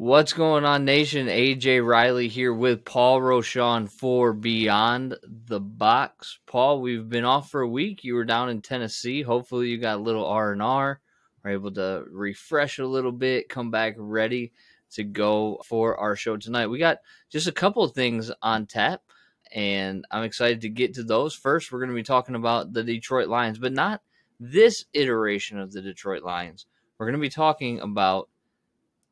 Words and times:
What's 0.00 0.32
going 0.32 0.64
on, 0.64 0.84
nation? 0.84 1.26
AJ 1.26 1.84
Riley 1.84 2.28
here 2.28 2.54
with 2.54 2.84
Paul 2.84 3.20
Rochon 3.20 3.90
for 3.90 4.32
Beyond 4.32 5.16
the 5.26 5.58
Box. 5.58 6.38
Paul, 6.46 6.80
we've 6.80 7.08
been 7.08 7.24
off 7.24 7.50
for 7.50 7.62
a 7.62 7.68
week. 7.68 8.04
You 8.04 8.14
were 8.14 8.24
down 8.24 8.48
in 8.48 8.62
Tennessee. 8.62 9.22
Hopefully, 9.22 9.70
you 9.70 9.76
got 9.76 9.96
a 9.96 10.00
little 10.00 10.24
R 10.24 10.52
and 10.52 10.62
R. 10.62 11.00
Are 11.42 11.50
able 11.50 11.72
to 11.72 12.04
refresh 12.12 12.78
a 12.78 12.86
little 12.86 13.10
bit, 13.10 13.48
come 13.48 13.72
back 13.72 13.96
ready 13.98 14.52
to 14.92 15.02
go 15.02 15.60
for 15.64 15.96
our 15.96 16.14
show 16.14 16.36
tonight. 16.36 16.68
We 16.68 16.78
got 16.78 16.98
just 17.28 17.48
a 17.48 17.52
couple 17.52 17.82
of 17.82 17.90
things 17.90 18.30
on 18.40 18.66
tap, 18.66 19.02
and 19.52 20.04
I'm 20.12 20.22
excited 20.22 20.60
to 20.60 20.68
get 20.68 20.94
to 20.94 21.02
those. 21.02 21.34
First, 21.34 21.72
we're 21.72 21.80
going 21.80 21.90
to 21.90 21.96
be 21.96 22.04
talking 22.04 22.36
about 22.36 22.72
the 22.72 22.84
Detroit 22.84 23.26
Lions, 23.26 23.58
but 23.58 23.72
not 23.72 24.02
this 24.38 24.84
iteration 24.92 25.58
of 25.58 25.72
the 25.72 25.82
Detroit 25.82 26.22
Lions. 26.22 26.66
We're 26.98 27.06
going 27.06 27.20
to 27.20 27.20
be 27.20 27.30
talking 27.30 27.80
about 27.80 28.28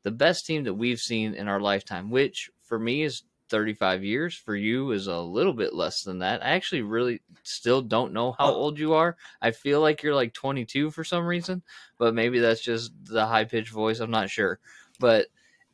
the 0.06 0.12
best 0.12 0.46
team 0.46 0.62
that 0.62 0.74
we've 0.74 1.00
seen 1.00 1.34
in 1.34 1.48
our 1.48 1.60
lifetime, 1.60 2.10
which 2.10 2.48
for 2.60 2.78
me 2.78 3.02
is 3.02 3.24
35 3.48 4.04
years. 4.04 4.36
For 4.36 4.54
you 4.54 4.92
is 4.92 5.08
a 5.08 5.18
little 5.18 5.52
bit 5.52 5.74
less 5.74 6.04
than 6.04 6.20
that. 6.20 6.44
I 6.46 6.50
actually 6.50 6.82
really 6.82 7.22
still 7.42 7.82
don't 7.82 8.12
know 8.12 8.30
how 8.38 8.52
oh. 8.52 8.54
old 8.54 8.78
you 8.78 8.94
are. 8.94 9.16
I 9.42 9.50
feel 9.50 9.80
like 9.80 10.04
you're 10.04 10.14
like 10.14 10.32
22 10.32 10.92
for 10.92 11.02
some 11.02 11.26
reason, 11.26 11.60
but 11.98 12.14
maybe 12.14 12.38
that's 12.38 12.60
just 12.60 12.92
the 13.04 13.26
high 13.26 13.46
pitched 13.46 13.72
voice. 13.72 13.98
I'm 13.98 14.12
not 14.12 14.30
sure. 14.30 14.60
But 15.00 15.26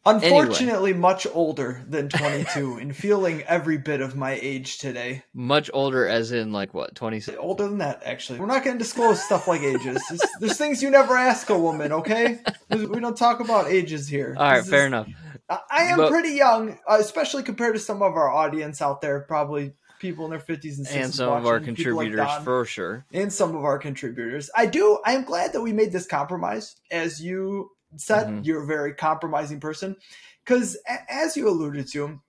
Unfortunately, 0.05 0.91
anyway. 0.91 1.01
much 1.01 1.29
older 1.33 1.83
than 1.89 2.09
22 2.09 2.79
and 2.79 2.97
feeling 2.97 3.43
every 3.43 3.79
bit 3.79 4.01
of 4.01 4.17
my 4.17 4.33
age 4.41 4.79
today. 4.79 5.23
Much 5.33 5.71
older, 5.73 6.09
as 6.09 6.33
in 6.33 6.53
like 6.53 6.75
what, 6.75 6.97
26? 6.97 7.39
Older 7.41 7.69
than 7.69 7.79
that, 7.79 8.03
actually. 8.05 8.41
We're 8.41 8.47
not 8.47 8.65
going 8.65 8.77
to 8.79 8.83
disclose 8.83 9.23
stuff 9.23 9.47
like 9.47 9.61
ages. 9.61 10.03
There's, 10.09 10.23
there's, 10.41 10.59
things 10.59 10.83
you 10.83 10.91
never 10.91 11.17
ask 11.17 11.51
a 11.51 11.59
woman, 11.59 11.93
okay? 11.93 12.41
We 12.71 12.99
don't 12.99 13.17
talk 13.17 13.39
about 13.39 13.69
ages 13.69 14.09
here. 14.09 14.35
All 14.37 14.45
right, 14.45 14.61
this 14.61 14.69
fair 14.69 14.83
is, 14.83 14.87
enough. 14.89 15.09
I 15.49 15.85
am 15.85 15.99
but, 15.99 16.11
pretty 16.11 16.31
young, 16.31 16.79
uh, 16.89 16.97
especially 16.99 17.43
compared 17.43 17.75
to 17.75 17.81
some 17.81 18.03
of 18.03 18.15
our 18.15 18.29
audience 18.31 18.83
out 18.83 19.03
there, 19.03 19.21
probably 19.21 19.75
people 20.01 20.25
in 20.25 20.31
their 20.31 20.41
50s 20.41 20.79
and 20.79 20.87
60s. 20.87 20.95
And 20.95 21.15
some 21.15 21.29
watching, 21.29 21.45
of 21.45 21.47
our 21.47 21.61
contributors, 21.61 22.19
like 22.19 22.29
Don, 22.29 22.45
for 22.45 22.65
sure. 22.65 23.07
And 23.13 23.33
some 23.33 23.55
of 23.55 23.65
our 23.65 23.79
contributors. 23.79 24.51
I 24.57 24.67
do, 24.67 24.99
I 25.05 25.13
am 25.13 25.25
glad 25.25 25.53
that 25.53 25.61
we 25.61 25.73
made 25.73 25.93
this 25.93 26.07
compromise. 26.07 26.75
As 26.91 27.23
you 27.23 27.71
said, 27.97 28.27
mm-hmm. 28.27 28.43
you're 28.43 28.63
a 28.63 28.67
very 28.67 28.95
compromising 28.95 29.61
person. 29.61 29.97
Because 30.45 30.77
as 31.09 31.37
you 31.37 31.49
alluded 31.49 31.89
to, 31.93 32.21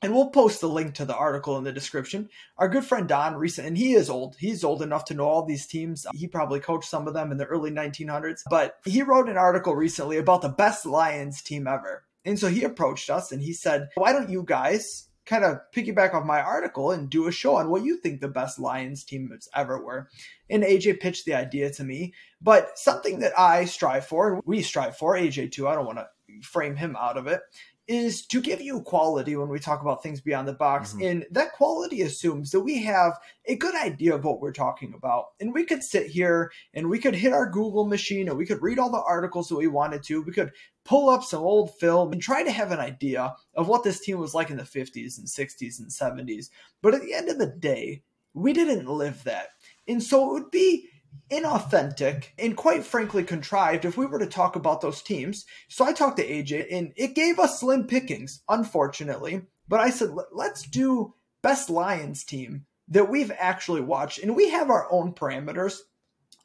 and 0.00 0.14
we'll 0.14 0.30
post 0.30 0.60
the 0.60 0.68
link 0.68 0.94
to 0.94 1.04
the 1.04 1.16
article 1.16 1.58
in 1.58 1.64
the 1.64 1.72
description. 1.72 2.28
Our 2.56 2.68
good 2.68 2.84
friend 2.84 3.08
Don 3.08 3.34
recent, 3.34 3.66
and 3.66 3.76
he 3.76 3.94
is 3.94 4.08
old. 4.08 4.36
He's 4.38 4.62
old 4.62 4.80
enough 4.80 5.04
to 5.06 5.14
know 5.14 5.24
all 5.24 5.44
these 5.44 5.66
teams. 5.66 6.06
He 6.14 6.28
probably 6.28 6.60
coached 6.60 6.88
some 6.88 7.08
of 7.08 7.14
them 7.14 7.32
in 7.32 7.38
the 7.38 7.46
early 7.46 7.70
1900s. 7.70 8.42
But 8.48 8.76
he 8.84 9.02
wrote 9.02 9.28
an 9.28 9.36
article 9.36 9.74
recently 9.74 10.18
about 10.18 10.42
the 10.42 10.50
best 10.50 10.86
Lions 10.86 11.42
team 11.42 11.66
ever. 11.66 12.04
And 12.24 12.38
so 12.38 12.48
he 12.48 12.62
approached 12.62 13.10
us 13.10 13.32
and 13.32 13.42
he 13.42 13.52
said, 13.52 13.88
"Why 13.94 14.12
don't 14.12 14.30
you 14.30 14.44
guys 14.44 15.07
kind 15.28 15.44
of 15.44 15.58
piggyback 15.74 16.14
off 16.14 16.24
my 16.24 16.40
article 16.40 16.90
and 16.90 17.10
do 17.10 17.28
a 17.28 17.32
show 17.32 17.56
on 17.56 17.68
what 17.68 17.84
you 17.84 17.98
think 17.98 18.20
the 18.20 18.28
best 18.28 18.58
Lions 18.58 19.04
teams 19.04 19.48
ever 19.54 19.84
were. 19.84 20.08
And 20.48 20.64
AJ 20.64 21.00
pitched 21.00 21.26
the 21.26 21.34
idea 21.34 21.70
to 21.72 21.84
me, 21.84 22.14
but 22.40 22.78
something 22.78 23.18
that 23.20 23.38
I 23.38 23.66
strive 23.66 24.06
for, 24.06 24.40
we 24.46 24.62
strive 24.62 24.96
for, 24.96 25.14
AJ 25.14 25.52
too, 25.52 25.68
I 25.68 25.74
don't 25.74 25.86
want 25.86 25.98
to 25.98 26.08
frame 26.42 26.76
him 26.76 26.96
out 26.98 27.18
of 27.18 27.26
it, 27.26 27.42
is 27.88 28.26
to 28.26 28.42
give 28.42 28.60
you 28.60 28.82
quality 28.82 29.34
when 29.34 29.48
we 29.48 29.58
talk 29.58 29.80
about 29.80 30.02
things 30.02 30.20
beyond 30.20 30.46
the 30.46 30.52
box. 30.52 30.92
Mm-hmm. 30.92 31.06
And 31.06 31.26
that 31.30 31.52
quality 31.52 32.02
assumes 32.02 32.50
that 32.50 32.60
we 32.60 32.82
have 32.82 33.18
a 33.46 33.56
good 33.56 33.74
idea 33.74 34.14
of 34.14 34.24
what 34.24 34.40
we're 34.40 34.52
talking 34.52 34.92
about. 34.94 35.28
And 35.40 35.54
we 35.54 35.64
could 35.64 35.82
sit 35.82 36.06
here 36.06 36.52
and 36.74 36.90
we 36.90 36.98
could 36.98 37.14
hit 37.14 37.32
our 37.32 37.48
Google 37.48 37.86
machine 37.86 38.28
and 38.28 38.36
we 38.36 38.44
could 38.44 38.62
read 38.62 38.78
all 38.78 38.90
the 38.90 39.02
articles 39.02 39.48
that 39.48 39.56
we 39.56 39.68
wanted 39.68 40.02
to. 40.04 40.22
We 40.22 40.32
could 40.32 40.52
pull 40.84 41.08
up 41.08 41.24
some 41.24 41.42
old 41.42 41.74
film 41.78 42.12
and 42.12 42.20
try 42.20 42.42
to 42.42 42.52
have 42.52 42.72
an 42.72 42.78
idea 42.78 43.34
of 43.54 43.68
what 43.68 43.84
this 43.84 44.00
team 44.00 44.18
was 44.18 44.34
like 44.34 44.50
in 44.50 44.58
the 44.58 44.62
50s 44.62 45.18
and 45.18 45.26
60s 45.26 45.80
and 45.80 45.88
70s. 45.88 46.50
But 46.82 46.94
at 46.94 47.00
the 47.00 47.14
end 47.14 47.30
of 47.30 47.38
the 47.38 47.46
day, 47.46 48.02
we 48.34 48.52
didn't 48.52 48.86
live 48.86 49.24
that. 49.24 49.48
And 49.88 50.02
so 50.02 50.28
it 50.28 50.32
would 50.34 50.50
be 50.50 50.88
inauthentic 51.30 52.26
and 52.38 52.56
quite 52.56 52.84
frankly 52.84 53.24
contrived 53.24 53.84
if 53.84 53.96
we 53.96 54.06
were 54.06 54.18
to 54.18 54.26
talk 54.26 54.56
about 54.56 54.80
those 54.80 55.02
teams. 55.02 55.46
So 55.68 55.84
I 55.84 55.92
talked 55.92 56.18
to 56.18 56.28
AJ 56.28 56.66
and 56.70 56.92
it 56.96 57.14
gave 57.14 57.38
us 57.38 57.60
slim 57.60 57.86
pickings, 57.86 58.42
unfortunately. 58.48 59.42
But 59.68 59.80
I 59.80 59.90
said, 59.90 60.10
let's 60.32 60.62
do 60.62 61.14
best 61.42 61.70
Lions 61.70 62.24
team 62.24 62.66
that 62.88 63.10
we've 63.10 63.32
actually 63.38 63.82
watched. 63.82 64.18
And 64.18 64.34
we 64.34 64.50
have 64.50 64.70
our 64.70 64.90
own 64.90 65.12
parameters 65.12 65.78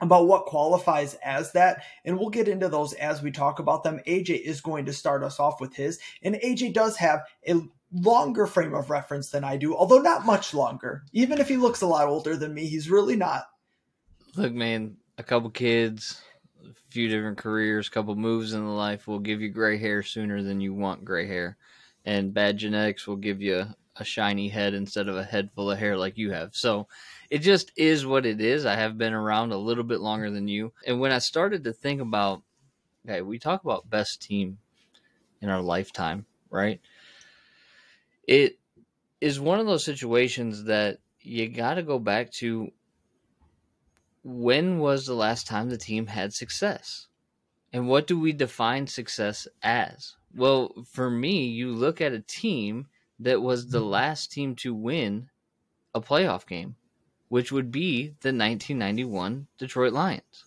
about 0.01 0.27
what 0.27 0.45
qualifies 0.45 1.15
as 1.23 1.53
that. 1.53 1.83
And 2.03 2.19
we'll 2.19 2.29
get 2.29 2.47
into 2.47 2.67
those 2.67 2.93
as 2.93 3.21
we 3.21 3.31
talk 3.31 3.59
about 3.59 3.83
them. 3.83 4.01
AJ 4.05 4.41
is 4.41 4.61
going 4.61 4.85
to 4.85 4.93
start 4.93 5.23
us 5.23 5.39
off 5.39 5.61
with 5.61 5.75
his. 5.75 5.99
And 6.21 6.35
AJ 6.35 6.73
does 6.73 6.97
have 6.97 7.21
a 7.47 7.61
longer 7.93 8.47
frame 8.47 8.73
of 8.73 8.89
reference 8.89 9.29
than 9.29 9.43
I 9.43 9.55
do, 9.55 9.75
although 9.75 9.99
not 9.99 10.25
much 10.25 10.53
longer. 10.53 11.03
Even 11.13 11.39
if 11.39 11.47
he 11.47 11.57
looks 11.57 11.81
a 11.81 11.87
lot 11.87 12.07
older 12.07 12.35
than 12.35 12.53
me, 12.53 12.65
he's 12.65 12.89
really 12.89 13.15
not. 13.15 13.45
Look, 14.35 14.51
man, 14.53 14.97
a 15.19 15.23
couple 15.23 15.49
kids, 15.51 16.21
a 16.63 16.73
few 16.89 17.07
different 17.07 17.37
careers, 17.37 17.87
a 17.87 17.91
couple 17.91 18.15
moves 18.15 18.53
in 18.53 18.65
the 18.65 18.71
life 18.71 19.07
will 19.07 19.19
give 19.19 19.41
you 19.41 19.49
gray 19.49 19.77
hair 19.77 20.01
sooner 20.01 20.41
than 20.41 20.59
you 20.59 20.73
want 20.73 21.05
gray 21.05 21.27
hair. 21.27 21.57
And 22.05 22.33
bad 22.33 22.57
genetics 22.57 23.05
will 23.05 23.15
give 23.15 23.41
you 23.41 23.65
a 23.95 24.03
shiny 24.03 24.49
head 24.49 24.73
instead 24.73 25.07
of 25.07 25.15
a 25.15 25.23
head 25.23 25.51
full 25.53 25.69
of 25.69 25.77
hair 25.77 25.95
like 25.95 26.17
you 26.17 26.31
have. 26.31 26.55
So 26.55 26.87
it 27.29 27.39
just 27.39 27.71
is 27.75 28.07
what 28.07 28.25
it 28.25 28.41
is. 28.41 28.65
I 28.65 28.75
have 28.75 28.97
been 28.97 29.13
around 29.13 29.51
a 29.51 29.57
little 29.57 29.83
bit 29.83 29.99
longer 29.99 30.31
than 30.31 30.47
you. 30.47 30.73
And 30.87 30.99
when 30.99 31.11
I 31.11 31.19
started 31.19 31.63
to 31.65 31.73
think 31.73 32.01
about, 32.01 32.41
okay, 33.07 33.21
we 33.21 33.37
talk 33.37 33.63
about 33.63 33.89
best 33.89 34.21
team 34.21 34.57
in 35.41 35.49
our 35.49 35.61
lifetime, 35.61 36.25
right? 36.49 36.81
It 38.27 38.57
is 39.21 39.39
one 39.39 39.59
of 39.59 39.67
those 39.67 39.85
situations 39.85 40.63
that 40.63 40.97
you 41.21 41.49
got 41.49 41.75
to 41.75 41.83
go 41.83 41.99
back 41.99 42.31
to 42.31 42.71
when 44.23 44.79
was 44.79 45.05
the 45.05 45.13
last 45.13 45.47
time 45.47 45.69
the 45.69 45.77
team 45.77 46.07
had 46.07 46.33
success? 46.33 47.07
And 47.71 47.87
what 47.87 48.07
do 48.07 48.19
we 48.19 48.31
define 48.31 48.87
success 48.87 49.47
as? 49.61 50.15
Well, 50.33 50.73
for 50.91 51.09
me, 51.09 51.47
you 51.47 51.71
look 51.71 52.01
at 52.01 52.13
a 52.13 52.19
team 52.19 52.87
that 53.19 53.41
was 53.41 53.67
the 53.67 53.79
mm-hmm. 53.79 53.87
last 53.87 54.31
team 54.31 54.55
to 54.57 54.73
win 54.73 55.29
a 55.93 56.01
playoff 56.01 56.47
game, 56.47 56.75
which 57.29 57.51
would 57.51 57.71
be 57.71 58.07
the 58.21 58.29
1991 58.29 59.47
Detroit 59.57 59.93
Lions. 59.93 60.45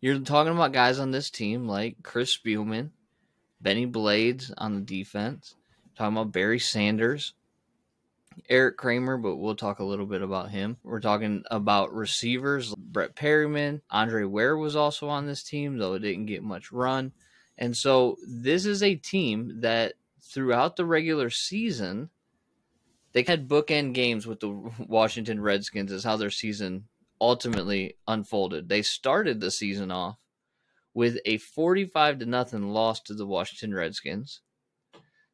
You're 0.00 0.20
talking 0.20 0.52
about 0.52 0.72
guys 0.72 0.98
on 0.98 1.10
this 1.10 1.30
team 1.30 1.66
like 1.66 1.96
Chris 2.02 2.36
Spielman, 2.36 2.90
Bennie 3.60 3.86
Blades 3.86 4.52
on 4.56 4.74
the 4.74 4.80
defense, 4.80 5.54
talking 5.96 6.16
about 6.16 6.32
Barry 6.32 6.60
Sanders, 6.60 7.34
Erik 8.48 8.76
Kramer, 8.76 9.16
but 9.16 9.36
we'll 9.36 9.54
talk 9.54 9.78
a 9.78 9.84
little 9.84 10.06
bit 10.06 10.22
about 10.22 10.50
him. 10.50 10.76
We're 10.82 11.00
talking 11.00 11.44
about 11.50 11.94
receivers. 11.94 12.74
Brett 12.76 13.14
Perryman. 13.14 13.82
Andre 13.90 14.24
Ware 14.24 14.56
was 14.56 14.76
also 14.76 15.08
on 15.08 15.26
this 15.26 15.42
team, 15.42 15.78
though 15.78 15.94
it 15.94 16.00
didn't 16.00 16.26
get 16.26 16.42
much 16.42 16.72
run. 16.72 17.12
And 17.56 17.76
so 17.76 18.16
this 18.26 18.66
is 18.66 18.82
a 18.82 18.94
team 18.94 19.60
that 19.60 19.94
throughout 20.22 20.76
the 20.76 20.84
regular 20.84 21.30
season, 21.30 22.10
they 23.12 23.22
had 23.22 23.48
bookend 23.48 23.94
games 23.94 24.26
with 24.26 24.40
the 24.40 24.50
Washington 24.86 25.40
Redskins, 25.40 25.90
is 25.90 26.04
how 26.04 26.16
their 26.16 26.30
season 26.30 26.84
ultimately 27.20 27.96
unfolded. 28.06 28.68
They 28.68 28.82
started 28.82 29.40
the 29.40 29.50
season 29.50 29.90
off 29.90 30.18
with 30.94 31.18
a 31.24 31.38
45 31.38 32.20
to 32.20 32.26
nothing 32.26 32.68
loss 32.70 33.00
to 33.02 33.14
the 33.14 33.26
Washington 33.26 33.74
Redskins. 33.74 34.40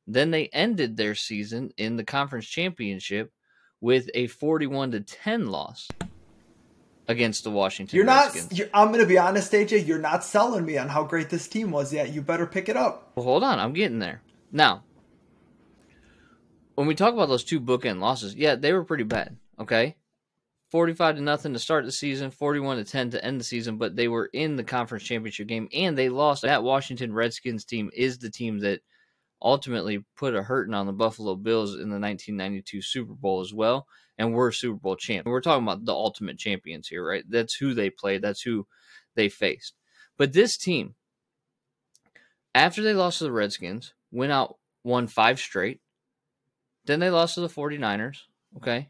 Then 0.07 0.31
they 0.31 0.49
ended 0.49 0.97
their 0.97 1.15
season 1.15 1.71
in 1.77 1.97
the 1.97 2.05
conference 2.05 2.47
championship 2.47 3.33
with 3.81 4.11
a 4.15 4.27
41 4.27 4.93
to 4.93 5.01
10 5.01 5.47
loss 5.47 5.89
against 7.09 7.45
the 7.45 7.51
Washington 7.51 7.97
you're 7.97 8.07
Redskins. 8.07 8.51
not 8.51 8.59
you're, 8.59 8.69
I'm 8.73 8.89
going 8.89 9.01
to 9.01 9.07
be 9.07 9.19
honest 9.19 9.53
AJ, 9.53 9.87
you're 9.87 9.99
not 9.99 10.25
selling 10.25 10.65
me 10.65 10.79
on 10.79 10.89
how 10.89 11.05
great 11.05 11.31
this 11.31 11.49
team 11.49 11.71
was 11.71 11.93
yet. 11.93 12.13
You 12.13 12.23
better 12.23 12.47
pick 12.47 12.69
it 12.69 12.77
up. 12.77 13.13
Well, 13.15 13.25
hold 13.25 13.45
on, 13.45 13.59
I'm 13.59 13.73
getting 13.73 13.99
there. 13.99 14.23
Now, 14.53 14.85
when 16.75 16.87
we 16.87 16.95
talk 16.95 17.13
about 17.15 17.29
those 17.29 17.45
two 17.45 17.61
bookend 17.61 18.01
losses, 18.01 18.35
yeah, 18.35 18.55
they 18.55 18.73
were 18.73 18.85
pretty 18.85 19.05
bad, 19.05 19.37
okay? 19.59 19.97
45 20.71 21.17
to 21.17 21.23
nothing 21.23 21.53
to 21.53 21.59
start 21.59 21.85
the 21.85 21.93
season, 21.93 22.31
41 22.31 22.79
to 22.79 22.85
10 22.85 23.11
to 23.11 23.25
end 23.25 23.39
the 23.39 23.45
season, 23.45 23.77
but 23.77 23.97
they 23.97 24.09
were 24.09 24.29
in 24.33 24.57
the 24.57 24.65
conference 24.65 25.05
championship 25.05 25.47
game 25.47 25.69
and 25.73 25.97
they 25.97 26.09
lost. 26.09 26.43
That 26.43 26.63
Washington 26.63 27.13
Redskins 27.13 27.65
team 27.65 27.91
is 27.95 28.19
the 28.19 28.31
team 28.31 28.61
that– 28.61 28.81
ultimately 29.45 30.03
put 30.17 30.35
a 30.35 30.43
hurting 30.43 30.75
on 30.75 30.87
the 30.87 30.93
Buffalo 30.93 31.37
Bills 31.37 31.75
in 31.75 31.91
the 31.91 32.01
1992 32.01 32.81
Super 32.81 33.13
Bowl 33.13 33.43
as 33.43 33.53
well, 33.53 33.87
and 34.17 34.33
we're 34.33 34.51
Super 34.51 34.79
Bowl 34.79 34.97
champ. 34.97 35.27
We're 35.27 35.43
talking 35.43 35.65
about 35.65 35.85
the 35.85 35.93
ultimate 35.93 36.39
champions 36.39 36.89
here, 36.89 37.07
right? 37.07 37.25
That's 37.29 37.55
who 37.55 37.75
they 37.75 37.91
played. 37.91 38.23
That's 38.23 38.41
who 38.41 38.67
they 39.15 39.29
faced. 39.29 39.75
But 40.17 40.33
this 40.33 40.57
team, 40.57 40.95
after 42.55 42.83
they 42.83 42.95
lost 42.95 43.19
to 43.19 43.25
the 43.25 43.33
Redskins, 43.33 43.93
went 44.11 44.33
out, 44.33 44.57
won 44.83 45.07
five 45.07 45.39
straight. 45.39 45.81
Then 46.87 47.01
they 47.01 47.11
lost 47.11 47.35
to 47.35 47.41
the 47.43 47.49
49ers. 47.49 48.19
Okay. 48.57 48.89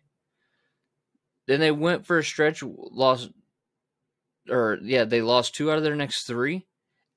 Then 1.47 1.61
they 1.61 1.71
went 1.71 2.07
for 2.07 2.19
a 2.19 2.25
stretch, 2.25 2.63
lost, 2.63 3.31
or 4.49 4.79
yeah, 4.83 5.05
they 5.05 5.21
lost 5.21 5.55
two 5.55 5.71
out 5.71 5.79
of 5.79 5.85
their 5.85 5.97
next 5.97 6.25
three 6.25 6.67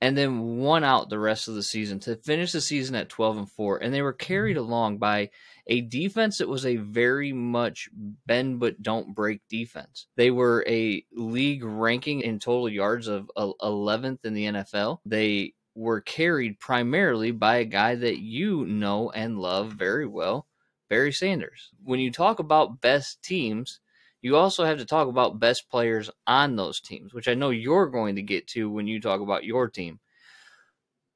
and 0.01 0.17
then 0.17 0.57
won 0.57 0.83
out 0.83 1.09
the 1.09 1.19
rest 1.19 1.47
of 1.47 1.55
the 1.55 1.63
season 1.63 1.99
to 1.99 2.15
finish 2.17 2.51
the 2.51 2.61
season 2.61 2.95
at 2.95 3.09
12 3.09 3.37
and 3.37 3.51
4 3.51 3.77
and 3.77 3.93
they 3.93 4.01
were 4.01 4.13
carried 4.13 4.57
mm-hmm. 4.57 4.65
along 4.65 4.97
by 4.97 5.29
a 5.67 5.81
defense 5.81 6.37
that 6.37 6.47
was 6.47 6.65
a 6.65 6.77
very 6.77 7.33
much 7.33 7.89
bend 8.25 8.59
but 8.59 8.81
don't 8.81 9.13
break 9.13 9.41
defense. 9.49 10.07
They 10.15 10.31
were 10.31 10.63
a 10.67 11.03
league 11.13 11.63
ranking 11.63 12.21
in 12.21 12.39
total 12.39 12.69
yards 12.69 13.07
of 13.07 13.29
11th 13.37 14.23
in 14.23 14.33
the 14.33 14.45
NFL. 14.45 14.99
They 15.05 15.53
were 15.75 16.01
carried 16.01 16.59
primarily 16.59 17.31
by 17.31 17.57
a 17.57 17.65
guy 17.65 17.95
that 17.95 18.17
you 18.17 18.65
know 18.65 19.11
and 19.11 19.39
love 19.39 19.73
very 19.73 20.07
well, 20.07 20.47
Barry 20.89 21.11
Sanders. 21.11 21.69
When 21.83 21.99
you 21.99 22.11
talk 22.11 22.39
about 22.39 22.81
best 22.81 23.21
teams, 23.21 23.79
you 24.21 24.35
also 24.35 24.65
have 24.65 24.79
to 24.79 24.85
talk 24.85 25.07
about 25.07 25.39
best 25.39 25.69
players 25.69 26.09
on 26.25 26.55
those 26.55 26.79
teams, 26.79 27.13
which 27.13 27.27
I 27.27 27.33
know 27.33 27.49
you're 27.49 27.87
going 27.87 28.15
to 28.15 28.21
get 28.21 28.47
to 28.49 28.69
when 28.69 28.87
you 28.87 28.99
talk 28.99 29.21
about 29.21 29.43
your 29.43 29.69
team. 29.69 29.99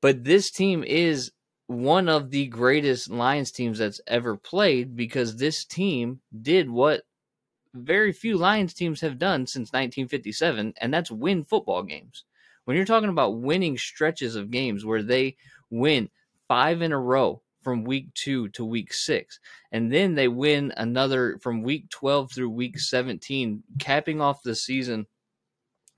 But 0.01 0.23
this 0.23 0.51
team 0.51 0.83
is 0.83 1.31
one 1.67 2.09
of 2.09 2.31
the 2.31 2.47
greatest 2.47 3.09
Lions 3.09 3.51
teams 3.51 3.79
that's 3.79 4.01
ever 4.07 4.35
played 4.35 4.95
because 4.95 5.37
this 5.37 5.63
team 5.63 6.21
did 6.41 6.69
what 6.69 7.03
very 7.73 8.11
few 8.11 8.37
Lions 8.37 8.73
teams 8.73 9.01
have 9.01 9.17
done 9.17 9.47
since 9.47 9.69
1957, 9.69 10.73
and 10.77 10.93
that's 10.93 11.11
win 11.11 11.43
football 11.43 11.83
games. 11.83 12.25
When 12.65 12.75
you're 12.75 12.85
talking 12.85 13.09
about 13.09 13.39
winning 13.39 13.77
stretches 13.77 14.35
of 14.35 14.51
games 14.51 14.85
where 14.85 15.01
they 15.01 15.37
win 15.69 16.09
five 16.47 16.81
in 16.81 16.91
a 16.91 16.99
row 16.99 17.41
from 17.61 17.83
week 17.83 18.13
two 18.13 18.49
to 18.49 18.65
week 18.65 18.93
six, 18.93 19.39
and 19.71 19.91
then 19.91 20.15
they 20.15 20.27
win 20.27 20.73
another 20.77 21.37
from 21.41 21.63
week 21.63 21.89
12 21.89 22.31
through 22.31 22.49
week 22.49 22.79
17, 22.79 23.63
capping 23.79 24.21
off 24.21 24.43
the 24.43 24.55
season 24.55 25.05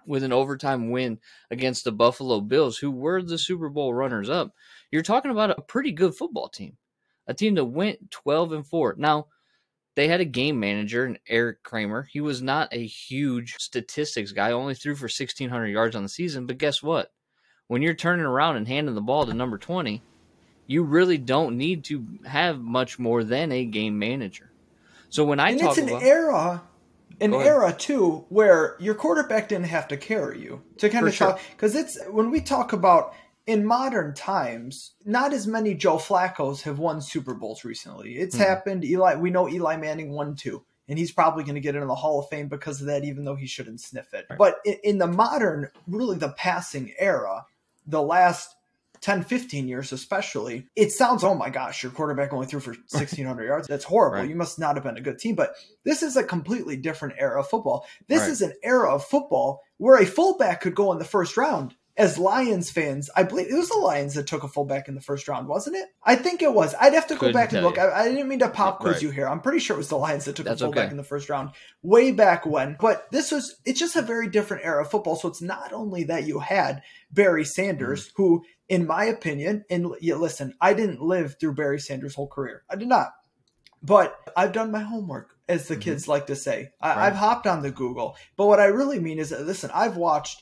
with 0.06 0.24
an 0.24 0.34
overtime 0.34 0.90
win 0.90 1.20
against 1.52 1.84
the 1.84 1.92
Buffalo 1.92 2.42
Bills, 2.42 2.78
who 2.78 2.92
were 2.92 3.22
the 3.22 3.38
Super 3.38 3.70
Bowl 3.70 3.94
runners 3.94 4.30
up, 4.30 4.54
you're 4.92 5.02
talking 5.02 5.32
about 5.32 5.58
a 5.58 5.62
pretty 5.62 5.92
good 5.92 6.16
football 6.16 6.50
team. 6.50 6.78
A 7.28 7.34
team 7.34 7.56
that 7.56 7.66
went 7.66 8.12
12 8.12 8.52
and 8.52 8.68
4. 8.68 8.96
Now, 8.98 9.28
they 9.96 10.08
had 10.08 10.22
a 10.22 10.26
game 10.26 10.60
manager, 10.60 11.16
Erik 11.28 11.64
Kramer. 11.64 12.04
He 12.12 12.20
was 12.20 12.42
not 12.42 12.68
a 12.72 12.86
huge 12.86 13.56
statistics 13.60 14.32
guy, 14.32 14.52
only 14.52 14.76
threw 14.76 14.96
for 14.96 15.06
1,600 15.06 15.68
yards 15.68 15.96
on 15.96 16.04
the 16.04 16.10
season. 16.10 16.46
But 16.46 16.58
guess 16.58 16.82
what? 16.82 17.14
When 17.68 17.82
you're 17.82 17.94
turning 17.94 18.26
around 18.26 18.58
and 18.58 18.68
handing 18.68 18.96
the 18.96 19.02
ball 19.02 19.26
to 19.26 19.34
number 19.34 19.58
20, 19.58 20.02
you 20.68 20.84
really 20.84 21.18
don't 21.18 21.58
need 21.58 21.84
to 21.86 22.06
have 22.26 22.60
much 22.60 23.00
more 23.00 23.24
than 23.24 23.52
a 23.52 23.66
game 23.66 24.00
manager. 24.00 24.52
So 25.10 25.24
when 25.24 25.40
I 25.40 25.52
and 25.52 25.60
talk 25.60 25.78
it's 25.78 25.78
an 25.80 25.90
about, 25.90 26.04
era 26.04 26.64
an 27.22 27.34
era 27.34 27.74
too 27.74 28.26
where 28.30 28.76
your 28.80 28.96
quarterback 28.96 29.50
didn't 29.50 29.68
have 29.68 29.88
to 29.90 29.98
carry 29.98 30.42
you 30.42 30.62
to 30.78 30.90
kind 30.90 31.04
For 31.04 31.10
of 31.10 31.16
talk 31.16 31.42
because 31.52 31.76
it's 31.76 31.98
when 32.10 32.32
we 32.32 32.42
talk 32.42 32.74
about 32.74 33.14
in 33.46 33.66
modern 33.66 34.14
times, 34.14 34.94
not 35.06 35.34
as 35.34 35.48
many 35.48 35.74
Joe 35.74 35.98
Flacco's 35.98 36.62
have 36.64 36.80
won 36.80 37.02
Super 37.02 37.34
Bowls 37.34 37.66
recently. 37.66 38.18
It's 38.18 38.36
mm-hmm. 38.36 38.46
happened. 38.46 38.86
Eli, 38.86 39.16
we 39.16 39.32
know 39.32 39.50
Eli 39.50 39.76
Manning 39.76 40.12
won 40.12 40.36
two, 40.36 40.64
and 40.88 40.98
he's 40.98 41.12
probably 41.12 41.44
going 41.44 41.56
to 41.56 41.62
get 41.62 41.76
into 41.76 41.88
the 41.88 41.96
Hall 41.96 42.20
of 42.20 42.30
Fame 42.30 42.48
because 42.48 42.80
of 42.80 42.88
that, 42.88 43.04
even 43.04 43.26
though 43.26 43.36
he 43.36 43.46
shouldn't 43.46 43.82
sniff 43.82 44.14
it. 44.14 44.26
Right. 44.30 44.40
But 44.40 44.60
in 44.84 44.98
the 44.98 45.08
modern, 45.08 45.70
really 45.88 46.18
the 46.18 46.30
passing 46.30 46.94
era, 46.98 47.46
the 47.86 48.02
last 48.02 48.56
10, 49.04 49.24
15 49.24 49.68
years, 49.68 49.92
especially, 49.92 50.66
it 50.78 50.94
sounds, 50.94 51.26
oh 51.26 51.36
my 51.36 51.50
gosh, 51.50 51.84
your 51.84 51.92
quarterback 51.92 52.32
only 52.32 52.48
threw 52.48 52.62
for 52.62 52.72
1,600 52.90 53.44
yards. 53.44 53.68
That's 53.68 53.84
horrible. 53.84 54.20
Right. 54.20 54.30
You 54.30 54.36
must 54.36 54.58
not 54.58 54.76
have 54.76 54.84
been 54.86 54.98
a 54.98 55.02
good 55.02 55.20
team. 55.20 55.36
But 55.36 55.56
this 55.84 56.02
is 56.02 56.16
a 56.16 56.24
completely 56.24 56.78
different 56.78 57.16
era 57.18 57.42
of 57.42 57.50
football. 57.50 57.86
This 58.08 58.22
right. 58.22 58.30
is 58.30 58.42
an 58.42 58.54
era 58.64 58.96
of 58.96 59.04
football 59.04 59.62
where 59.78 60.02
a 60.02 60.06
fullback 60.06 60.62
could 60.62 60.74
go 60.74 60.94
in 60.94 61.00
the 61.00 61.06
first 61.06 61.36
round 61.36 61.76
as 61.96 62.18
Lions 62.18 62.72
fans, 62.72 63.10
I 63.16 63.24
believe 63.24 63.52
it 63.52 63.56
was 63.56 63.70
the 63.70 63.78
Lions 63.78 64.16
that 64.16 64.26
took 64.26 64.44
a 64.44 64.48
fullback 64.48 64.88
in 64.88 64.96
the 64.96 65.02
first 65.02 65.28
round, 65.28 65.48
wasn't 65.48 65.76
it? 65.76 65.90
I 66.04 66.16
think 66.16 66.42
it 66.42 66.52
was. 66.52 66.74
I'd 66.80 66.94
have 66.94 67.06
to 67.08 67.16
Couldn't 67.16 67.34
go 67.34 67.40
back 67.40 67.54
and 67.54 67.64
look. 67.64 67.78
I, 67.78 67.92
I, 67.92 68.10
didn't 68.10 68.28
mean 68.28 68.40
to 68.40 68.50
pop 68.50 68.80
quiz 68.80 68.96
right. 68.96 69.04
you 69.04 69.12
here. 69.12 69.28
I'm 69.28 69.42
pretty 69.42 69.60
sure 69.60 69.76
it 69.76 69.78
was 69.78 69.90
the 69.90 69.98
Lions 69.98 70.26
that 70.26 70.36
took 70.36 70.46
That's 70.46 70.62
a 70.62 70.66
fullback 70.66 70.86
okay. 70.86 70.92
in 70.92 70.98
the 70.98 71.04
first 71.04 71.30
round 71.30 71.52
way 71.84 72.12
back 72.12 72.48
when. 72.48 72.78
But 72.80 73.12
this 73.12 73.32
was, 73.32 73.58
it's 73.64 73.80
just 73.80 73.96
a 73.96 74.02
very 74.02 74.28
different 74.28 74.66
era 74.66 74.82
of 74.82 74.90
football. 74.90 75.16
So 75.16 75.28
it's 75.28 75.42
not 75.42 75.72
only 75.72 76.04
that 76.06 76.26
you 76.26 76.40
had 76.40 76.82
Barry 77.12 77.46
Sanders, 77.46 78.08
mm-hmm. 78.08 78.24
who, 78.24 78.44
in 78.68 78.88
my 78.88 79.06
opinion, 79.06 79.64
and 79.70 79.94
yeah, 80.02 80.16
listen, 80.16 80.56
I 80.60 80.74
didn't 80.74 81.02
live 81.02 81.36
through 81.40 81.54
Barry 81.54 81.80
Sanders' 81.80 82.16
whole 82.16 82.28
career. 82.28 82.64
I 82.70 82.76
did 82.76 82.88
not. 82.88 83.12
But 83.84 84.16
I've 84.36 84.54
done 84.54 84.72
my 84.72 84.82
homework, 84.82 85.36
as 85.48 85.68
the 85.68 85.76
mm-hmm. 85.76 85.82
kids 85.82 86.08
like 86.08 86.28
to 86.28 86.36
say. 86.36 86.72
I, 86.82 86.90
right. 86.90 86.98
I've 87.06 87.16
hopped 87.16 87.46
on 87.46 87.62
the 87.62 87.70
Google. 87.70 88.16
But 88.36 88.48
what 88.48 88.62
I 88.62 88.66
really 88.66 89.00
mean 89.00 89.20
is 89.20 89.30
that, 89.30 89.46
listen, 89.46 89.70
I've 89.74 89.98
watched 89.98 90.42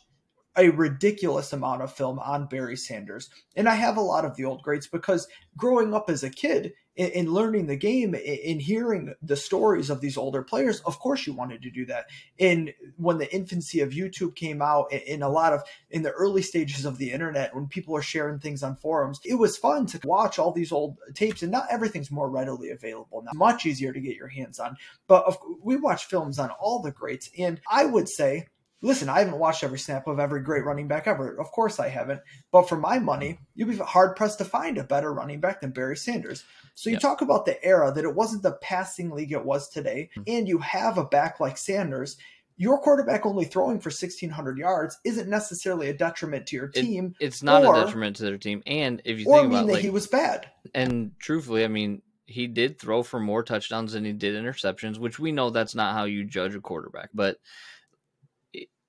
a 0.57 0.69
ridiculous 0.69 1.53
amount 1.53 1.81
of 1.81 1.94
film 1.94 2.19
on 2.19 2.48
Barry 2.48 2.75
Sanders. 2.75 3.30
And 3.56 3.69
I 3.69 3.75
have 3.75 3.98
a 3.98 4.01
lot 4.01 4.25
of 4.25 4.36
the 4.36 4.45
old 4.45 4.62
greats 4.63 4.88
because 4.88 5.27
growing 5.57 5.94
up 5.94 6.09
as 6.09 6.24
a 6.24 6.30
kid 6.30 6.74
and 6.98 7.31
learning 7.31 7.68
the 7.68 7.77
game 7.77 8.13
and 8.13 8.62
hearing 8.62 9.15
the 9.21 9.38
stories 9.38 9.89
of 9.89 10.01
these 10.01 10.18
older 10.18 10.44
players, 10.44 10.81
of 10.81 11.00
course 11.00 11.25
you 11.25 11.31
wanted 11.31 11.62
to 11.62 11.71
do 11.71 11.86
that. 11.86 12.07
And 12.38 12.74
when 12.98 13.18
the 13.18 13.33
infancy 13.33 13.80
of 13.80 13.92
YouTube 13.92 14.36
came 14.36 14.62
out 14.62 14.92
in 14.92 15.21
a 15.21 15.30
lot 15.30 15.53
of 15.53 15.63
in 15.89 16.03
the 16.03 16.12
early 16.12 16.42
stages 16.42 16.83
of 16.83 16.98
the 16.98 17.12
internet, 17.12 17.56
when 17.56 17.68
people 17.68 17.95
are 17.95 18.01
sharing 18.01 18.39
things 18.39 18.62
on 18.62 18.75
forums, 18.75 19.21
it 19.24 19.36
was 19.36 19.57
fun 19.57 19.86
to 19.88 20.01
watch 20.03 20.38
all 20.38 20.51
these 20.51 20.74
old 20.74 20.98
tapes 21.13 21.42
and 21.42 21.51
not 21.51 21.68
everything's 21.71 22.12
more 22.12 22.30
readily 22.30 22.71
available 22.71 23.24
now. 23.24 23.31
Much 23.33 23.65
easier 23.65 23.94
to 23.94 24.01
get 24.01 24.18
your 24.18 24.27
hands 24.27 24.59
on. 24.59 24.75
But 25.07 25.38
we 25.63 25.77
watch 25.77 26.06
films 26.06 26.39
on 26.39 26.50
all 26.50 26.81
the 26.81 26.92
greats. 26.92 27.30
And 27.39 27.62
I 27.71 27.86
would 27.86 28.09
say 28.09 28.48
Listen, 28.83 29.10
I 29.10 29.19
haven't 29.19 29.38
watched 29.38 29.63
every 29.63 29.78
snap 29.78 30.07
of 30.07 30.19
every 30.19 30.42
great 30.42 30.66
running 30.66 30.88
back 30.88 31.06
ever. 31.06 31.39
Of 31.39 31.51
course 31.51 31.80
I 31.80 31.88
haven't. 31.88 32.22
But 32.51 32.68
for 32.68 32.78
my 32.78 32.98
money, 32.98 33.39
you'd 33.54 33.69
be 33.69 33.78
hard 33.78 34.16
pressed 34.16 34.39
to 34.39 34.45
find 34.45 34.78
a 34.78 34.83
better 34.83 35.13
running 35.13 35.39
back 35.39 35.62
than 35.62 35.72
Barry 35.72 35.95
Sanders. 35.95 36.44
So 36.74 36.89
you 36.89 36.95
yep. 36.95 37.01
talk 37.01 37.22
about 37.22 37.45
the 37.45 37.63
era 37.63 37.92
that 37.94 38.06
it 38.06 38.16
wasn't 38.16 38.42
the 38.42 38.54
passing 38.54 39.12
league 39.12 39.33
it 39.33 39.45
was 39.45 39.69
today, 39.69 40.10
mm-hmm. 40.18 40.24
and 40.25 40.48
you 40.48 40.57
have 40.60 40.98
a 40.98 41.06
back 41.06 41.39
like 41.39 41.57
Sanders. 41.57 42.18
Your 42.57 42.80
quarterback 42.80 43.25
only 43.25 43.45
throwing 43.45 43.80
for 43.80 43.89
1,600 43.89 44.57
yards 44.57 45.00
isn't 45.04 45.30
necessarily 45.30 45.89
a 45.89 45.94
detriment 45.94 46.48
to 46.48 46.56
your 46.56 46.68
team. 46.68 47.16
It, 47.19 47.25
it's 47.25 47.44
not 47.44 47.63
or, 47.63 47.75
a 47.75 47.86
detriment 47.86 48.16
to 48.18 48.24
their 48.24 48.38
team. 48.38 48.62
And 48.68 49.01
if 49.06 49.19
you 49.19 49.25
think 49.25 49.48
about 49.48 49.68
that 49.68 49.74
like, 49.74 49.81
he 49.81 49.89
was 49.89 50.07
bad. 50.07 50.48
And 50.75 51.12
truthfully, 51.19 51.63
I 51.63 51.69
mean, 51.69 52.01
he 52.25 52.48
did 52.48 52.79
throw 52.79 53.03
for 53.03 53.20
more 53.20 53.44
touchdowns 53.44 53.94
than 53.94 54.06
he 54.06 54.13
did 54.13 54.36
interceptions, 54.36 54.98
which 54.98 55.20
we 55.20 55.32
know 55.32 55.50
that's 55.50 55.75
not 55.75 55.94
how 55.94 56.06
you 56.06 56.24
judge 56.24 56.56
a 56.56 56.62
quarterback. 56.62 57.10
But 57.13 57.38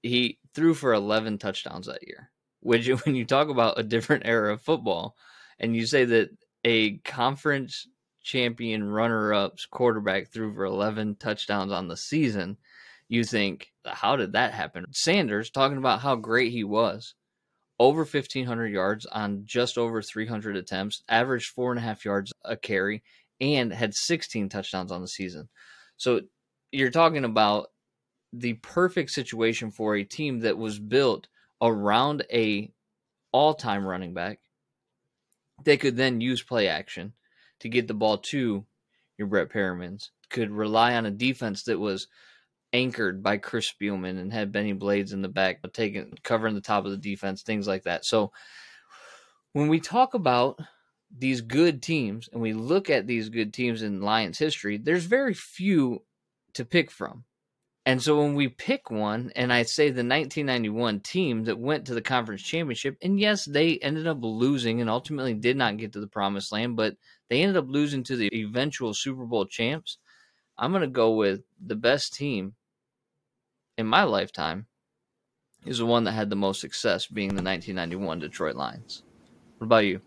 he 0.02 0.38
threw 0.54 0.74
for 0.74 0.92
11 0.92 1.38
touchdowns 1.38 1.86
that 1.86 2.06
year. 2.06 2.30
Which, 2.60 2.88
when 3.04 3.14
you 3.14 3.24
talk 3.24 3.48
about 3.48 3.78
a 3.78 3.82
different 3.82 4.26
era 4.26 4.52
of 4.52 4.62
football, 4.62 5.16
and 5.58 5.74
you 5.76 5.86
say 5.86 6.04
that 6.04 6.30
a 6.64 6.98
conference 6.98 7.86
champion 8.22 8.84
runner-up's 8.84 9.66
quarterback 9.66 10.28
threw 10.28 10.54
for 10.54 10.64
11 10.64 11.16
touchdowns 11.16 11.72
on 11.72 11.88
the 11.88 11.96
season, 11.96 12.56
you 13.08 13.24
think, 13.24 13.72
how 13.84 14.16
did 14.16 14.32
that 14.32 14.54
happen? 14.54 14.86
Sanders 14.92 15.50
talking 15.50 15.78
about 15.78 16.00
how 16.00 16.16
great 16.16 16.52
he 16.52 16.64
was, 16.64 17.14
over 17.78 18.04
1,500 18.04 18.66
yards 18.68 19.06
on 19.06 19.42
just 19.44 19.76
over 19.76 20.00
300 20.00 20.56
attempts, 20.56 21.02
averaged 21.08 21.50
four 21.50 21.72
and 21.72 21.78
a 21.78 21.82
half 21.82 22.04
yards 22.04 22.32
a 22.44 22.56
carry, 22.56 23.02
and 23.40 23.72
had 23.72 23.92
16 23.92 24.48
touchdowns 24.48 24.92
on 24.92 25.00
the 25.00 25.08
season. 25.08 25.48
So 25.96 26.20
you're 26.70 26.90
talking 26.90 27.24
about 27.24 27.70
the 28.32 28.54
perfect 28.54 29.10
situation 29.10 29.70
for 29.70 29.96
a 29.96 30.04
team 30.04 30.40
that 30.40 30.56
was 30.56 30.78
built 30.78 31.28
around 31.60 32.24
a 32.32 32.70
all-time 33.32 33.84
running 33.86 34.14
back 34.14 34.40
they 35.64 35.76
could 35.76 35.96
then 35.96 36.20
use 36.20 36.42
play 36.42 36.68
action 36.68 37.12
to 37.60 37.68
get 37.68 37.86
the 37.86 37.94
ball 37.94 38.18
to 38.18 38.64
your 39.18 39.28
Brett 39.28 39.50
Perrimans. 39.50 40.10
Could 40.30 40.50
rely 40.50 40.94
on 40.94 41.06
a 41.06 41.10
defense 41.10 41.64
that 41.64 41.78
was 41.78 42.08
anchored 42.72 43.22
by 43.22 43.36
Chris 43.36 43.70
Spielman 43.70 44.18
and 44.18 44.32
had 44.32 44.52
Bennie 44.52 44.72
Blades 44.72 45.12
in 45.12 45.22
the 45.22 45.28
back, 45.28 45.60
taking 45.72 46.14
covering 46.22 46.54
the 46.54 46.60
top 46.60 46.84
of 46.84 46.90
the 46.90 46.96
defense, 46.96 47.42
things 47.42 47.68
like 47.68 47.84
that. 47.84 48.04
So 48.04 48.32
when 49.52 49.68
we 49.68 49.78
talk 49.78 50.14
about 50.14 50.58
these 51.16 51.42
good 51.42 51.82
teams 51.82 52.28
and 52.32 52.40
we 52.40 52.54
look 52.54 52.88
at 52.88 53.06
these 53.06 53.28
good 53.28 53.52
teams 53.52 53.82
in 53.82 54.00
Lions 54.00 54.38
history, 54.38 54.78
there's 54.78 55.04
very 55.04 55.34
few 55.34 56.02
to 56.54 56.64
pick 56.64 56.90
from. 56.90 57.24
And 57.84 58.00
so 58.00 58.20
when 58.22 58.34
we 58.34 58.48
pick 58.48 58.90
one, 58.90 59.32
and 59.34 59.52
I 59.52 59.64
say 59.64 59.86
the 59.86 60.04
1991 60.04 61.00
team 61.00 61.44
that 61.44 61.58
went 61.58 61.86
to 61.86 61.94
the 61.94 62.00
conference 62.00 62.42
championship, 62.42 62.96
and 63.02 63.18
yes, 63.18 63.44
they 63.44 63.78
ended 63.78 64.06
up 64.06 64.18
losing 64.20 64.80
and 64.80 64.88
ultimately 64.88 65.34
did 65.34 65.56
not 65.56 65.78
get 65.78 65.92
to 65.94 66.00
the 66.00 66.06
promised 66.06 66.52
land, 66.52 66.76
but 66.76 66.96
they 67.28 67.42
ended 67.42 67.56
up 67.56 67.68
losing 67.68 68.04
to 68.04 68.16
the 68.16 68.28
eventual 68.32 68.94
Super 68.94 69.24
Bowl 69.24 69.46
champs. 69.46 69.98
I'm 70.56 70.70
going 70.70 70.82
to 70.82 70.86
go 70.86 71.12
with 71.12 71.40
the 71.60 71.74
best 71.74 72.14
team 72.14 72.54
in 73.76 73.86
my 73.86 74.04
lifetime 74.04 74.66
is 75.66 75.78
the 75.78 75.86
one 75.86 76.04
that 76.04 76.12
had 76.12 76.30
the 76.30 76.36
most 76.36 76.60
success, 76.60 77.06
being 77.06 77.30
the 77.30 77.42
1991 77.42 78.20
Detroit 78.20 78.54
Lions. 78.54 79.02
What 79.58 79.66
about 79.66 79.86
you? 79.86 80.00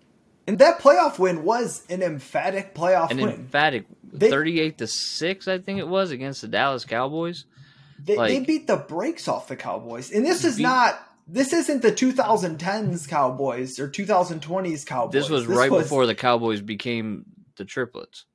And 0.48 0.60
that 0.60 0.80
playoff 0.80 1.18
win 1.18 1.44
was 1.44 1.84
an 1.90 2.04
emphatic 2.04 2.76
playoff 2.76 3.10
an 3.10 3.18
win. 3.18 3.30
An 3.30 3.36
emphatic 3.36 3.86
38 4.18 4.78
to 4.78 4.88
6, 4.88 5.48
I 5.48 5.58
think 5.58 5.80
it 5.80 5.88
was, 5.88 6.12
against 6.12 6.42
the 6.42 6.48
Dallas 6.48 6.86
Cowboys. 6.86 7.46
They, 8.06 8.16
like, 8.16 8.30
they 8.30 8.40
beat 8.40 8.68
the 8.68 8.78
brakes 8.78 9.28
off 9.28 9.48
the 9.48 9.56
Cowboys, 9.56 10.12
and 10.12 10.26
this 10.26 10.46
is 10.46 10.58
beat, 10.58 10.64
not 10.64 11.00
this 11.28 11.54
isn't 11.54 11.82
the 11.82 11.92
2010s 11.92 13.08
Cowboys 13.08 13.80
or 13.80 13.90
2020s 13.90 14.86
Cowboys. 14.86 15.12
This 15.12 15.30
was 15.30 15.48
this 15.48 15.58
right 15.58 15.72
was 15.72 15.84
before 15.84 16.06
the 16.06 16.16
Cowboys 16.16 16.62
became 16.62 17.26
the 17.56 17.66
triplets. 17.66 18.26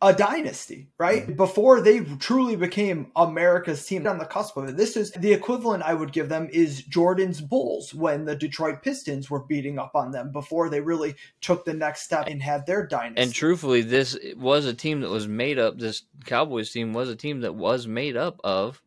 A 0.00 0.12
dynasty, 0.12 0.90
right? 0.96 1.36
Before 1.36 1.80
they 1.80 2.00
truly 2.20 2.54
became 2.54 3.10
America's 3.16 3.84
team 3.84 4.06
on 4.06 4.18
the 4.18 4.24
cusp 4.24 4.56
of 4.56 4.68
it. 4.68 4.76
This 4.76 4.96
is 4.96 5.10
the 5.10 5.32
equivalent 5.32 5.82
I 5.82 5.94
would 5.94 6.12
give 6.12 6.28
them 6.28 6.48
is 6.52 6.82
Jordan's 6.82 7.40
Bulls 7.40 7.92
when 7.92 8.24
the 8.24 8.36
Detroit 8.36 8.82
Pistons 8.82 9.28
were 9.28 9.40
beating 9.40 9.76
up 9.76 9.96
on 9.96 10.12
them 10.12 10.30
before 10.30 10.70
they 10.70 10.80
really 10.80 11.16
took 11.40 11.64
the 11.64 11.74
next 11.74 12.02
step 12.02 12.28
and 12.28 12.40
had 12.40 12.64
their 12.64 12.86
dynasty. 12.86 13.22
And 13.22 13.34
truthfully, 13.34 13.82
this 13.82 14.16
was 14.36 14.66
a 14.66 14.74
team 14.74 15.00
that 15.00 15.10
was 15.10 15.26
made 15.26 15.58
up, 15.58 15.78
this 15.78 16.04
Cowboys 16.24 16.70
team 16.70 16.92
was 16.92 17.08
a 17.08 17.16
team 17.16 17.40
that 17.40 17.56
was 17.56 17.88
made 17.88 18.16
up 18.16 18.40
of 18.44 18.80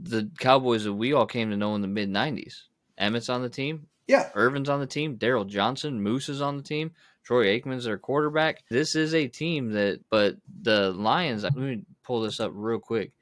the 0.00 0.30
Cowboys 0.38 0.84
that 0.84 0.92
we 0.92 1.12
all 1.12 1.26
came 1.26 1.50
to 1.50 1.56
know 1.56 1.74
in 1.74 1.82
the 1.82 1.88
mid 1.88 2.10
'90s. 2.10 2.62
Emmitt's 2.98 3.28
on 3.28 3.42
the 3.42 3.48
team. 3.48 3.86
Yeah. 4.06 4.30
Irvin's 4.34 4.68
on 4.68 4.80
the 4.80 4.86
team. 4.86 5.16
Daryl 5.16 5.46
Johnston, 5.46 6.00
Moose 6.00 6.28
is 6.28 6.40
on 6.40 6.56
the 6.56 6.62
team. 6.62 6.92
Troy 7.24 7.58
Aikman's 7.58 7.84
their 7.84 7.98
quarterback. 7.98 8.62
This 8.70 8.94
is 8.94 9.14
a 9.14 9.26
team 9.26 9.72
that, 9.72 10.00
but 10.10 10.36
the 10.62 10.92
Lions. 10.92 11.42
Let 11.42 11.56
me 11.56 11.82
pull 12.04 12.22
this 12.22 12.38
up 12.38 12.52
real 12.54 12.78
quick. 12.78 13.12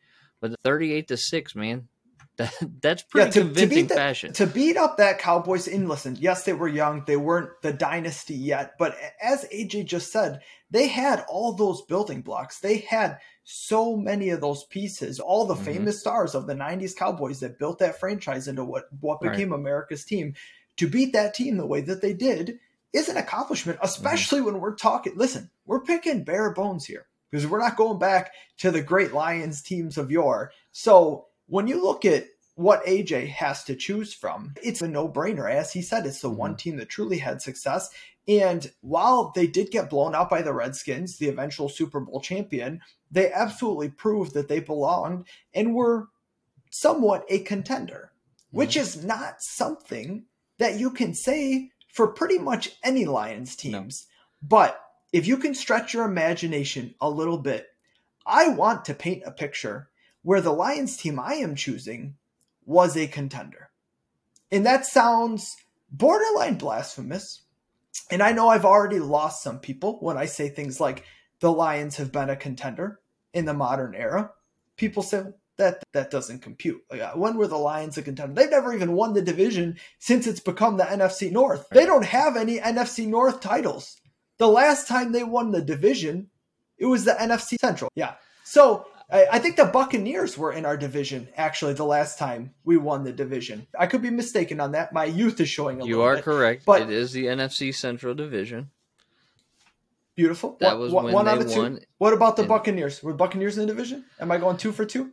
But 0.41 0.55
thirty-eight 0.63 1.09
to 1.09 1.17
six, 1.17 1.55
man. 1.55 1.89
That, 2.37 2.53
that's 2.81 3.03
pretty 3.03 3.27
yeah, 3.27 3.31
to, 3.31 3.41
convincing 3.41 3.69
to 3.69 3.75
beat 3.75 3.89
the, 3.89 3.95
fashion. 3.95 4.33
To 4.35 4.47
beat 4.47 4.77
up 4.77 4.97
that 4.97 5.19
Cowboys, 5.19 5.69
and 5.69 5.89
listen, 5.89 6.17
yes, 6.19 6.45
they 6.45 6.53
were 6.53 6.69
young. 6.69 7.05
They 7.07 7.17
weren't 7.17 7.51
the 7.63 7.73
dynasty 7.73 8.35
yet. 8.35 8.75
But 8.79 8.97
as 9.23 9.47
AJ 9.55 9.87
just 9.87 10.11
said, 10.11 10.41
they 10.71 10.89
had 10.89 11.25
all 11.29 11.53
those 11.53 11.83
building 11.83 12.23
blocks. 12.23 12.59
They 12.59 12.79
had 12.79 13.19
so 13.45 13.97
many 13.97 14.31
of 14.31 14.41
those 14.41 14.65
pieces, 14.65 15.21
all 15.21 15.47
the 15.47 15.55
mm-hmm. 15.55 15.65
famous 15.65 16.01
stars 16.01 16.35
of 16.35 16.47
the 16.47 16.55
90s 16.55 16.97
Cowboys 16.97 17.41
that 17.41 17.59
built 17.59 17.79
that 17.79 18.01
franchise 18.01 18.49
into 18.49 18.65
what, 18.65 18.85
what 19.01 19.21
became 19.21 19.51
right. 19.51 19.61
America's 19.61 20.05
team. 20.05 20.35
To 20.79 20.89
beat 20.89 21.13
that 21.13 21.35
team 21.35 21.57
the 21.57 21.67
way 21.67 21.83
that 21.83 22.03
they 22.03 22.15
did 22.15 22.59
is 22.93 23.09
an 23.09 23.17
accomplishment, 23.17 23.79
mm-hmm. 23.79 23.87
especially 23.87 24.41
mm-hmm. 24.41 24.53
when 24.53 24.61
we're 24.61 24.75
talking. 24.75 25.13
Listen, 25.17 25.51
we're 25.67 25.83
picking 25.83 26.25
bare 26.25 26.51
bones 26.51 26.85
here 26.85 27.07
because 27.31 27.47
we're 27.47 27.61
not 27.61 27.77
going 27.77 27.99
back 27.99 28.33
to 28.59 28.71
the 28.71 28.83
great 28.83 29.13
Lions 29.13 29.63
teams 29.63 29.99
of 29.99 30.11
yore. 30.11 30.51
So 30.73 31.27
when 31.47 31.67
you 31.67 31.83
look 31.83 32.05
at 32.05 32.27
what 32.57 32.85
AJ 32.87 33.29
has 33.29 33.65
to 33.65 33.75
choose 33.75 34.15
from, 34.15 34.55
it's 34.63 34.83
a 34.83 34.89
no 34.89 35.09
brainer. 35.09 35.51
As 35.51 35.73
he 35.73 35.83
said, 35.83 36.07
it's 36.07 36.21
the 36.21 36.29
mm-hmm. 36.29 36.39
one 36.39 36.57
team 36.57 36.77
that 36.77 36.89
truly 36.89 37.19
had 37.19 37.43
success. 37.43 37.91
And 38.27 38.71
while 38.81 39.33
they 39.35 39.47
did 39.47 39.71
get 39.71 39.91
blown 39.91 40.15
out 40.15 40.31
by 40.31 40.43
the 40.43 40.55
Redskins, 40.55 41.19
the 41.19 41.29
eventual 41.29 41.69
Super 41.69 42.01
Bowl 42.01 42.21
champion, 42.21 42.81
they 43.11 43.33
absolutely 43.33 43.91
proved 43.91 44.35
that 44.35 44.49
they 44.49 44.61
belonged 44.61 45.27
and 45.53 45.75
were 45.75 46.09
somewhat 46.71 47.25
a 47.29 47.41
contender, 47.41 48.13
mm-hmm. 48.13 48.59
which 48.59 48.77
is 48.77 49.05
not 49.05 49.43
something 49.43 50.25
that 50.59 50.79
you 50.79 50.91
can 50.91 51.13
say 51.13 51.71
for 51.93 52.07
pretty 52.07 52.39
much 52.39 52.77
any 52.83 53.05
Lions 53.05 53.57
teams. 53.57 54.07
No. 54.09 54.49
But 54.49 54.81
if 55.13 55.27
you 55.27 55.37
can 55.37 55.55
stretch 55.55 55.95
your 55.95 56.05
imagination 56.05 56.95
a 57.01 57.11
little 57.11 57.39
bit, 57.39 57.67
I 58.27 58.49
want 58.49 58.85
to 58.87 58.95
paint 58.95 59.23
a 59.27 59.31
picture 59.31 59.89
where 60.25 60.41
the 60.41 60.53
Lions 60.53 60.97
team 60.97 61.21
I 61.21 61.35
am 61.35 61.55
choosing 61.55 62.17
was 62.65 62.97
a 62.97 63.07
contender. 63.07 63.71
And 64.51 64.67
that 64.67 64.87
sounds 64.87 65.57
borderline 65.91 66.57
blasphemous. 66.57 67.43
And 68.11 68.23
I 68.23 68.33
know 68.33 68.49
I've 68.49 68.65
already 68.65 68.99
lost 68.99 69.43
some 69.43 69.61
people 69.61 69.99
when 70.01 70.17
I 70.17 70.25
say 70.25 70.49
things 70.49 70.81
like 70.81 71.05
the 71.41 71.53
Lions 71.53 71.97
have 71.97 72.11
been 72.11 72.31
a 72.31 72.37
contender 72.37 73.01
in 73.35 73.45
the 73.45 73.55
modern 73.55 73.95
era. 73.95 74.31
People 74.77 75.03
say 75.03 75.25
that 75.59 75.83
that 75.93 76.11
doesn't 76.11 76.41
compute. 76.41 76.83
Like, 76.91 77.03
uh, 77.03 77.13
when 77.13 77.37
were 77.37 77.47
the 77.47 77.57
Lions 77.57 77.99
a 77.99 78.03
contender? 78.03 78.35
They've 78.35 78.51
never 78.51 78.75
even 78.75 78.95
won 78.95 79.13
the 79.13 79.23
division 79.23 79.77
since 79.99 80.27
it's 80.27 80.41
become 80.41 80.79
the 80.79 80.85
NFC 80.85 81.31
North. 81.31 81.67
They 81.71 81.85
don't 81.85 82.05
have 82.05 82.37
any 82.37 82.59
NFC 82.59 83.07
North 83.07 83.41
titles. 83.41 84.01
The 84.39 84.49
last 84.49 84.89
time 84.89 85.13
they 85.13 85.23
won 85.23 85.53
the 85.53 85.63
division, 85.63 86.29
it 86.79 86.87
was 86.87 87.05
the 87.05 87.13
NFC 87.13 87.57
Central. 87.61 87.91
Yeah. 87.95 88.15
So 88.43 88.87
I, 89.11 89.27
I 89.33 89.39
think 89.39 89.57
the 89.57 89.67
Buccaneers 89.67 90.39
were 90.39 90.53
in 90.53 90.65
our 90.65 90.77
division 90.77 91.29
actually 91.37 91.75
the 91.75 91.85
last 91.85 92.19
time 92.19 92.55
we 92.65 92.77
won 92.77 93.05
the 93.05 93.13
division. 93.13 93.67
I 93.79 93.87
could 93.87 94.03
be 94.03 94.11
mistaken 94.11 94.61
on 94.61 94.73
that. 94.73 94.93
My 94.93 95.05
youth 95.05 95.41
is 95.41 95.49
showing 95.49 95.81
a 95.81 95.87
you 95.87 96.03
are 96.03 96.17
bit, 96.17 96.25
correct. 96.25 96.65
But 96.65 96.83
it 96.83 96.91
is 96.91 97.13
the 97.13 97.27
NFC 97.27 97.75
Central 97.75 98.15
Division. 98.15 98.71
Beautiful. 100.17 100.57
That 100.61 100.79
was 100.79 100.93
one, 100.93 101.13
one 101.13 101.27
out 101.27 101.41
of 101.41 101.51
two. 101.51 101.61
Won. 101.61 101.81
What 101.99 102.13
about 102.13 102.37
the 102.37 102.45
Buccaneers? 102.45 103.03
Were 103.03 103.15
Buccaneers 103.15 103.59
in 103.59 103.67
the 103.67 103.73
division? 103.73 104.05
Am 104.21 104.31
I 104.31 104.39
going 104.39 104.57
two 104.57 104.71
for 104.71 104.85
two? 104.85 105.13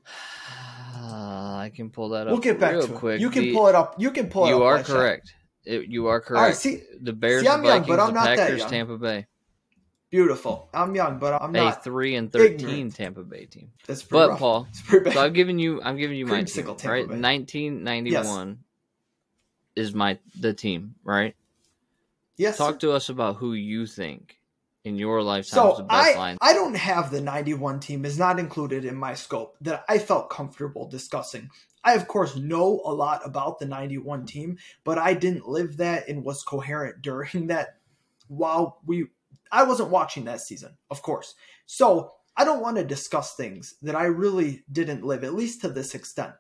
Uh, 0.95 1.00
I 1.62 1.71
can 1.74 1.89
pull 1.89 2.10
that 2.10 2.27
up. 2.27 2.33
We'll 2.33 2.41
get 2.41 2.60
back 2.60 2.74
real 2.74 2.88
to 2.88 2.93
quick. 2.93 3.15
It. 3.15 3.21
You 3.21 3.31
can 3.31 3.43
the, 3.43 3.53
pull 3.53 3.67
it 3.67 3.75
up. 3.75 3.95
You 3.98 4.12
can 4.12 4.29
pull 4.29 4.45
it 4.45 4.50
you 4.50 4.55
up. 4.55 4.60
You 4.60 4.65
are 4.65 4.83
correct. 4.83 5.33
It, 5.65 5.88
you 5.88 6.07
are 6.07 6.21
correct. 6.21 6.41
Right, 6.41 6.55
see, 6.55 6.81
the 7.00 7.13
Bears, 7.13 7.43
see, 7.43 7.48
I'm 7.48 7.62
Vikings, 7.62 7.88
young, 7.88 7.98
but 7.98 8.03
I'm 8.03 8.13
not 8.13 8.29
the 8.29 8.36
Packers, 8.36 8.65
Tampa 8.65 8.98
Bay. 8.98 9.27
Beautiful. 10.12 10.68
I'm 10.74 10.94
young, 10.94 11.20
but 11.20 11.41
I'm 11.41 11.53
not 11.53 11.77
a 11.77 11.82
three 11.82 12.15
and 12.15 12.30
thirteen 12.30 12.70
ignorant. 12.70 12.96
Tampa 12.96 13.24
Bay 13.24 13.46
team. 13.46 13.72
That's 13.88 14.03
but 14.03 14.32
rough. 14.32 14.39
Paul. 14.39 14.68
So 14.89 15.24
I'm 15.24 15.32
giving 15.32 15.58
you, 15.58 15.82
I'm 15.82 15.96
giving 15.96 16.18
you 16.18 16.25
my 16.25 16.44
team, 16.44 16.68
right? 16.68 17.08
1991 17.08 18.50
yes. 18.50 18.58
is 19.88 19.96
my 19.96 20.20
the 20.38 20.53
team, 20.53 20.96
right? 21.06 21.34
Yes. 22.36 22.58
Talk 22.58 22.82
to 22.82 22.91
us 22.91 23.08
about 23.08 23.38
who 23.38 23.53
you 23.53 23.86
think 23.86 24.41
in 24.84 24.98
your 24.98 25.22
lifetime 25.22 25.72
so 25.72 25.75
the 25.77 25.84
best 25.84 26.15
I, 26.15 26.20
line. 26.20 26.38
I 26.41 26.53
don't 26.53 26.75
have 26.75 27.10
the 27.10 27.22
91 27.22 27.80
team 27.80 28.03
is 28.03 28.18
not 28.18 28.38
included 28.38 28.84
in 28.84 28.96
my 28.96 29.13
scope 29.13 29.56
that 29.62 29.86
I 29.88 29.98
felt 29.98 30.30
comfortable 30.30 30.89
discussing. 30.89 31.50
I 31.84 31.94
of 31.94 32.08
course 32.08 32.36
know 32.36 32.82
a 32.84 32.94
lot 32.94 33.22
about 33.24 33.60
the 33.60 33.65
91 33.65 34.25
team, 34.25 34.58
but 34.84 34.98
I 34.98 35.13
didn't 35.13 35.48
live 35.48 35.77
that 35.77 36.10
and 36.10 36.25
was 36.25 36.44
coherent 36.44 37.01
during 37.01 37.48
that 37.48 37.77
while 38.27 38.80
we 38.86 39.08
I 39.51 39.63
wasn't 39.63 39.89
watching 39.89 40.25
that 40.25 40.41
season, 40.41 40.77
of 40.89 41.01
course. 41.01 41.36
So 41.65 42.12
I 42.38 42.46
don't 42.46 42.62
want 42.62 42.77
to 42.77 42.84
discuss 42.84 43.36
things 43.36 43.75
that 43.81 43.96
I 43.96 44.05
really 44.05 44.63
didn't 44.72 45.03
live, 45.03 45.24
at 45.24 45.34
least 45.34 45.62
to 45.62 45.70
this 45.70 45.93
extent. 45.93 46.34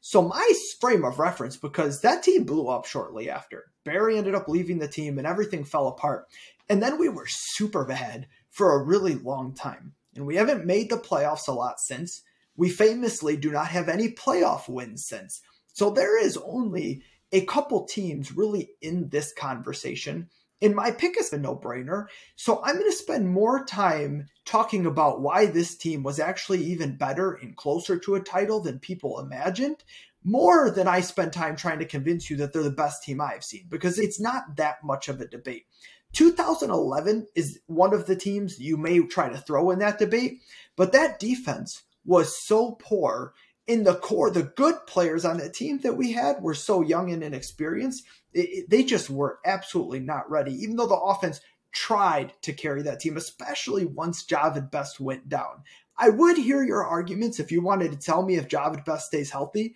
So 0.00 0.22
my 0.22 0.52
frame 0.80 1.04
of 1.04 1.18
reference, 1.18 1.56
because 1.56 2.00
that 2.02 2.22
team 2.22 2.44
blew 2.44 2.68
up 2.68 2.86
shortly 2.86 3.28
after. 3.30 3.72
Barry 3.84 4.16
ended 4.16 4.34
up 4.34 4.48
leaving 4.48 4.78
the 4.78 4.88
team 4.88 5.18
and 5.18 5.26
everything 5.26 5.64
fell 5.64 5.88
apart. 5.88 6.26
And 6.68 6.82
then 6.82 6.98
we 6.98 7.08
were 7.08 7.26
super 7.26 7.84
bad 7.84 8.28
for 8.50 8.74
a 8.74 8.82
really 8.82 9.14
long 9.14 9.54
time. 9.54 9.94
And 10.14 10.26
we 10.26 10.36
haven't 10.36 10.66
made 10.66 10.90
the 10.90 10.96
playoffs 10.98 11.48
a 11.48 11.52
lot 11.52 11.80
since. 11.80 12.22
We 12.56 12.68
famously 12.68 13.36
do 13.36 13.50
not 13.50 13.68
have 13.68 13.88
any 13.88 14.10
playoff 14.10 14.68
wins 14.68 15.06
since. 15.06 15.40
So 15.72 15.90
there 15.90 16.20
is 16.22 16.36
only 16.36 17.02
a 17.32 17.44
couple 17.44 17.84
teams 17.84 18.32
really 18.32 18.70
in 18.80 19.08
this 19.08 19.32
conversation 19.32 20.28
and 20.60 20.74
my 20.74 20.90
pick 20.90 21.18
is 21.18 21.32
a 21.32 21.38
no 21.38 21.56
brainer. 21.56 22.06
So 22.36 22.60
I'm 22.64 22.74
going 22.74 22.90
to 22.90 22.96
spend 22.96 23.28
more 23.28 23.64
time 23.64 24.26
talking 24.44 24.86
about 24.86 25.20
why 25.20 25.46
this 25.46 25.76
team 25.76 26.02
was 26.02 26.18
actually 26.18 26.62
even 26.64 26.96
better 26.96 27.34
and 27.34 27.56
closer 27.56 27.98
to 27.98 28.14
a 28.14 28.20
title 28.20 28.60
than 28.60 28.78
people 28.78 29.20
imagined, 29.20 29.84
more 30.24 30.70
than 30.70 30.88
I 30.88 31.00
spend 31.00 31.32
time 31.32 31.54
trying 31.56 31.78
to 31.78 31.84
convince 31.84 32.28
you 32.28 32.36
that 32.38 32.52
they're 32.52 32.62
the 32.62 32.70
best 32.70 33.02
team 33.02 33.20
I've 33.20 33.44
seen, 33.44 33.66
because 33.68 33.98
it's 33.98 34.20
not 34.20 34.56
that 34.56 34.82
much 34.82 35.08
of 35.08 35.20
a 35.20 35.26
debate. 35.26 35.66
2011 36.12 37.28
is 37.34 37.60
one 37.66 37.92
of 37.92 38.06
the 38.06 38.16
teams 38.16 38.58
you 38.58 38.76
may 38.76 38.98
try 39.00 39.28
to 39.28 39.38
throw 39.38 39.70
in 39.70 39.78
that 39.78 39.98
debate, 39.98 40.40
but 40.74 40.92
that 40.92 41.20
defense 41.20 41.82
was 42.04 42.36
so 42.36 42.72
poor 42.72 43.34
in 43.68 43.84
the 43.84 43.94
core, 43.94 44.30
the 44.30 44.42
good 44.42 44.74
players 44.86 45.26
on 45.26 45.36
the 45.36 45.50
team 45.50 45.78
that 45.80 45.96
we 45.96 46.12
had 46.12 46.42
were 46.42 46.54
so 46.54 46.80
young 46.80 47.12
and 47.12 47.22
inexperienced. 47.22 48.04
It, 48.32 48.48
it, 48.48 48.70
they 48.70 48.82
just 48.82 49.10
were 49.10 49.38
absolutely 49.44 50.00
not 50.00 50.28
ready, 50.30 50.54
even 50.54 50.76
though 50.76 50.86
the 50.86 50.96
offense 50.96 51.40
tried 51.70 52.32
to 52.42 52.54
carry 52.54 52.82
that 52.82 52.98
team, 52.98 53.18
especially 53.18 53.84
once 53.84 54.24
Jahvid 54.24 54.70
Best 54.70 54.98
went 54.98 55.28
down. 55.28 55.64
I 55.98 56.08
would 56.08 56.38
hear 56.38 56.62
your 56.62 56.84
arguments 56.84 57.38
if 57.38 57.52
you 57.52 57.60
wanted 57.60 57.92
to 57.92 57.98
tell 57.98 58.22
me 58.22 58.36
if 58.36 58.48
Jahvid 58.48 58.86
Best 58.86 59.08
stays 59.08 59.30
healthy, 59.30 59.74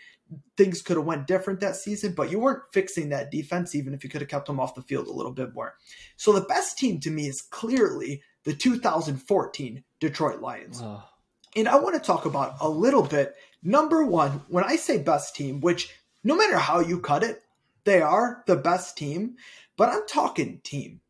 things 0.57 0.81
could 0.81 0.97
have 0.97 1.05
went 1.05 1.27
different 1.27 1.61
that 1.61 1.77
season, 1.77 2.15
but 2.15 2.31
you 2.31 2.39
weren't 2.39 2.63
fixing 2.73 3.11
that 3.11 3.31
defense 3.31 3.75
even 3.75 3.93
if 3.93 4.03
you 4.03 4.09
could 4.09 4.23
have 4.23 4.31
kept 4.31 4.47
them 4.47 4.59
off 4.59 4.75
the 4.75 4.83
field 4.83 5.07
a 5.09 5.13
little 5.13 5.33
bit 5.33 5.53
more. 5.53 5.75
So 6.17 6.33
the 6.33 6.41
best 6.41 6.79
team 6.79 7.01
to 7.01 7.11
me 7.11 7.27
is 7.27 7.43
clearly 7.43 8.23
the 8.45 8.55
2014 8.55 9.85
Detroit 10.01 10.41
Lions. 10.41 10.81
Oh. 10.83 11.03
And 11.55 11.69
I 11.69 11.77
want 11.77 11.95
to 11.95 12.01
talk 12.01 12.25
about 12.25 12.55
a 12.61 12.69
little 12.69 13.03
bit 13.03 13.35
Number 13.63 14.05
one, 14.05 14.43
when 14.49 14.65
I 14.65 14.77
say 14.77 14.99
best 14.99 15.37
team, 15.37 15.61
which 15.61 15.95
no 16.25 16.37
matter 16.37 16.57
how 16.57 16.81
you 16.81 17.01
cut 17.01 17.23
it, 17.23 17.43
they 17.85 18.01
are 18.01 18.43
the 18.47 18.57
best 18.57 18.97
team, 18.97 19.37
but 19.77 19.89
I'm 19.89 20.07
talking 20.07 20.61
team. 20.63 21.01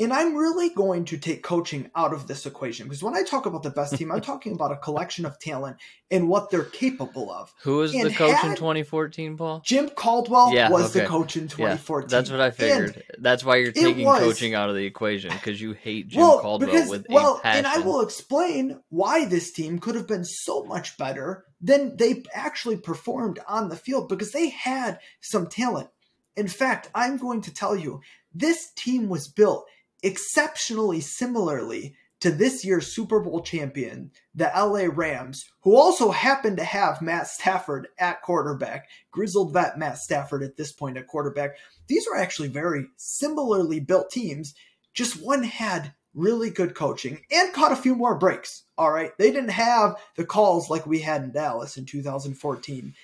And 0.00 0.12
I'm 0.12 0.34
really 0.34 0.70
going 0.70 1.04
to 1.06 1.18
take 1.18 1.44
coaching 1.44 1.88
out 1.94 2.12
of 2.12 2.26
this 2.26 2.46
equation 2.46 2.86
because 2.86 3.00
when 3.00 3.14
I 3.14 3.22
talk 3.22 3.46
about 3.46 3.62
the 3.62 3.70
best 3.70 3.96
team, 3.96 4.10
I'm 4.10 4.20
talking 4.20 4.52
about 4.52 4.72
a 4.72 4.76
collection 4.76 5.24
of 5.24 5.38
talent 5.38 5.76
and 6.10 6.28
what 6.28 6.50
they're 6.50 6.64
capable 6.64 7.30
of. 7.30 7.54
Who 7.62 7.76
was 7.76 7.94
and 7.94 8.10
the 8.10 8.12
coach 8.12 8.42
in 8.42 8.56
2014, 8.56 9.36
Paul? 9.36 9.62
Jim 9.64 9.88
Caldwell 9.90 10.52
yeah, 10.52 10.68
was 10.68 10.90
okay. 10.90 11.04
the 11.04 11.06
coach 11.06 11.36
in 11.36 11.46
2014. 11.46 12.08
Yeah, 12.08 12.16
that's 12.16 12.28
what 12.28 12.40
I 12.40 12.50
figured. 12.50 13.04
And 13.14 13.24
that's 13.24 13.44
why 13.44 13.56
you're 13.56 13.70
taking 13.70 14.04
was, 14.04 14.18
coaching 14.18 14.52
out 14.52 14.68
of 14.68 14.74
the 14.74 14.84
equation 14.84 15.30
because 15.30 15.60
you 15.60 15.74
hate 15.74 16.08
Jim 16.08 16.22
well, 16.22 16.40
Caldwell 16.40 16.72
because, 16.72 16.90
with 16.90 17.06
well, 17.08 17.40
and 17.44 17.64
I 17.64 17.78
will 17.78 18.00
explain 18.00 18.80
why 18.88 19.26
this 19.26 19.52
team 19.52 19.78
could 19.78 19.94
have 19.94 20.08
been 20.08 20.24
so 20.24 20.64
much 20.64 20.98
better 20.98 21.44
than 21.64 21.96
they 21.96 22.22
actually 22.34 22.76
performed 22.76 23.40
on 23.48 23.70
the 23.70 23.76
field 23.76 24.06
because 24.06 24.32
they 24.32 24.50
had 24.50 24.98
some 25.22 25.46
talent. 25.46 25.88
In 26.36 26.46
fact, 26.46 26.90
I'm 26.94 27.16
going 27.16 27.40
to 27.40 27.54
tell 27.54 27.74
you, 27.74 28.02
this 28.34 28.70
team 28.76 29.08
was 29.08 29.28
built 29.28 29.66
exceptionally 30.02 31.00
similarly 31.00 31.94
to 32.20 32.30
this 32.30 32.66
year's 32.66 32.94
Super 32.94 33.18
Bowl 33.18 33.40
champion, 33.42 34.10
the 34.34 34.50
LA 34.54 34.90
Rams, 34.92 35.46
who 35.62 35.74
also 35.74 36.10
happened 36.10 36.58
to 36.58 36.64
have 36.64 37.00
Matt 37.00 37.28
Stafford 37.28 37.88
at 37.98 38.20
quarterback, 38.20 38.86
grizzled 39.10 39.54
vet 39.54 39.78
Matt 39.78 39.96
Stafford 39.96 40.42
at 40.42 40.58
this 40.58 40.72
point 40.72 40.98
at 40.98 41.06
quarterback. 41.06 41.56
These 41.86 42.06
are 42.06 42.16
actually 42.16 42.48
very 42.48 42.86
similarly 42.96 43.80
built 43.80 44.10
teams. 44.10 44.52
Just 44.92 45.22
one 45.22 45.44
had 45.44 45.94
really 46.14 46.50
good 46.50 46.74
coaching 46.74 47.20
and 47.30 47.52
caught 47.52 47.72
a 47.72 47.76
few 47.76 47.94
more 47.94 48.14
breaks. 48.16 48.62
All 48.78 48.90
right. 48.90 49.10
They 49.18 49.30
didn't 49.30 49.50
have 49.50 49.96
the 50.16 50.24
calls 50.24 50.70
like 50.70 50.86
we 50.86 51.00
had 51.00 51.22
in 51.22 51.32
Dallas 51.32 51.76
in 51.76 51.84
2014 51.86 52.94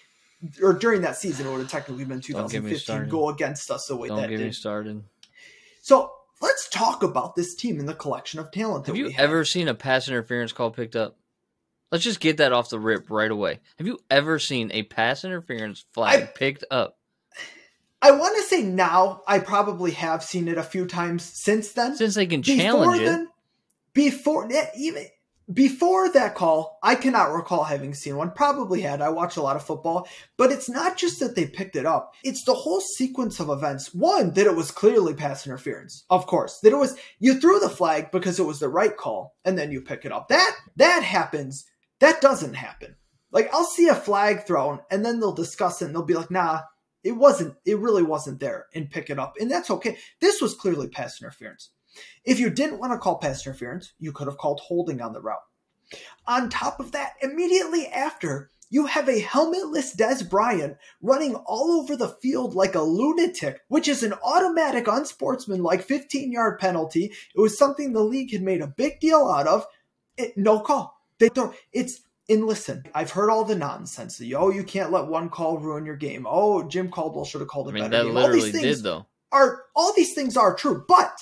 or 0.63 0.73
during 0.73 1.03
that 1.03 1.17
season. 1.17 1.47
It 1.47 1.51
would 1.51 1.61
have 1.61 1.71
technically 1.71 2.05
been 2.05 2.21
2015 2.21 3.09
go 3.09 3.29
against 3.29 3.71
us 3.71 3.87
the 3.87 3.97
way 3.97 4.09
Don't 4.09 4.19
that 4.23 4.31
get 4.31 4.39
did. 4.39 4.47
me 4.47 4.53
started. 4.53 5.03
So 5.83 6.13
let's 6.41 6.69
talk 6.69 7.03
about 7.03 7.35
this 7.37 7.55
team 7.55 7.79
and 7.81 7.89
the 7.89 7.95
collection 7.95 8.41
of 8.41 8.51
talent. 8.51 8.87
Have 8.87 8.95
that 8.95 8.99
you 8.99 9.07
we 9.07 9.13
have. 9.13 9.25
ever 9.31 9.45
seen 9.45 9.69
a 9.69 9.75
pass 9.75 10.09
interference 10.09 10.53
call 10.53 10.71
picked 10.71 10.97
up? 10.97 11.17
Let's 11.91 12.05
just 12.05 12.21
get 12.21 12.37
that 12.37 12.53
off 12.53 12.71
the 12.71 12.79
rip 12.79 13.11
right 13.11 13.31
away. 13.31 13.59
Have 13.79 13.87
you 13.89 13.99
ever 14.11 14.39
seen 14.39 14.71
a 14.71 14.85
pass 14.85 15.25
interference 15.25 15.85
flag 15.93 16.23
I- 16.23 16.27
picked 16.27 16.65
up? 16.71 16.97
I 18.03 18.13
want 18.13 18.37
to 18.37 18.43
say 18.43 18.63
now 18.63 19.23
I 19.27 19.39
probably 19.39 19.91
have 19.93 20.25
seen 20.25 20.49
it 20.49 20.59
a 20.59 20.63
few 20.63 20.87
times 20.87 21.31
since 21.35 21.73
then. 21.73 21.97
Since 21.97 22.15
they 22.15 22.27
can 22.27 22.41
before 22.41 22.57
challenge 22.57 23.03
it. 23.03 23.05
then, 23.05 23.29
before 23.93 24.49
eh, 24.51 24.67
even 24.77 25.07
before 25.53 26.11
that 26.13 26.35
call, 26.35 26.79
I 26.83 26.95
cannot 26.95 27.33
recall 27.33 27.65
having 27.65 27.93
seen 27.93 28.17
one. 28.17 28.31
Probably 28.31 28.83
had. 28.83 29.03
I 29.03 29.09
watch 29.09 29.37
a 29.37 29.43
lot 29.43 29.57
of 29.57 29.65
football, 29.65 30.09
but 30.37 30.53
it's 30.53 30.69
not 30.69 30.97
just 30.97 31.19
that 31.21 31.35
they 31.35 31.47
picked 31.47 31.77
it 31.77 31.87
up. 31.87 32.15
It's 32.23 32.45
the 32.45 32.55
whole 32.55 32.81
sequence 32.81 33.41
of 33.41 33.51
events. 33.51 33.93
One, 33.93 34.33
that 34.35 34.47
it 34.47 34.55
was 34.55 34.71
clearly 34.71 35.15
pass 35.15 35.47
interference. 35.47 36.05
Of 36.09 36.27
course, 36.27 36.61
that 36.63 36.73
it 36.73 36.77
was 36.77 36.97
you 37.19 37.41
threw 37.41 37.59
the 37.59 37.69
flag 37.69 38.11
because 38.13 38.39
it 38.39 38.45
was 38.45 38.61
the 38.61 38.69
right 38.69 38.97
call, 38.97 39.35
and 39.45 39.59
then 39.59 39.73
you 39.73 39.81
pick 39.81 40.05
it 40.05 40.13
up. 40.13 40.29
That 40.29 40.57
that 40.77 41.03
happens. 41.03 41.65
That 41.99 42.21
doesn't 42.21 42.55
happen. 42.55 42.97
Like 43.33 43.53
I'll 43.53 43.65
see 43.65 43.89
a 43.89 43.95
flag 43.95 44.47
thrown, 44.47 44.81
and 44.91 45.05
then 45.05 45.21
they'll 45.21 45.33
discuss 45.33 45.83
it, 45.83 45.87
and 45.87 45.95
they'll 45.95 46.03
be 46.03 46.15
like, 46.15 46.31
"Nah, 46.31 46.63
it 47.03 47.13
wasn't. 47.13 47.57
It 47.65 47.79
really 47.79 48.03
wasn't 48.03 48.41
there," 48.41 48.67
and 48.75 48.91
pick 48.91 49.11
it 49.11 49.19
up, 49.19 49.35
and 49.41 49.51
that's 49.51 49.71
okay. 49.71 49.99
This 50.21 50.41
was 50.41 50.55
clearly 50.55 50.89
pass 50.89 51.21
interference. 51.21 51.71
If 52.25 52.39
you 52.39 52.51
didn't 52.51 52.79
want 52.79 52.93
to 52.93 52.99
call 52.99 53.19
pass 53.19 53.47
interference, 53.47 53.93
you 53.99 54.13
could 54.13 54.27
have 54.27 54.39
called 54.39 54.61
holding 54.61 55.01
on 55.01 55.13
the 55.13 55.21
route. 55.21 55.39
On 56.27 56.49
top 56.49 56.79
of 56.79 56.93
that, 56.93 57.15
immediately 57.21 57.87
after, 57.89 58.51
you 58.69 58.87
have 58.87 59.09
a 59.09 59.21
helmetless 59.21 59.97
Dez 59.97 60.29
Bryant 60.29 60.77
running 61.03 61.35
all 61.35 61.73
over 61.73 61.97
the 61.97 62.09
field 62.09 62.55
like 62.55 62.77
a 62.77 62.83
lunatic, 62.83 63.61
which 63.67 63.89
is 63.89 64.05
an 64.05 64.15
automatic 64.25 64.87
unsportsmanlike 64.87 65.83
15 65.83 66.31
yard 66.31 66.61
penalty. 66.61 67.13
It 67.35 67.41
was 67.41 67.59
something 67.59 67.93
the 67.93 68.05
league 68.05 68.33
had 68.33 68.43
made 68.43 68.61
a 68.61 68.69
big 68.69 69.01
deal 69.01 69.27
out 69.27 69.49
of. 69.49 69.67
It, 70.17 70.37
no 70.37 70.61
call. 70.61 70.97
They 71.19 71.29
don't. 71.29 71.55
It's 71.73 72.01
and 72.31 72.47
listen, 72.47 72.85
I've 72.95 73.11
heard 73.11 73.29
all 73.29 73.45
the 73.45 73.57
nonsense. 73.57 74.17
The, 74.17 74.37
oh, 74.37 74.51
you 74.51 74.63
can't 74.63 74.93
let 74.93 75.09
one 75.09 75.29
call 75.29 75.59
ruin 75.59 75.85
your 75.85 75.97
game. 75.97 76.27
Oh, 76.31 76.63
Jim 76.63 76.89
Caldwell 76.89 77.25
should 77.25 77.41
have 77.41 77.49
called 77.49 77.67
a 77.67 77.71
I 77.71 77.73
mean, 77.75 77.83
better 77.91 78.05
that 78.05 78.09
game. 78.09 78.17
All 78.17 78.31
these 78.31 78.53
things 78.53 78.77
did 78.77 78.83
though. 78.85 79.07
are 79.33 79.65
all 79.75 79.93
these 79.95 80.15
things 80.15 80.37
are 80.37 80.55
true, 80.55 80.85
but 80.87 81.13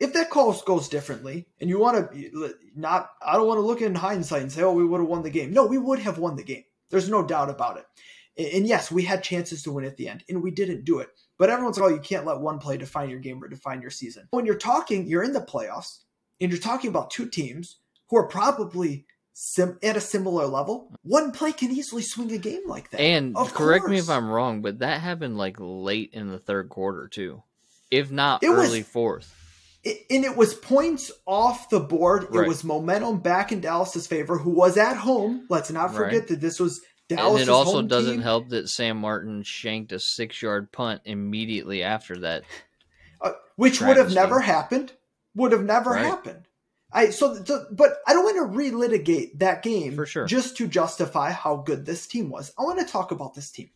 if 0.00 0.12
that 0.14 0.30
call 0.30 0.52
goes 0.66 0.88
differently, 0.88 1.46
and 1.60 1.70
you 1.70 1.78
want 1.78 2.12
to 2.12 2.54
not, 2.74 3.10
I 3.24 3.34
don't 3.34 3.46
want 3.46 3.58
to 3.58 3.66
look 3.66 3.82
in 3.82 3.94
hindsight 3.94 4.42
and 4.42 4.50
say, 4.50 4.62
oh, 4.62 4.72
we 4.72 4.84
would 4.84 5.00
have 5.00 5.08
won 5.08 5.22
the 5.22 5.30
game. 5.30 5.52
No, 5.52 5.66
we 5.66 5.78
would 5.78 6.00
have 6.00 6.18
won 6.18 6.36
the 6.36 6.42
game. 6.42 6.64
There's 6.90 7.08
no 7.08 7.22
doubt 7.22 7.50
about 7.50 7.76
it. 7.78 8.54
And 8.54 8.66
yes, 8.66 8.90
we 8.90 9.04
had 9.04 9.22
chances 9.22 9.62
to 9.62 9.72
win 9.72 9.84
at 9.84 9.96
the 9.96 10.08
end, 10.08 10.24
and 10.28 10.42
we 10.42 10.50
didn't 10.50 10.84
do 10.84 10.98
it. 10.98 11.08
But 11.38 11.50
everyone's 11.50 11.78
like, 11.78 11.90
oh, 11.90 11.94
you 11.94 12.00
can't 12.00 12.26
let 12.26 12.40
one 12.40 12.58
play 12.58 12.78
define 12.78 13.10
your 13.10 13.18
game 13.18 13.42
or 13.42 13.48
define 13.48 13.80
your 13.80 13.90
season. 13.90 14.26
When 14.30 14.46
you're 14.46 14.56
talking, 14.56 15.06
you're 15.06 15.22
in 15.22 15.32
the 15.34 15.40
playoffs, 15.40 15.98
and 16.40 16.50
you're 16.50 16.60
talking 16.60 16.88
about 16.88 17.10
two 17.10 17.28
teams 17.28 17.76
who 18.08 18.16
are 18.16 18.26
probably 18.26 19.06
sim- 19.32 19.78
at 19.82 19.96
a 19.96 20.00
similar 20.00 20.46
level. 20.46 20.92
One 21.02 21.32
play 21.32 21.52
can 21.52 21.70
easily 21.70 22.02
swing 22.02 22.32
a 22.32 22.38
game 22.38 22.66
like 22.66 22.90
that. 22.90 23.00
And 23.00 23.36
Of 23.36 23.54
correct 23.54 23.86
me 23.86 23.98
if 23.98 24.08
I'm 24.10 24.28
wrong, 24.30 24.62
but 24.62 24.80
that 24.80 25.00
happened 25.00 25.36
like 25.38 25.56
late 25.58 26.10
in 26.12 26.28
the 26.28 26.38
third 26.38 26.68
quarter 26.68 27.08
too, 27.08 27.42
if 27.90 28.10
not 28.10 28.42
It 28.42 28.50
was- 28.50 28.68
early 28.70 28.82
fourth. 28.82 29.34
it, 29.82 30.04
and 30.10 30.24
it 30.24 30.36
was 30.36 30.54
points 30.54 31.10
off 31.26 31.70
the 31.70 31.80
board. 31.80 32.26
Right. 32.30 32.44
It 32.44 32.48
was 32.48 32.64
momentum 32.64 33.20
back 33.20 33.50
in 33.52 33.60
Dallas's 33.60 34.06
favor, 34.06 34.36
who 34.38 34.50
was 34.50 34.76
at 34.76 34.96
home. 34.96 35.46
Let's 35.48 35.70
not 35.70 35.94
forget 35.94 36.20
Right. 36.20 36.28
that 36.28 36.40
this 36.40 36.60
was 36.60 36.80
Dallas's. 37.08 37.40
And 37.40 37.48
it 37.48 37.52
also 37.52 37.82
doesn't 37.82 38.12
team. 38.16 38.22
help 38.22 38.50
that 38.50 38.68
Sam 38.68 38.98
Martin 38.98 39.42
shanked 39.42 39.90
a 39.92 39.98
six-yard 39.98 40.70
punt 40.70 41.00
immediately 41.06 41.82
after 41.82 42.16
that. 42.18 42.44
uh, 43.22 43.32
which 43.56 43.80
would 43.80 43.96
have 43.96 44.14
never 44.14 44.40
happened. 44.40 44.92
Would 45.34 45.52
have 45.52 45.64
never 45.64 45.90
Right. 45.90 46.04
happened. 46.04 46.46
I 46.92 47.10
so, 47.10 47.42
so 47.44 47.66
but 47.70 47.98
I 48.06 48.12
don't 48.12 48.24
want 48.24 48.52
to 48.52 48.58
relitigate 48.58 49.38
that 49.38 49.62
game 49.62 49.94
For 49.94 50.06
sure. 50.06 50.26
just 50.26 50.56
to 50.56 50.66
justify 50.66 51.30
how 51.30 51.56
good 51.56 51.86
this 51.86 52.06
team 52.06 52.30
was. 52.30 52.52
I 52.58 52.62
want 52.62 52.80
to 52.80 52.84
talk 52.84 53.12
about 53.12 53.34
this 53.34 53.50
team, 53.50 53.70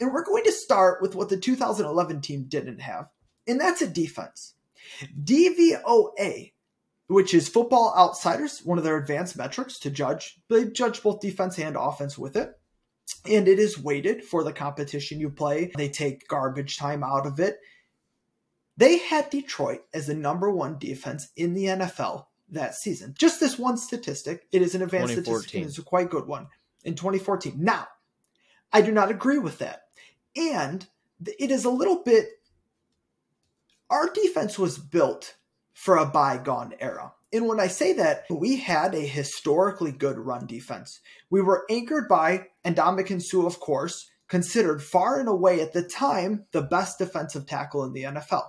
and 0.00 0.12
we're 0.12 0.24
going 0.24 0.44
to 0.44 0.52
start 0.52 1.00
with 1.00 1.14
what 1.14 1.28
the 1.28 1.38
2011 1.38 2.20
team 2.20 2.44
didn't 2.48 2.80
have, 2.80 3.08
and 3.46 3.60
that's 3.60 3.82
a 3.82 3.86
defense. 3.86 4.54
DVOA, 5.22 6.52
which 7.06 7.34
is 7.34 7.48
Football 7.48 7.94
Outsiders, 7.96 8.60
one 8.64 8.78
of 8.78 8.84
their 8.84 8.98
advanced 8.98 9.36
metrics 9.36 9.78
to 9.80 9.90
judge. 9.90 10.38
They 10.48 10.66
judge 10.66 11.02
both 11.02 11.20
defense 11.20 11.58
and 11.58 11.76
offense 11.76 12.18
with 12.18 12.36
it. 12.36 12.52
And 13.24 13.48
it 13.48 13.58
is 13.58 13.78
weighted 13.78 14.22
for 14.22 14.44
the 14.44 14.52
competition 14.52 15.18
you 15.18 15.30
play. 15.30 15.72
They 15.76 15.88
take 15.88 16.28
garbage 16.28 16.76
time 16.76 17.02
out 17.02 17.26
of 17.26 17.40
it. 17.40 17.58
They 18.76 18.98
had 18.98 19.30
Detroit 19.30 19.80
as 19.92 20.06
the 20.06 20.14
number 20.14 20.50
one 20.50 20.78
defense 20.78 21.28
in 21.36 21.54
the 21.54 21.64
NFL 21.64 22.26
that 22.50 22.74
season. 22.74 23.14
Just 23.18 23.40
this 23.40 23.58
one 23.58 23.76
statistic. 23.76 24.46
It 24.52 24.62
is 24.62 24.74
an 24.74 24.82
advanced 24.82 25.14
statistic 25.14 25.54
and 25.54 25.64
it's 25.66 25.78
a 25.78 25.82
quite 25.82 26.10
good 26.10 26.26
one 26.26 26.46
in 26.84 26.94
2014. 26.94 27.54
Now, 27.58 27.88
I 28.72 28.80
do 28.80 28.92
not 28.92 29.10
agree 29.10 29.38
with 29.38 29.58
that. 29.58 29.84
And 30.36 30.86
it 31.26 31.50
is 31.50 31.64
a 31.64 31.70
little 31.70 32.02
bit 32.02 32.28
our 33.90 34.10
defense 34.12 34.58
was 34.58 34.78
built 34.78 35.36
for 35.72 35.96
a 35.96 36.06
bygone 36.06 36.74
era. 36.78 37.12
And 37.32 37.46
when 37.46 37.60
I 37.60 37.68
say 37.68 37.92
that, 37.94 38.24
we 38.30 38.56
had 38.56 38.94
a 38.94 39.00
historically 39.00 39.92
good 39.92 40.18
run 40.18 40.46
defense. 40.46 41.00
We 41.30 41.42
were 41.42 41.66
anchored 41.70 42.08
by 42.08 42.46
Ndamukong 42.64 43.22
Suh, 43.22 43.46
of 43.46 43.60
course, 43.60 44.10
considered 44.28 44.82
far 44.82 45.20
and 45.20 45.28
away 45.28 45.60
at 45.60 45.72
the 45.72 45.82
time 45.82 46.46
the 46.52 46.62
best 46.62 46.98
defensive 46.98 47.46
tackle 47.46 47.84
in 47.84 47.92
the 47.92 48.04
NFL. 48.04 48.44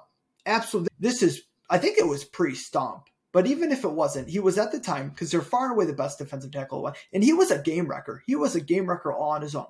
Absolutely. 0.45 0.89
This 0.99 1.21
is, 1.21 1.43
I 1.69 1.77
think 1.77 1.97
it 1.97 2.07
was 2.07 2.23
pre 2.23 2.55
stomp. 2.55 3.07
But 3.31 3.45
even 3.47 3.71
if 3.71 3.83
it 3.83 3.91
wasn't, 3.91 4.29
he 4.29 4.39
was 4.39 4.57
at 4.57 4.71
the 4.71 4.79
time 4.79 5.09
because 5.09 5.29
they're 5.31 5.41
far 5.41 5.65
and 5.65 5.73
away 5.73 5.85
the 5.85 5.93
best 5.93 6.17
defensive 6.17 6.51
tackle. 6.51 6.91
And 7.13 7.23
he 7.23 7.33
was 7.33 7.51
a 7.51 7.59
game 7.59 7.87
wrecker. 7.87 8.23
He 8.25 8.35
was 8.35 8.55
a 8.55 8.61
game 8.61 8.89
wrecker 8.89 9.13
all 9.13 9.31
on 9.31 9.41
his 9.41 9.55
own. 9.55 9.67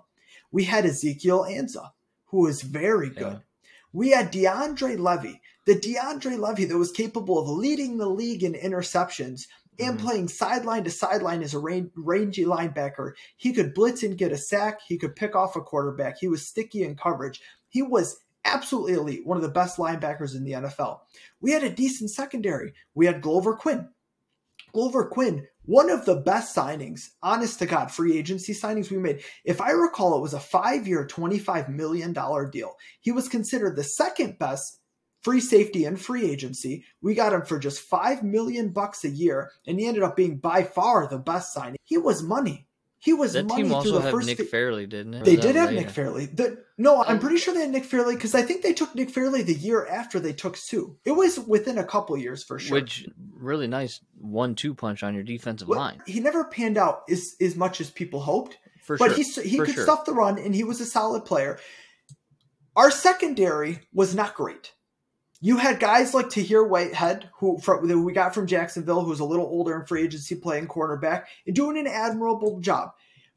We 0.51 0.63
had 0.63 0.85
Ezekiel 0.85 1.43
Ansah, 1.43 1.91
who 2.25 2.41
was 2.41 2.61
very 2.61 3.09
good. 3.09 3.33
Yeah. 3.33 3.39
We 3.91 4.11
had 4.11 4.31
DeAndre 4.31 4.97
Levy, 4.99 5.41
the 5.65 5.75
DeAndre 5.75 6.39
Levy 6.39 6.65
that 6.65 6.77
was 6.77 6.91
capable 6.91 7.39
of 7.39 7.49
leading 7.49 7.97
the 7.97 8.09
league 8.09 8.43
in 8.43 8.53
interceptions 8.53 9.47
and 9.79 9.97
Mhm. 9.97 10.01
playing 10.01 10.27
sideline 10.27 10.83
to 10.83 10.91
sideline 10.91 11.41
as 11.41 11.53
a 11.53 11.59
rangy 11.59 12.45
linebacker. 12.45 13.13
He 13.35 13.51
could 13.51 13.73
blitz 13.73 14.03
and 14.03 14.17
get 14.17 14.31
a 14.31 14.37
sack. 14.37 14.81
He 14.87 14.97
could 14.97 15.15
pick 15.15 15.35
off 15.35 15.55
a 15.55 15.61
quarterback. 15.61 16.17
He 16.19 16.27
was 16.27 16.45
sticky 16.45 16.83
in 16.83 16.95
coverage. 16.95 17.41
He 17.67 17.81
was 17.81 18.19
absolutely 18.53 18.93
elite, 18.93 19.25
one 19.25 19.37
of 19.37 19.43
the 19.43 19.49
best 19.49 19.77
linebackers 19.77 20.35
in 20.35 20.43
the 20.43 20.53
NFL. 20.53 20.99
We 21.41 21.51
had 21.51 21.63
a 21.63 21.69
decent 21.69 22.11
secondary. 22.11 22.73
We 22.93 23.05
had 23.05 23.21
Glover 23.21 23.55
Quin. 23.55 23.89
Glover 24.73 25.05
Quin, 25.07 25.47
one 25.63 25.89
of 25.89 26.05
the 26.05 26.17
best 26.17 26.55
signings, 26.55 27.09
honest 27.23 27.59
to 27.59 27.65
God, 27.65 27.91
free 27.91 28.17
agency 28.17 28.53
signings 28.53 28.91
we 28.91 28.97
made. 28.97 29.23
If 29.43 29.61
I 29.61 29.71
recall, 29.71 30.17
it 30.17 30.21
was 30.21 30.33
a 30.33 30.39
five 30.39 30.87
year, 30.87 31.07
$25 31.07 31.69
million 31.69 32.13
deal. 32.51 32.75
He 33.01 33.11
was 33.11 33.27
considered 33.27 33.75
the 33.75 33.83
second 33.83 34.37
best 34.39 34.79
free 35.21 35.41
safety 35.41 35.85
and 35.85 35.99
free 35.99 36.29
agency. 36.29 36.85
We 37.01 37.13
got 37.13 37.33
him 37.33 37.43
for 37.43 37.59
just 37.59 37.81
5 37.81 38.23
million 38.23 38.69
bucks 38.69 39.03
a 39.03 39.09
year, 39.09 39.51
and 39.67 39.79
he 39.79 39.87
ended 39.87 40.03
up 40.03 40.15
being 40.15 40.37
by 40.37 40.63
far 40.63 41.07
the 41.07 41.17
best 41.17 41.53
signing. 41.53 41.77
He 41.83 41.97
was 41.97 42.23
money. 42.23 42.67
He 43.01 43.13
was 43.13 43.31
That 43.31 43.47
money 43.47 43.63
team 43.63 43.69
through 43.69 43.75
also 43.75 43.91
the 43.93 44.01
had 44.01 44.11
first 44.11 44.27
Nick 44.27 44.37
fi- 44.39 44.43
Fairley, 44.43 44.85
didn't 44.85 45.13
it? 45.13 45.23
They 45.23 45.37
did 45.37 45.55
have 45.55 45.69
later? 45.69 45.81
Nick 45.81 45.89
Fairley. 45.89 46.25
The, 46.25 46.61
no, 46.77 47.01
I'm 47.01 47.15
oh. 47.15 47.19
pretty 47.19 47.37
sure 47.37 47.53
they 47.53 47.61
had 47.61 47.69
Nick 47.69 47.85
Fairley 47.85 48.15
because 48.15 48.35
I 48.35 48.41
think 48.41 48.61
they 48.61 48.73
took 48.73 48.93
Nick 48.93 49.09
Fairley 49.09 49.41
the 49.41 49.53
year 49.53 49.87
after 49.87 50.19
they 50.19 50.33
took 50.33 50.57
Suh. 50.57 50.87
It 51.05 51.11
was 51.11 51.39
within 51.39 51.77
a 51.77 51.85
couple 51.85 52.17
years 52.17 52.43
for 52.43 52.59
sure. 52.59 52.75
Which 52.75 53.07
really 53.33 53.67
nice 53.67 54.01
one-two 54.19 54.75
punch 54.75 55.01
on 55.01 55.13
your 55.13 55.23
defensive 55.23 55.69
Well, 55.69 55.79
line 55.79 56.01
he 56.05 56.19
never 56.19 56.43
panned 56.43 56.77
out 56.77 57.03
as, 57.09 57.35
as 57.39 57.55
much 57.55 57.79
as 57.79 57.89
people 57.89 58.19
hoped, 58.19 58.57
for 58.83 58.97
but 58.97 59.15
sure. 59.15 59.43
he 59.43 59.49
he 59.49 59.57
for 59.57 59.65
could 59.65 59.75
sure. 59.75 59.83
stuff 59.83 60.03
the 60.03 60.13
run 60.13 60.37
and 60.37 60.53
he 60.53 60.65
was 60.65 60.81
a 60.81 60.85
solid 60.85 61.23
player. 61.23 61.57
Our 62.75 62.91
secondary 62.91 63.79
was 63.93 64.13
not 64.13 64.35
great. 64.35 64.73
You 65.41 65.57
had 65.57 65.79
guys 65.79 66.13
like 66.13 66.29
Tahir 66.29 66.63
Whitehead, 66.63 67.29
who 67.37 67.59
from, 67.59 67.87
that 67.87 67.97
we 67.97 68.11
got 68.11 68.35
from 68.35 68.47
Jacksonville, 68.47 69.01
who 69.01 69.09
was 69.09 69.21
a 69.21 69.25
little 69.25 69.45
older 69.45 69.79
in 69.79 69.85
free 69.85 70.03
agency 70.03 70.35
playing 70.35 70.67
cornerback 70.67 71.25
and 71.47 71.55
doing 71.55 71.77
an 71.77 71.87
admirable 71.87 72.59
job. 72.59 72.91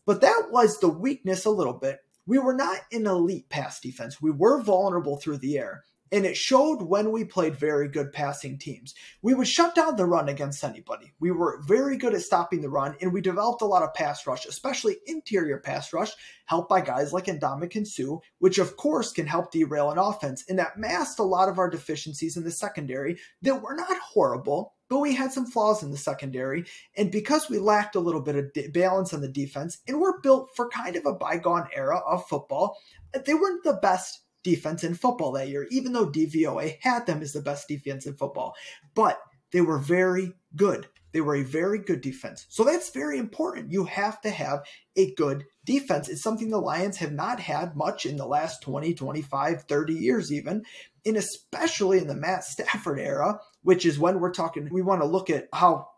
But 0.04 0.20
that 0.22 0.48
was 0.50 0.80
the 0.80 0.88
weakness 0.88 1.44
a 1.44 1.50
little 1.50 1.74
bit. 1.74 2.00
We 2.26 2.38
were 2.38 2.54
not 2.54 2.78
an 2.90 3.06
elite 3.06 3.48
pass 3.48 3.80
defense. 3.80 4.20
We 4.20 4.32
were 4.32 4.60
vulnerable 4.60 5.16
through 5.16 5.38
the 5.38 5.58
air 5.58 5.84
and 6.12 6.26
it 6.26 6.36
showed 6.36 6.82
when 6.82 7.10
we 7.10 7.24
played 7.24 7.56
very 7.56 7.88
good 7.88 8.12
passing 8.12 8.58
teams. 8.58 8.94
We 9.22 9.32
would 9.32 9.48
shut 9.48 9.74
down 9.74 9.96
the 9.96 10.04
run 10.04 10.28
against 10.28 10.62
anybody. 10.62 11.12
We 11.18 11.30
were 11.30 11.62
very 11.66 11.96
good 11.96 12.14
at 12.14 12.20
stopping 12.20 12.60
the 12.60 12.68
run, 12.68 12.94
and 13.00 13.12
we 13.12 13.22
developed 13.22 13.62
a 13.62 13.66
lot 13.66 13.82
of 13.82 13.94
pass 13.94 14.26
rush, 14.26 14.44
especially 14.44 14.98
interior 15.06 15.58
pass 15.58 15.92
rush, 15.92 16.12
helped 16.44 16.68
by 16.68 16.82
guys 16.82 17.12
like 17.12 17.26
Ndamukong 17.26 17.86
Suh, 17.86 18.18
which 18.38 18.58
of 18.58 18.76
course 18.76 19.10
can 19.12 19.26
help 19.26 19.50
derail 19.50 19.90
an 19.90 19.98
offense. 19.98 20.44
And 20.48 20.58
that 20.58 20.78
masked 20.78 21.18
a 21.18 21.24
lot 21.24 21.48
of 21.48 21.58
our 21.58 21.70
deficiencies 21.70 22.36
in 22.36 22.44
the 22.44 22.50
secondary 22.50 23.18
that 23.40 23.62
were 23.62 23.74
not 23.74 23.96
horrible, 23.98 24.74
but 24.90 24.98
we 24.98 25.14
had 25.14 25.32
some 25.32 25.46
flaws 25.46 25.82
in 25.82 25.90
the 25.90 25.96
secondary. 25.96 26.66
And 26.94 27.10
because 27.10 27.48
we 27.48 27.58
lacked 27.58 27.96
a 27.96 28.00
little 28.00 28.20
bit 28.20 28.36
of 28.36 28.72
balance 28.74 29.14
on 29.14 29.22
the 29.22 29.28
defense, 29.28 29.78
and 29.88 29.98
we're 29.98 30.20
built 30.20 30.50
for 30.54 30.68
kind 30.68 30.96
of 30.96 31.06
a 31.06 31.14
bygone 31.14 31.68
era 31.74 31.98
of 32.06 32.28
football, 32.28 32.76
they 33.24 33.32
weren't 33.32 33.64
the 33.64 33.78
best 33.80 34.20
defense 34.42 34.84
in 34.84 34.94
football 34.94 35.32
that 35.32 35.48
year, 35.48 35.66
even 35.70 35.92
though 35.92 36.10
DVOA 36.10 36.78
had 36.80 37.06
them 37.06 37.22
as 37.22 37.32
the 37.32 37.40
best 37.40 37.68
defense 37.68 38.06
in 38.06 38.14
football. 38.14 38.54
But 38.94 39.20
they 39.52 39.60
were 39.60 39.78
very 39.78 40.32
good. 40.56 40.88
They 41.12 41.20
were 41.20 41.36
a 41.36 41.42
very 41.42 41.78
good 41.78 42.00
defense. 42.00 42.46
So 42.48 42.64
that's 42.64 42.90
very 42.90 43.18
important. 43.18 43.70
You 43.70 43.84
have 43.84 44.20
to 44.22 44.30
have 44.30 44.64
a 44.96 45.12
good 45.14 45.44
defense. 45.64 46.08
It's 46.08 46.22
something 46.22 46.48
the 46.48 46.58
Lions 46.58 46.96
have 46.98 47.12
not 47.12 47.38
had 47.38 47.76
much 47.76 48.06
in 48.06 48.16
the 48.16 48.26
last 48.26 48.62
20, 48.62 48.94
25, 48.94 49.64
30 49.64 49.92
years, 49.92 50.32
even. 50.32 50.64
And 51.04 51.16
especially 51.16 51.98
in 51.98 52.06
the 52.06 52.14
Matt 52.14 52.44
Stafford 52.44 52.98
era, 52.98 53.40
which 53.62 53.84
is 53.84 53.98
when 53.98 54.20
we're 54.20 54.32
talking, 54.32 54.68
we 54.72 54.80
want 54.82 55.02
to 55.02 55.06
look 55.06 55.28
at 55.28 55.48
how 55.52 55.88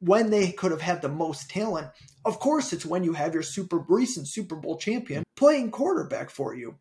when 0.00 0.30
they 0.30 0.52
could 0.52 0.70
have 0.70 0.82
had 0.82 1.02
the 1.02 1.08
most 1.08 1.48
talent. 1.48 1.88
Of 2.24 2.38
course, 2.40 2.72
it's 2.72 2.84
when 2.84 3.04
you 3.04 3.12
have 3.12 3.32
your 3.32 3.42
super 3.42 3.78
recent 3.88 4.28
Super 4.28 4.56
Bowl 4.56 4.76
champion 4.76 5.22
playing 5.36 5.70
quarterback 5.70 6.30
for 6.30 6.54
you. 6.54 6.76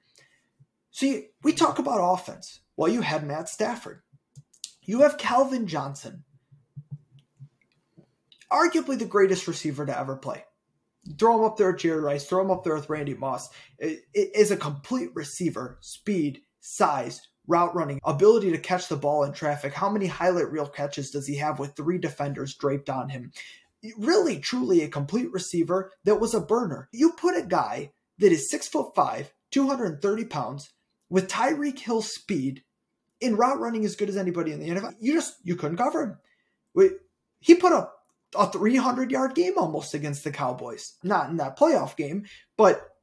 See, 0.94 1.30
we 1.42 1.54
talk 1.54 1.80
about 1.80 2.14
offense. 2.14 2.62
Well, 2.78 2.92
you 2.92 3.02
had 3.02 3.26
Matt 3.26 3.50
Stafford. 3.50 4.04
You 4.84 5.02
have 5.02 5.18
Calvin 5.18 5.66
Johnson, 5.66 6.24
arguably 8.52 9.00
the 9.00 9.06
greatest 9.06 9.48
receiver 9.48 9.88
to 9.88 10.00
ever 10.00 10.16
play. 10.16 10.44
Throw 11.18 11.40
him 11.40 11.46
up 11.46 11.58
there 11.58 11.72
with 11.72 11.82
Jerry 11.82 12.00
Rice, 12.00 12.26
throw 12.26 12.42
him 12.42 12.52
up 12.52 12.64
there 12.64 12.76
with 12.76 12.90
Randy 12.90 13.16
Moss. 13.16 13.50
It, 13.80 14.04
it 14.14 14.36
is 14.36 14.52
a 14.52 14.58
complete 14.58 15.10
receiver, 15.16 15.80
speed, 15.82 16.42
size, 16.60 17.22
route 17.48 17.76
running, 17.76 18.00
ability 18.04 18.52
to 18.52 18.60
catch 18.60 18.88
the 18.88 18.96
ball 18.96 19.24
in 19.24 19.34
traffic. 19.34 19.74
How 19.74 19.90
many 19.90 20.06
highlight 20.06 20.52
reel 20.52 20.68
catches 20.68 21.10
does 21.10 21.26
he 21.26 21.38
have 21.38 21.58
with 21.58 21.76
three 21.76 21.98
defenders 21.98 22.56
draped 22.56 22.90
on 22.92 23.10
him? 23.10 23.32
Really, 23.98 24.40
truly 24.40 24.84
a 24.84 24.88
complete 24.90 25.32
receiver 25.32 25.92
that 26.04 26.20
was 26.20 26.36
a 26.36 26.40
burner. 26.40 26.88
You 26.92 27.14
put 27.14 27.36
a 27.36 27.42
guy 27.42 27.94
that 28.20 28.32
is 28.32 28.52
six 28.52 28.68
foot 28.68 28.94
five, 28.94 29.34
230 29.52 30.26
pounds, 30.26 30.73
with 31.14 31.28
Tyreek 31.28 31.78
Hill's 31.78 32.12
speed 32.12 32.64
in 33.22 33.36
route 33.36 33.60
running 33.60 33.86
as 33.86 33.96
good 33.96 34.10
as 34.10 34.18
anybody 34.18 34.52
in 34.52 34.60
the 34.60 34.68
NFL. 34.68 34.96
You 35.00 35.14
just 35.14 35.36
you 35.44 35.56
couldn't 35.56 35.78
cover 35.78 36.20
him. 36.74 36.90
He 37.40 37.54
put 37.54 37.72
up 37.72 38.00
a 38.36 38.52
300 38.52 39.12
yard 39.12 39.36
game 39.36 39.54
almost 39.56 39.94
against 39.94 40.24
the 40.24 40.32
Cowboys. 40.32 40.94
Not 41.04 41.30
in 41.30 41.38
that 41.38 41.56
playoff 41.56 41.96
game, 41.96 42.26
but 42.58 42.96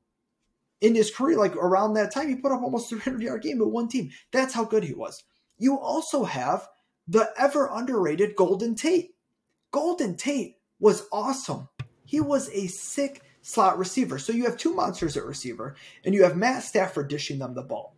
in 0.80 0.96
his 0.96 1.14
career, 1.14 1.38
like 1.38 1.54
around 1.54 1.94
that 1.94 2.10
time, 2.12 2.28
he 2.28 2.34
put 2.34 2.50
up 2.50 2.62
almost 2.62 2.88
300 2.88 3.22
yard 3.22 3.42
game 3.42 3.60
with 3.60 3.68
one 3.68 3.86
team. 3.86 4.10
That's 4.32 4.54
how 4.54 4.64
good 4.64 4.82
he 4.82 4.92
was. 4.92 5.22
You 5.58 5.78
also 5.78 6.24
have 6.24 6.66
the 7.06 7.30
ever 7.38 7.70
underrated 7.72 8.34
Golden 8.34 8.74
Tate. 8.74 9.14
Golden 9.70 10.16
Tate 10.16 10.56
was 10.80 11.06
awesome. 11.12 11.68
He 12.04 12.18
was 12.18 12.50
a 12.50 12.66
sick 12.66 13.22
slot 13.40 13.78
receiver. 13.78 14.18
So 14.18 14.32
you 14.32 14.46
have 14.46 14.56
two 14.56 14.74
monsters 14.74 15.16
at 15.16 15.24
receiver, 15.24 15.76
and 16.04 16.12
you 16.12 16.24
have 16.24 16.36
Matt 16.36 16.64
Stafford 16.64 17.06
dishing 17.06 17.38
them 17.38 17.54
the 17.54 17.62
ball. 17.62 17.94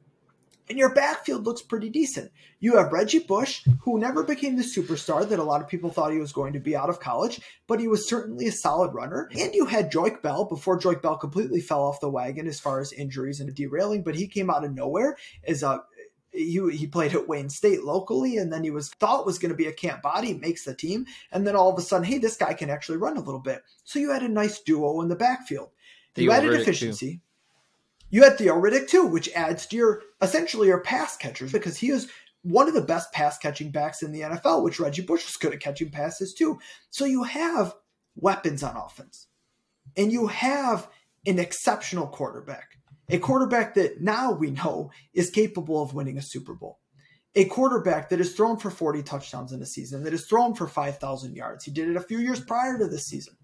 And 0.73 0.79
your 0.79 0.95
backfield 0.95 1.45
looks 1.45 1.61
pretty 1.61 1.91
decent. 1.91 2.33
You 2.59 2.79
have 2.79 2.95
Reggie 2.95 3.19
Bush, 3.19 3.63
who 3.83 3.99
never 3.99 4.23
became 4.23 4.57
the 4.57 4.63
superstar 4.63 5.29
that 5.29 5.39
a 5.39 5.45
lot 5.45 5.61
of 5.61 5.69
people 5.69 5.91
thought 5.91 6.13
he 6.13 6.19
was 6.19 6.33
going 6.33 6.55
to 6.55 6.61
be 6.61 6.75
out 6.75 6.89
of 6.89 6.99
college, 6.99 7.43
but 7.67 7.79
he 7.79 7.89
was 7.89 8.09
certainly 8.09 8.47
a 8.47 8.53
solid 8.53 8.95
runner. 8.95 9.29
And 9.39 9.55
you 9.55 9.67
had 9.67 9.93
Joique 9.93 10.23
Bell 10.23 10.47
before 10.47 10.81
Joique 10.81 11.03
Bell 11.03 11.19
completely 11.19 11.61
fell 11.61 11.83
off 11.83 12.01
the 12.01 12.09
wagon 12.09 12.47
as 12.47 12.59
far 12.59 12.81
as 12.81 12.91
injuries 12.91 13.39
and 13.39 13.55
derailing, 13.55 14.03
but 14.03 14.15
he 14.15 14.27
came 14.27 14.49
out 14.49 14.65
of 14.65 14.73
nowhere 14.73 15.19
as 15.47 15.63
a 15.63 15.83
he, 16.31 16.59
he 16.71 16.87
played 16.87 17.15
at 17.15 17.29
Wayne 17.29 17.51
State 17.51 17.85
locally, 17.85 18.39
and 18.39 18.51
then 18.51 18.65
he 18.65 18.71
was 18.71 18.89
thought 18.89 19.27
was 19.27 19.39
going 19.39 19.53
to 19.53 19.55
be 19.55 19.67
a 19.67 19.75
camp 19.75 20.01
body, 20.01 20.33
makes 20.33 20.65
the 20.65 20.75
team, 20.75 21.05
and 21.31 21.47
then 21.47 21.55
all 21.55 21.71
of 21.71 21.79
a 21.79 21.83
sudden, 21.83 22.07
hey, 22.07 22.17
this 22.17 22.39
guy 22.39 22.55
can 22.55 22.71
actually 22.71 22.97
run 22.97 23.19
a 23.19 23.23
little 23.23 23.41
bit. 23.41 23.63
So 23.85 23.99
you 23.99 24.11
had 24.11 24.23
a 24.23 24.29
nice 24.29 24.59
duo 24.59 25.03
in 25.03 25.09
the 25.09 25.17
backfield. 25.17 25.69
you 26.23 26.31
had 26.31 26.47
a 26.47 26.57
deficiency. 26.57 27.17
Too. 27.17 27.21
You 28.13 28.23
had 28.23 28.39
Theo 28.39 28.55
Riddick 28.55 28.87
too, 28.89 29.05
which 29.05 29.29
adds 29.33 29.67
to 29.67 29.77
your 29.77 30.03
essentially 30.21 30.69
your 30.69 30.83
pass 30.83 31.17
catchers 31.17 31.51
because 31.51 31.77
he 31.77 31.91
is 31.91 32.09
one 32.43 32.69
of 32.69 32.75
the 32.75 32.81
best 32.81 33.13
pass 33.13 33.39
catching 33.39 33.73
backs 33.73 34.03
in 34.03 34.13
the 34.13 34.21
NFL, 34.21 34.63
which 34.63 34.79
Reggie 34.79 35.03
Bush 35.03 35.25
was 35.25 35.37
good 35.37 35.53
at 35.53 35.61
catching 35.61 35.91
passes 35.91 36.33
too. 36.33 36.61
So 36.91 37.05
you 37.05 37.25
have 37.25 37.75
weapons 38.15 38.63
on 38.63 38.77
offense, 38.77 39.27
and 39.97 40.13
you 40.13 40.29
have 40.29 40.89
an 41.27 41.41
exceptional 41.41 42.07
quarterback 42.07 42.77
a 43.13 43.19
quarterback 43.19 43.75
that 43.75 44.01
now 44.01 44.33
we 44.33 44.51
know 44.51 44.91
is 45.13 45.31
capable 45.31 45.83
of 45.83 45.95
winning 45.95 46.17
a 46.17 46.23
Super 46.23 46.55
Bowl. 46.55 46.79
A 47.35 47.45
quarterback 47.47 48.09
that 48.09 48.19
has 48.19 48.35
thrown 48.35 48.59
for 48.59 48.71
40 48.71 49.03
touchdowns 49.03 49.53
in 49.53 49.63
a 49.63 49.67
season, 49.67 50.03
that 50.05 50.13
has 50.13 50.27
thrown 50.27 50.55
for 50.55 50.67
5,000 50.67 51.35
yards. 51.35 51.65
He 51.65 51.71
did 51.71 51.89
it 51.89 51.97
a 51.97 52.01
few 52.01 52.19
years 52.19 52.41
prior 52.41 52.79
to 52.79 52.87
this 52.87 53.07
season. 53.07 53.37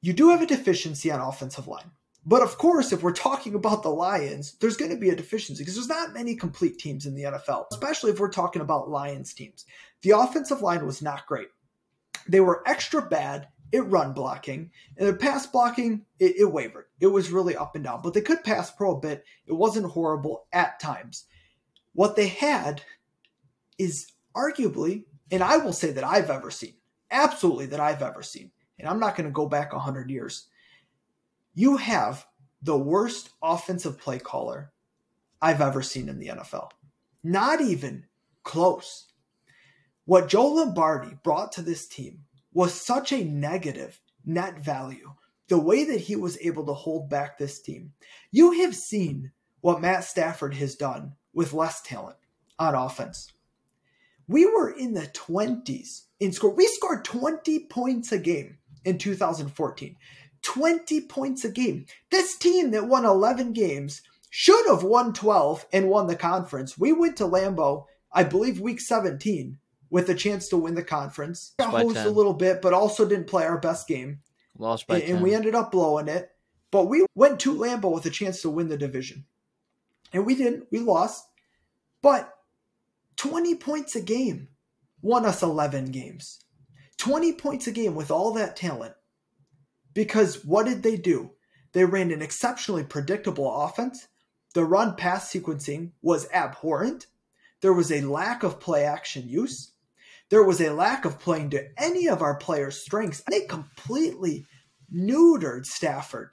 You 0.00 0.12
do 0.12 0.30
have 0.30 0.42
a 0.42 0.46
deficiency 0.46 1.10
on 1.10 1.20
offensive 1.20 1.68
line. 1.68 1.90
But 2.28 2.42
of 2.42 2.58
course, 2.58 2.92
if 2.92 3.02
we're 3.02 3.12
talking 3.12 3.54
about 3.54 3.82
the 3.82 3.88
Lions, 3.88 4.56
there's 4.60 4.76
going 4.76 4.90
to 4.90 4.98
be 4.98 5.08
a 5.08 5.16
deficiency 5.16 5.62
because 5.62 5.74
there's 5.74 5.88
not 5.88 6.12
many 6.12 6.36
complete 6.36 6.78
teams 6.78 7.06
in 7.06 7.14
the 7.14 7.22
NFL, 7.22 7.64
especially 7.72 8.10
if 8.10 8.20
we're 8.20 8.28
talking 8.28 8.60
about 8.60 8.90
Lions 8.90 9.32
teams. 9.32 9.64
The 10.02 10.10
offensive 10.10 10.60
line 10.60 10.84
was 10.84 11.00
not 11.00 11.26
great. 11.26 11.48
They 12.28 12.40
were 12.40 12.62
extra 12.66 13.00
bad 13.00 13.48
it 13.72 13.80
run 13.80 14.12
blocking. 14.12 14.70
And 14.96 15.06
their 15.06 15.16
pass 15.16 15.46
blocking, 15.46 16.04
it, 16.18 16.36
it, 16.36 16.52
wavered. 16.52 16.86
It 17.00 17.08
was 17.08 17.30
really 17.30 17.56
up 17.56 17.74
and 17.74 17.84
down. 17.84 18.00
But 18.02 18.14
they 18.14 18.20
could 18.20 18.44
pass 18.44 18.70
pro 18.70 18.96
a 18.96 19.00
bit. 19.00 19.24
It 19.46 19.52
wasn't 19.52 19.90
horrible 19.90 20.46
at 20.52 20.80
times. 20.80 21.24
What 21.92 22.16
they 22.16 22.28
had 22.28 22.82
is 23.78 24.12
arguably, 24.34 25.04
and 25.30 25.42
I 25.42 25.58
will 25.58 25.72
say 25.72 25.92
that 25.92 26.04
I've 26.04 26.30
ever 26.30 26.50
seen, 26.50 26.74
absolutely 27.10 27.66
that 27.66 27.80
I've 27.80 28.02
ever 28.02 28.22
seen, 28.22 28.50
and 28.78 28.88
I'm 28.88 29.00
not 29.00 29.16
going 29.16 29.28
to 29.28 29.32
go 29.32 29.46
back 29.46 29.72
100 29.72 30.10
years. 30.10 30.46
You 31.58 31.76
have 31.78 32.24
the 32.62 32.78
worst 32.78 33.30
offensive 33.42 33.98
play 33.98 34.20
caller 34.20 34.70
I've 35.42 35.60
ever 35.60 35.82
seen 35.82 36.08
in 36.08 36.20
the 36.20 36.28
NFL. 36.28 36.70
Not 37.24 37.60
even 37.60 38.04
close. 38.44 39.08
What 40.04 40.28
Joe 40.28 40.46
Lombardi 40.46 41.18
brought 41.24 41.50
to 41.54 41.62
this 41.62 41.88
team 41.88 42.20
was 42.52 42.80
such 42.80 43.10
a 43.10 43.24
negative 43.24 44.00
net 44.24 44.60
value. 44.60 45.14
The 45.48 45.58
way 45.58 45.82
that 45.82 46.02
he 46.02 46.14
was 46.14 46.38
able 46.40 46.64
to 46.66 46.74
hold 46.74 47.10
back 47.10 47.38
this 47.38 47.60
team. 47.60 47.92
You 48.30 48.52
have 48.62 48.76
seen 48.76 49.32
what 49.60 49.80
Matt 49.80 50.04
Stafford 50.04 50.54
has 50.54 50.76
done 50.76 51.14
with 51.34 51.52
less 51.52 51.82
talent 51.82 52.18
on 52.60 52.76
offense. 52.76 53.32
We 54.28 54.46
were 54.46 54.70
in 54.70 54.94
the 54.94 55.08
20s 55.08 56.02
in 56.20 56.30
score. 56.30 56.54
We 56.54 56.68
scored 56.68 57.04
20 57.04 57.66
points 57.66 58.12
a 58.12 58.18
game 58.18 58.58
in 58.84 58.96
2014. 58.98 59.96
20 60.48 61.02
points 61.02 61.44
a 61.44 61.50
game. 61.50 61.84
This 62.10 62.34
team 62.34 62.70
that 62.70 62.88
won 62.88 63.04
11 63.04 63.52
games 63.52 64.00
should 64.30 64.66
have 64.66 64.82
won 64.82 65.12
12 65.12 65.66
and 65.74 65.90
won 65.90 66.06
the 66.06 66.16
conference. 66.16 66.78
We 66.78 66.90
went 66.90 67.18
to 67.18 67.24
Lambeau, 67.24 67.84
I 68.10 68.24
believe, 68.24 68.58
week 68.58 68.80
17 68.80 69.58
with 69.90 70.08
a 70.08 70.14
chance 70.14 70.48
to 70.48 70.56
win 70.56 70.74
the 70.74 70.82
conference. 70.82 71.52
Got 71.58 71.74
hosed 71.74 71.98
a 71.98 72.08
little 72.08 72.32
bit, 72.32 72.62
but 72.62 72.72
also 72.72 73.06
didn't 73.06 73.26
play 73.26 73.44
our 73.44 73.58
best 73.58 73.86
game. 73.86 74.20
Lost 74.56 74.86
by 74.86 75.00
and, 75.00 75.16
and 75.16 75.22
we 75.22 75.34
ended 75.34 75.54
up 75.54 75.70
blowing 75.70 76.08
it. 76.08 76.30
But 76.70 76.86
we 76.86 77.04
went 77.14 77.40
to 77.40 77.54
Lambeau 77.54 77.92
with 77.92 78.06
a 78.06 78.10
chance 78.10 78.40
to 78.40 78.48
win 78.48 78.70
the 78.70 78.78
division. 78.78 79.26
And 80.14 80.24
we 80.24 80.34
didn't. 80.34 80.68
We 80.70 80.78
lost. 80.78 81.26
But 82.00 82.34
20 83.16 83.54
points 83.56 83.94
a 83.96 84.00
game 84.00 84.48
won 85.02 85.26
us 85.26 85.42
11 85.42 85.90
games. 85.90 86.42
20 86.96 87.34
points 87.34 87.66
a 87.66 87.70
game 87.70 87.94
with 87.94 88.10
all 88.10 88.32
that 88.32 88.56
talent. 88.56 88.94
Because 89.94 90.44
what 90.44 90.66
did 90.66 90.82
they 90.82 90.96
do? 90.96 91.32
They 91.72 91.84
ran 91.84 92.10
an 92.10 92.22
exceptionally 92.22 92.84
predictable 92.84 93.62
offense. 93.62 94.08
The 94.54 94.64
run 94.64 94.96
pass 94.96 95.32
sequencing 95.32 95.92
was 96.02 96.28
abhorrent. 96.32 97.06
There 97.60 97.72
was 97.72 97.92
a 97.92 98.02
lack 98.02 98.42
of 98.42 98.60
play 98.60 98.84
action 98.84 99.28
use. 99.28 99.72
There 100.30 100.42
was 100.42 100.60
a 100.60 100.70
lack 100.70 101.04
of 101.04 101.18
playing 101.18 101.50
to 101.50 101.68
any 101.78 102.08
of 102.08 102.22
our 102.22 102.36
players' 102.36 102.82
strengths. 102.82 103.22
They 103.28 103.42
completely 103.42 104.46
neutered 104.94 105.66
Stafford. 105.66 106.30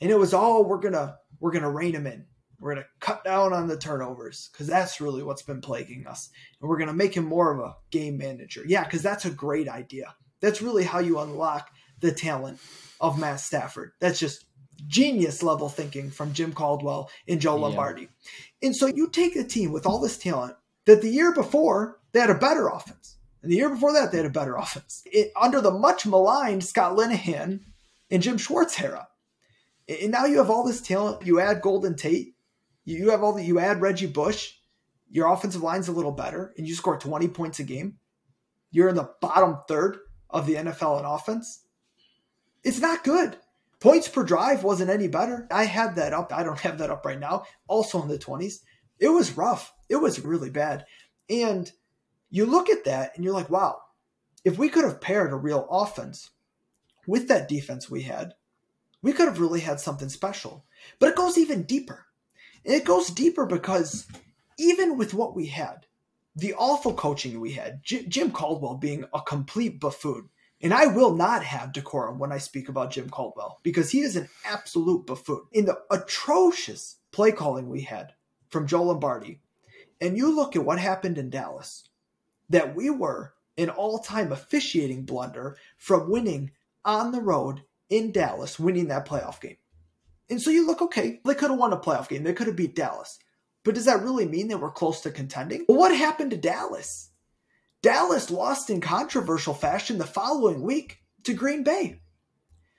And 0.00 0.10
it 0.10 0.18
was 0.18 0.34
all 0.34 0.64
we're 0.64 0.80
gonna 0.80 1.16
we're 1.40 1.52
gonna 1.52 1.70
rein 1.70 1.94
him 1.94 2.06
in. 2.06 2.26
We're 2.60 2.74
gonna 2.74 2.86
cut 3.00 3.24
down 3.24 3.52
on 3.52 3.68
the 3.68 3.78
turnovers 3.78 4.50
because 4.52 4.66
that's 4.66 5.00
really 5.00 5.22
what's 5.22 5.42
been 5.42 5.60
plaguing 5.60 6.06
us. 6.06 6.30
And 6.60 6.68
we're 6.68 6.78
gonna 6.78 6.92
make 6.92 7.14
him 7.14 7.24
more 7.24 7.52
of 7.52 7.60
a 7.60 7.76
game 7.90 8.18
manager. 8.18 8.62
Yeah, 8.66 8.84
because 8.84 9.02
that's 9.02 9.24
a 9.24 9.30
great 9.30 9.68
idea. 9.68 10.14
That's 10.40 10.62
really 10.62 10.84
how 10.84 11.00
you 11.00 11.18
unlock 11.18 11.70
the 12.00 12.12
talent 12.12 12.58
of 13.00 13.18
Matt 13.18 13.40
Stafford. 13.40 13.92
That's 14.00 14.18
just 14.18 14.44
genius 14.86 15.42
level 15.42 15.68
thinking 15.68 16.10
from 16.10 16.32
Jim 16.32 16.52
Caldwell 16.52 17.10
and 17.26 17.40
Joe 17.40 17.56
Lombardi. 17.56 18.02
Yeah. 18.02 18.68
And 18.68 18.76
so 18.76 18.86
you 18.86 19.08
take 19.08 19.36
a 19.36 19.44
team 19.44 19.72
with 19.72 19.86
all 19.86 20.00
this 20.00 20.18
talent 20.18 20.56
that 20.86 21.02
the 21.02 21.10
year 21.10 21.32
before 21.32 21.98
they 22.12 22.20
had 22.20 22.30
a 22.30 22.34
better 22.34 22.68
offense. 22.68 23.16
And 23.42 23.52
the 23.52 23.56
year 23.56 23.68
before 23.68 23.92
that, 23.92 24.10
they 24.10 24.18
had 24.18 24.26
a 24.26 24.30
better 24.30 24.56
offense. 24.56 25.02
It, 25.06 25.32
under 25.40 25.60
the 25.60 25.70
much 25.70 26.06
maligned 26.06 26.64
Scott 26.64 26.96
Linehan 26.96 27.60
and 28.10 28.22
Jim 28.22 28.38
Schwartz 28.38 28.80
era. 28.80 29.08
And 29.88 30.10
now 30.10 30.26
you 30.26 30.38
have 30.38 30.50
all 30.50 30.66
this 30.66 30.80
talent. 30.80 31.24
You 31.24 31.40
add 31.40 31.62
Golden 31.62 31.94
Tate. 31.94 32.34
You 32.84 33.10
have 33.10 33.22
all 33.22 33.34
the, 33.34 33.44
you 33.44 33.58
add 33.58 33.80
Reggie 33.80 34.06
Bush. 34.06 34.54
Your 35.10 35.32
offensive 35.32 35.62
line's 35.62 35.88
a 35.88 35.92
little 35.92 36.12
better, 36.12 36.52
and 36.58 36.68
you 36.68 36.74
score 36.74 36.98
20 36.98 37.28
points 37.28 37.58
a 37.58 37.64
game. 37.64 37.98
You're 38.70 38.90
in 38.90 38.96
the 38.96 39.10
bottom 39.20 39.58
third 39.66 39.98
of 40.28 40.46
the 40.46 40.56
NFL 40.56 40.98
in 40.98 41.06
offense. 41.06 41.64
It's 42.64 42.80
not 42.80 43.04
good. 43.04 43.36
Points 43.80 44.08
per 44.08 44.24
drive 44.24 44.64
wasn't 44.64 44.90
any 44.90 45.08
better. 45.08 45.46
I 45.50 45.64
had 45.64 45.96
that 45.96 46.12
up. 46.12 46.32
I 46.32 46.42
don't 46.42 46.58
have 46.60 46.78
that 46.78 46.90
up 46.90 47.04
right 47.06 47.18
now. 47.18 47.44
Also 47.66 48.02
in 48.02 48.08
the 48.08 48.18
20s. 48.18 48.60
It 48.98 49.08
was 49.08 49.36
rough. 49.36 49.72
It 49.88 49.96
was 49.96 50.24
really 50.24 50.50
bad. 50.50 50.84
And 51.30 51.70
you 52.30 52.46
look 52.46 52.68
at 52.68 52.84
that 52.84 53.12
and 53.14 53.24
you're 53.24 53.34
like, 53.34 53.50
wow, 53.50 53.78
if 54.44 54.58
we 54.58 54.68
could 54.68 54.84
have 54.84 55.00
paired 55.00 55.32
a 55.32 55.36
real 55.36 55.66
offense 55.70 56.30
with 57.06 57.28
that 57.28 57.48
defense 57.48 57.90
we 57.90 58.02
had, 58.02 58.34
we 59.02 59.12
could 59.12 59.28
have 59.28 59.40
really 59.40 59.60
had 59.60 59.80
something 59.80 60.08
special. 60.08 60.64
But 60.98 61.10
it 61.10 61.16
goes 61.16 61.38
even 61.38 61.62
deeper. 61.62 62.06
And 62.64 62.74
it 62.74 62.84
goes 62.84 63.08
deeper 63.08 63.46
because 63.46 64.06
even 64.58 64.98
with 64.98 65.14
what 65.14 65.36
we 65.36 65.46
had, 65.46 65.86
the 66.34 66.54
awful 66.54 66.94
coaching 66.94 67.40
we 67.40 67.52
had, 67.52 67.82
J- 67.82 68.06
Jim 68.06 68.30
Caldwell 68.30 68.76
being 68.76 69.04
a 69.14 69.20
complete 69.20 69.80
buffoon, 69.80 70.28
and 70.60 70.74
I 70.74 70.86
will 70.86 71.14
not 71.14 71.44
have 71.44 71.72
decorum 71.72 72.18
when 72.18 72.32
I 72.32 72.38
speak 72.38 72.68
about 72.68 72.90
Jim 72.90 73.08
Caldwell 73.08 73.60
because 73.62 73.90
he 73.90 74.00
is 74.00 74.16
an 74.16 74.28
absolute 74.44 75.06
buffoon. 75.06 75.42
In 75.52 75.66
the 75.66 75.78
atrocious 75.90 76.96
play 77.12 77.32
calling 77.32 77.68
we 77.68 77.82
had 77.82 78.12
from 78.48 78.66
Joe 78.66 78.84
Lombardi, 78.84 79.40
and 80.00 80.16
you 80.16 80.34
look 80.34 80.56
at 80.56 80.64
what 80.64 80.78
happened 80.78 81.18
in 81.18 81.30
Dallas, 81.30 81.88
that 82.48 82.74
we 82.74 82.90
were 82.90 83.34
an 83.56 83.70
all 83.70 83.98
time 83.98 84.32
officiating 84.32 85.04
blunder 85.04 85.56
from 85.76 86.10
winning 86.10 86.52
on 86.84 87.12
the 87.12 87.20
road 87.20 87.62
in 87.90 88.12
Dallas, 88.12 88.58
winning 88.58 88.88
that 88.88 89.06
playoff 89.06 89.40
game. 89.40 89.56
And 90.30 90.40
so 90.40 90.50
you 90.50 90.66
look, 90.66 90.82
okay, 90.82 91.20
they 91.24 91.34
could 91.34 91.50
have 91.50 91.58
won 91.58 91.72
a 91.72 91.78
playoff 91.78 92.08
game. 92.08 92.22
They 92.22 92.34
could 92.34 92.46
have 92.46 92.56
beat 92.56 92.74
Dallas. 92.74 93.18
But 93.64 93.74
does 93.74 93.86
that 93.86 94.02
really 94.02 94.26
mean 94.26 94.48
they 94.48 94.54
were 94.54 94.70
close 94.70 95.00
to 95.02 95.10
contending? 95.10 95.64
What 95.66 95.94
happened 95.96 96.30
to 96.32 96.36
Dallas? 96.36 97.10
Dallas 97.82 98.30
lost 98.30 98.70
in 98.70 98.80
controversial 98.80 99.54
fashion 99.54 99.98
the 99.98 100.06
following 100.06 100.62
week 100.62 100.98
to 101.24 101.34
Green 101.34 101.62
Bay. 101.62 102.00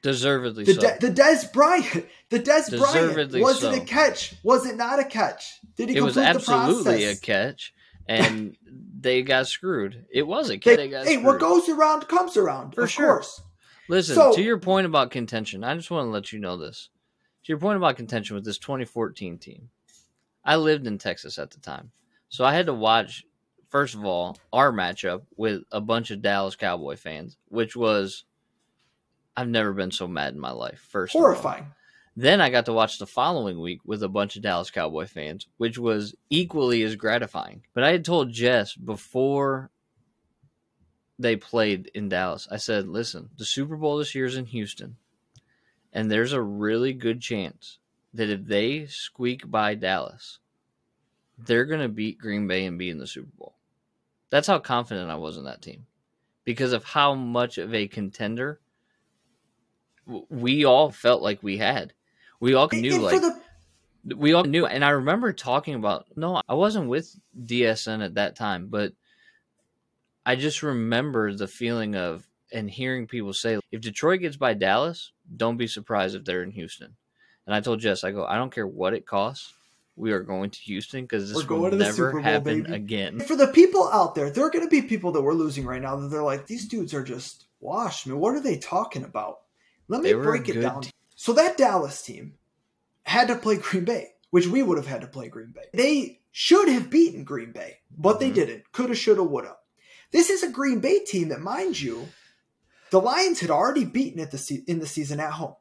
Deservedly 0.02 0.64
the 0.64 0.74
so. 0.76 0.80
De- 0.82 1.08
the 1.08 1.12
Dez 1.22 1.52
Bryant, 1.52 2.06
the 2.30 2.40
Dez 2.40 2.70
Bryant, 2.78 3.34
was 3.42 3.60
so. 3.60 3.72
it 3.72 3.82
a 3.82 3.86
catch? 3.86 4.34
Was 4.44 4.66
it 4.66 4.78
not 4.78 5.00
a 5.00 5.04
catch? 5.04 5.60
Did 5.76 5.90
he 5.90 5.98
it 5.98 6.02
was 6.02 6.14
complete 6.14 6.24
the 6.24 6.36
absolutely 6.54 7.04
a 7.06 7.16
catch, 7.18 7.74
and 8.08 8.56
they 9.00 9.22
got 9.24 9.48
screwed. 9.48 10.06
It 10.10 10.24
was 10.24 10.50
a 10.50 10.58
catch. 10.58 10.78
They- 10.78 10.88
They, 10.88 10.98
hey, 11.04 11.06
screwed. 11.16 11.26
what 11.26 11.40
goes 11.40 11.68
around 11.68 12.08
comes 12.08 12.38
around. 12.38 12.76
For 12.76 12.84
of 12.86 12.92
sure. 12.92 13.08
course. 13.08 13.42
Listen, 13.90 14.16
So- 14.16 14.34
to 14.36 14.42
your 14.42 14.58
point 14.60 14.86
about 14.86 15.12
contention, 15.12 15.64
I 15.66 15.76
just 15.76 15.92
want 15.92 16.06
to 16.06 16.12
let 16.12 16.32
you 16.32 16.40
know 16.40 16.56
this. 16.56 16.90
To 17.44 17.52
your 17.52 17.60
point 17.60 17.76
about 17.78 17.98
contention 17.98 18.36
with 18.36 18.46
this 18.46 18.58
2014 18.58 19.38
team, 19.38 19.70
I 20.46 20.56
lived 20.56 20.88
in 20.88 20.98
Texas 20.98 21.38
at 21.40 21.52
the 21.52 21.60
time. 21.60 21.92
So 22.30 22.46
I 22.46 22.54
had 22.54 22.68
to 22.68 22.74
watch, 22.74 23.26
first 23.70 23.96
of 23.96 24.04
all, 24.04 24.38
our 24.52 24.72
matchup 24.72 25.22
with 25.38 25.64
a 25.72 25.82
bunch 25.82 26.12
of 26.12 26.22
Dallas 26.22 26.56
Cowboy 26.56 26.98
fans, 26.98 27.38
which 27.48 27.76
was, 27.76 28.26
I've 29.38 29.48
never 29.48 29.74
been 29.74 29.92
so 29.92 30.08
mad 30.08 30.34
in 30.34 30.40
my 30.40 30.52
life. 30.52 30.86
First. 30.90 31.14
Horrifying. 31.14 31.68
Then 32.16 32.42
I 32.42 32.50
got 32.50 32.66
to 32.66 32.74
watch 32.74 33.00
the 33.00 33.08
following 33.08 33.62
week 33.62 33.80
with 33.86 34.04
a 34.04 34.10
bunch 34.10 34.36
of 34.36 34.42
Dallas 34.42 34.72
Cowboy 34.72 35.06
fans, 35.06 35.48
which 35.58 35.78
was 35.78 36.16
equally 36.30 36.84
as 36.84 36.98
gratifying. 36.98 37.64
But 37.74 37.86
I 37.86 37.92
had 37.92 38.04
told 38.04 38.34
Jess 38.34 38.76
before 38.76 39.72
they 41.18 41.38
played 41.38 41.90
in 41.94 42.10
Dallas, 42.10 42.48
I 42.52 42.58
said, 42.58 42.88
listen, 42.88 43.30
the 43.38 43.46
Super 43.46 43.78
Bowl 43.78 43.98
this 43.98 44.16
year 44.16 44.26
is 44.26 44.36
in 44.36 44.48
Houston, 44.48 44.98
and 45.94 46.12
there's 46.12 46.34
a 46.34 46.42
really 46.42 46.94
good 46.94 47.22
chance 47.22 47.78
that 48.14 48.30
if 48.30 48.46
they 48.46 48.86
squeak 48.88 49.50
by 49.50 49.76
Dallas, 49.76 50.40
they're 51.38 51.66
going 51.66 51.82
to 51.82 51.88
beat 51.88 52.20
Green 52.20 52.48
Bay 52.48 52.66
and 52.66 52.78
be 52.78 52.90
in 52.90 53.00
the 53.00 53.08
Super 53.08 53.32
Bowl. 53.38 53.56
That's 54.30 54.48
how 54.48 54.60
confident 54.60 55.10
I 55.10 55.16
was 55.16 55.38
in 55.38 55.46
that 55.46 55.62
team. 55.62 55.86
Because 56.46 56.74
of 56.74 56.84
how 56.84 57.16
much 57.16 57.58
of 57.58 57.74
a 57.74 57.88
contender 57.88 58.60
we 60.30 60.66
all 60.66 60.92
felt 60.92 61.22
like 61.22 61.44
we 61.44 61.58
had. 61.58 61.94
We 62.40 62.54
all 62.54 62.70
knew 62.72 62.96
and 62.96 63.04
like 63.04 63.22
the 63.22 63.40
we 64.16 64.34
all 64.34 64.44
knew. 64.44 64.66
And 64.66 64.84
i 64.84 64.90
remember 64.90 65.34
talking 65.34 65.76
about 65.76 66.06
no 66.16 66.42
i 66.48 66.54
wasn't 66.54 66.90
with 66.90 67.14
dsn 67.46 68.04
at 68.04 68.16
that 68.16 68.36
time 68.36 68.68
but 68.68 68.94
i 70.26 70.36
just 70.36 70.64
remember 70.64 71.34
the 71.34 71.48
feeling 71.48 71.96
of 71.96 72.28
and 72.52 72.70
hearing 72.70 73.08
people 73.08 73.34
say 73.34 73.60
if 73.72 73.82
detroit 73.82 74.22
gets 74.22 74.38
by 74.38 74.54
dallas 74.54 75.12
don't 75.36 75.58
be 75.58 75.68
surprised 75.68 76.16
if 76.16 76.24
they're 76.24 76.44
in 76.44 76.52
houston. 76.52 76.96
And 77.46 77.54
i 77.54 77.62
told 77.62 77.82
jess 77.82 78.04
i 78.04 78.12
go 78.12 78.26
i 78.26 78.38
don't 78.38 78.54
care 78.54 78.68
what 78.68 78.94
it 78.94 79.06
costs 79.06 79.54
we 80.00 80.12
are 80.12 80.22
going 80.24 80.50
to 80.50 80.60
houston 80.60 81.02
because 81.04 81.30
We're 81.32 81.40
this 81.40 81.46
going 81.48 81.62
will 81.62 81.70
to 81.72 81.78
never 81.78 82.12
Bowl, 82.14 82.22
happen 82.22 82.64
baby. 82.64 82.76
again 82.76 83.20
for 83.20 83.36
the 83.36 83.48
people 83.48 83.90
out 83.92 84.16
there, 84.16 84.30
there 84.30 84.46
are 84.46 84.50
going 84.50 84.66
to 84.66 84.70
be 84.70 84.82
people 84.82 85.12
that 85.12 85.22
we're 85.22 85.34
losing 85.34 85.66
right 85.66 85.82
now 85.82 85.96
that 85.98 86.08
they're 86.08 86.24
like, 86.24 86.48
these 86.48 86.68
dudes 86.68 86.94
are 86.94 87.04
just 87.04 87.46
washed. 87.60 88.08
I 88.08 88.12
mean, 88.12 88.20
what 88.20 88.34
are 88.36 88.40
they 88.40 88.58
talking 88.58 89.04
about? 89.04 89.40
Let 89.88 90.02
me 90.02 90.10
They 90.14 90.18
break 90.18 90.48
it 90.50 90.62
down. 90.62 90.82
team. 90.84 90.92
So 91.16 91.34
that 91.34 91.58
Dallas 91.58 92.02
team 92.02 92.36
had 93.04 93.28
to 93.28 93.36
play 93.36 93.58
Green 93.58 93.84
Bay, 93.86 94.10
which 94.30 94.48
we 94.48 94.64
would 94.64 94.78
have 94.78 94.88
had 94.88 95.02
to 95.02 95.08
play 95.08 95.28
Green 95.28 95.52
Bay. 95.54 95.66
They 95.74 96.22
should 96.32 96.70
have 96.70 96.90
beaten 96.90 97.24
Green 97.24 97.52
Bay, 97.52 97.80
but 97.98 98.20
they 98.20 98.30
Mhm. 98.32 98.36
didn't. 98.36 98.72
Coulda, 98.72 98.96
shoulda, 98.96 99.24
woulda. 99.24 99.58
This 100.12 100.30
is 100.30 100.44
a 100.44 100.50
Green 100.50 100.80
Bay 100.80 101.00
team 101.00 101.30
that, 101.30 101.42
mind 101.42 101.80
you, 101.82 102.08
the 102.92 103.02
Lions 103.02 103.40
had 103.42 103.50
already 103.52 103.84
beaten 103.84 104.20
at 104.22 104.32
the 104.32 104.38
se- 104.38 104.64
in 104.68 104.80
the 104.80 104.88
season 104.88 105.20
at 105.20 105.34
home. 105.34 105.56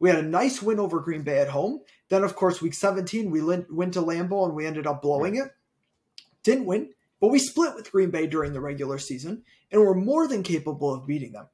We 0.00 0.08
had 0.10 0.18
a 0.20 0.22
nice 0.28 0.62
win 0.62 0.78
over 0.80 1.00
Green 1.00 1.22
Bay 1.22 1.38
at 1.40 1.48
home. 1.48 1.80
Then, 2.08 2.24
of 2.24 2.36
course, 2.36 2.62
week 2.62 2.74
17, 2.74 3.30
we 3.30 3.42
went 3.42 3.94
to 3.94 4.02
Lambeau 4.02 4.46
and 4.46 4.54
we 4.54 4.66
ended 4.66 4.86
up 4.86 5.02
blowing 5.02 5.36
it. 5.36 5.48
Didn't 6.42 6.66
win, 6.66 6.90
but 7.20 7.28
we 7.28 7.38
split 7.38 7.74
with 7.74 7.92
Green 7.92 8.10
Bay 8.10 8.26
during 8.26 8.52
the 8.52 8.60
regular 8.60 8.98
season 8.98 9.42
and 9.70 9.82
were 9.82 9.94
more 9.94 10.26
than 10.26 10.42
capable 10.42 10.94
of 10.94 11.06
beating 11.06 11.32
them. 11.32 11.48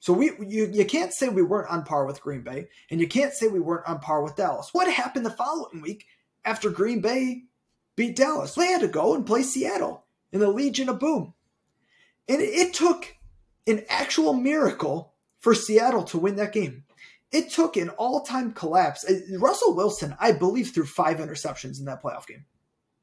So 0.00 0.12
we 0.12 0.32
you, 0.46 0.70
you 0.72 0.84
can't 0.84 1.12
say 1.12 1.28
we 1.28 1.42
weren't 1.42 1.70
on 1.70 1.84
par 1.84 2.06
with 2.06 2.20
Green 2.20 2.42
Bay, 2.42 2.68
and 2.90 3.00
you 3.00 3.08
can't 3.08 3.32
say 3.32 3.48
we 3.48 3.60
weren't 3.60 3.88
on 3.88 3.98
par 3.98 4.22
with 4.22 4.36
Dallas. 4.36 4.70
What 4.72 4.92
happened 4.92 5.26
the 5.26 5.30
following 5.30 5.80
week 5.80 6.06
after 6.44 6.70
Green 6.70 7.00
Bay 7.00 7.44
beat 7.96 8.16
Dallas? 8.16 8.54
They 8.54 8.66
had 8.66 8.82
to 8.82 8.88
go 8.88 9.14
and 9.14 9.26
play 9.26 9.42
Seattle 9.42 10.04
in 10.32 10.40
the 10.40 10.48
Legion 10.48 10.88
of 10.88 11.00
Boom. 11.00 11.34
And 12.28 12.40
it, 12.40 12.50
it 12.50 12.74
took 12.74 13.16
an 13.66 13.84
actual 13.88 14.32
miracle 14.32 15.14
for 15.40 15.54
Seattle 15.54 16.04
to 16.04 16.18
win 16.18 16.36
that 16.36 16.52
game. 16.52 16.84
It 17.32 17.50
took 17.50 17.76
an 17.76 17.90
all-time 17.90 18.52
collapse. 18.52 19.04
Uh, 19.04 19.38
Russell 19.38 19.74
Wilson, 19.74 20.16
I 20.20 20.32
believe, 20.32 20.70
threw 20.70 20.86
five 20.86 21.18
interceptions 21.18 21.78
in 21.78 21.86
that 21.86 22.02
playoff 22.02 22.26
game. 22.26 22.44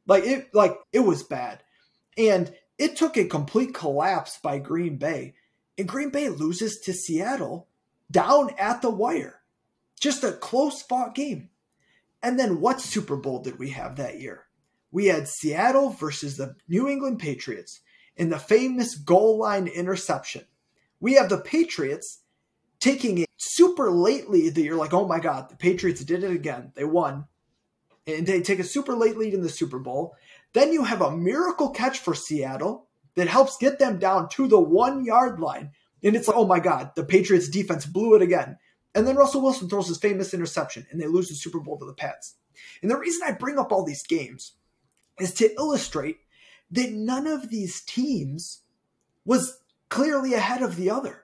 Like 0.08 0.26
it, 0.26 0.54
like 0.54 0.78
it 0.92 1.00
was 1.00 1.24
bad, 1.24 1.64
and 2.18 2.54
it 2.78 2.96
took 2.96 3.18
a 3.18 3.26
complete 3.26 3.74
collapse 3.74 4.38
by 4.42 4.60
Green 4.60 4.98
Bay, 4.98 5.36
and 5.78 5.88
Green 5.88 6.10
Bay 6.10 6.30
loses 6.30 6.80
to 6.82 6.94
Seattle 6.94 7.68
down 8.12 8.52
at 8.58 8.82
the 8.82 8.90
wire. 8.90 9.42
Just 10.00 10.24
a 10.24 10.34
close 10.34 10.82
fought 10.82 11.16
game. 11.16 11.50
And 12.22 12.40
then 12.40 12.60
what 12.60 12.82
Super 12.82 13.16
Bowl 13.16 13.40
did 13.42 13.60
we 13.60 13.70
have 13.72 13.96
that 13.98 14.20
year? 14.20 14.46
We 14.92 15.08
had 15.08 15.28
Seattle 15.28 15.90
versus 15.90 16.38
the 16.38 16.56
New 16.68 16.88
England 16.88 17.20
Patriots 17.20 17.82
in 18.16 18.30
the 18.30 18.38
famous 18.38 18.96
goal 18.96 19.38
line 19.38 19.68
interception. 19.68 20.46
We 21.00 21.14
have 21.14 21.30
the 21.30 21.40
Patriots 21.40 22.20
taking 22.80 23.18
it 23.18 23.30
super 23.52 23.92
lately 23.92 24.50
that 24.50 24.62
you're 24.62 24.76
like, 24.76 24.94
oh 24.94 25.08
my 25.08 25.20
God, 25.20 25.50
the 25.50 25.56
Patriots 25.56 26.04
did 26.04 26.24
it 26.24 26.32
again. 26.32 26.72
They 26.76 26.84
won. 26.84 27.26
And 28.06 28.26
they 28.26 28.42
take 28.42 28.60
a 28.60 28.64
super 28.64 28.96
late 28.96 29.18
lead 29.18 29.34
in 29.34 29.42
the 29.42 29.50
Super 29.50 29.80
Bowl. 29.80 30.16
Then 30.54 30.74
you 30.74 30.84
have 30.84 31.02
a 31.02 31.16
miracle 31.16 31.70
catch 31.70 32.00
for 32.00 32.14
Seattle 32.14 32.88
that 33.16 33.28
helps 33.28 33.58
get 33.58 33.80
them 33.80 34.00
down 34.00 34.30
to 34.30 34.48
the 34.48 34.60
one 34.60 35.06
yard 35.06 35.40
line. 35.40 35.72
And 36.04 36.16
it's 36.16 36.28
like, 36.28 36.38
oh 36.38 36.46
my 36.46 36.60
God, 36.60 36.92
the 36.96 37.06
Patriots 37.06 37.48
defense 37.48 37.86
blew 37.86 38.16
it 38.16 38.22
again. 38.22 38.58
And 38.94 39.08
then 39.08 39.16
Russell 39.16 39.42
Wilson 39.42 39.70
throws 39.70 39.88
his 39.88 39.98
famous 39.98 40.34
interception 40.34 40.86
and 40.92 41.00
they 41.00 41.08
lose 41.08 41.30
the 41.30 41.36
Super 41.36 41.60
Bowl 41.60 41.78
to 41.80 41.86
the 41.86 41.94
Pats. 41.94 42.36
And 42.82 42.92
the 42.92 42.98
reason 42.98 43.22
I 43.26 43.32
bring 43.32 43.58
up 43.58 43.72
all 43.72 43.84
these 43.84 44.06
games 44.06 44.54
is 45.20 45.34
to 45.36 45.54
illustrate 45.56 46.18
that 46.72 46.92
none 46.92 47.28
of 47.28 47.50
these 47.50 47.82
teams 47.82 48.62
was 49.26 49.60
clearly 49.90 50.34
ahead 50.34 50.62
of 50.62 50.76
the 50.76 50.90
other. 50.90 51.23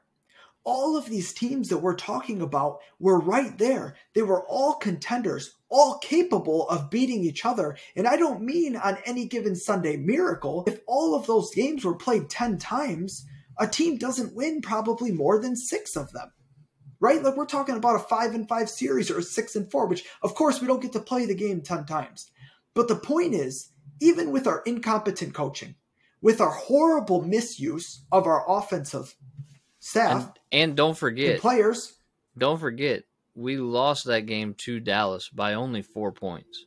All 0.65 0.98
of 0.98 1.06
these 1.06 1.34
teams 1.34 1.69
that 1.69 1.78
we're 1.78 1.95
talking 1.95 2.41
about 2.41 2.80
were 3.00 3.19
right 3.19 3.58
there. 3.58 3.95
They 4.13 4.22
were 4.22 4.45
all 4.48 4.76
contenders, 4.76 5.56
all 5.69 5.98
capable 6.00 6.67
of 6.69 6.89
beating 6.89 7.24
each 7.24 7.45
other. 7.45 7.78
And 7.95 8.08
I 8.08 8.17
don't 8.17 8.41
mean 8.41 8.76
on 8.76 8.98
any 9.06 9.26
given 9.26 9.56
Sunday 9.56 9.98
miracle. 9.98 10.63
If 10.67 10.82
all 10.88 11.15
of 11.15 11.28
those 11.28 11.54
games 11.54 11.86
were 11.86 11.95
played 11.95 12.30
10 12.30 12.58
times, 12.58 13.26
a 13.58 13.67
team 13.67 13.98
doesn't 13.98 14.36
win 14.36 14.62
probably 14.62 15.12
more 15.12 15.39
than 15.41 15.56
six 15.56 15.95
of 15.95 16.12
them. 16.12 16.32
Right? 17.00 17.24
Like 17.24 17.38
we're 17.38 17.45
talking 17.45 17.76
about 17.76 17.95
a 17.95 18.00
five 18.00 18.34
and 18.34 18.48
five 18.48 18.69
series 18.69 19.10
or 19.10 19.19
a 19.19 19.24
six 19.24 19.56
and 19.56 19.72
four, 19.72 19.88
which 19.88 20.04
of 20.22 20.36
course 20.36 20.60
we 20.60 20.67
don't 20.67 20.82
get 20.82 20.91
to 20.93 21.00
play 21.00 21.26
the 21.26 21.36
game 21.36 21.62
10 21.62 21.86
times. 21.86 22.30
But 22.74 22.88
the 22.88 22.95
point 22.95 23.34
is, 23.34 23.72
even 24.02 24.32
with 24.32 24.48
our 24.48 24.62
incompetent 24.65 25.34
coaching, 25.34 25.76
with 26.22 26.41
our 26.41 26.52
horrible 26.52 27.22
misuse 27.22 28.04
of 28.12 28.28
our 28.28 28.43
offensive 28.50 29.15
staff 29.80 30.26
and, 30.52 30.62
and 30.70 30.76
don't 30.76 30.98
forget 30.98 31.39
players, 31.39 31.94
don't 32.38 32.60
forget 32.60 33.04
we 33.39 33.58
lost 33.58 34.06
that 34.06 34.26
game 34.26 34.54
to 34.54 34.80
Dallas 34.80 35.30
by 35.30 35.54
only 35.54 35.82
four 35.82 36.12
points. 36.12 36.65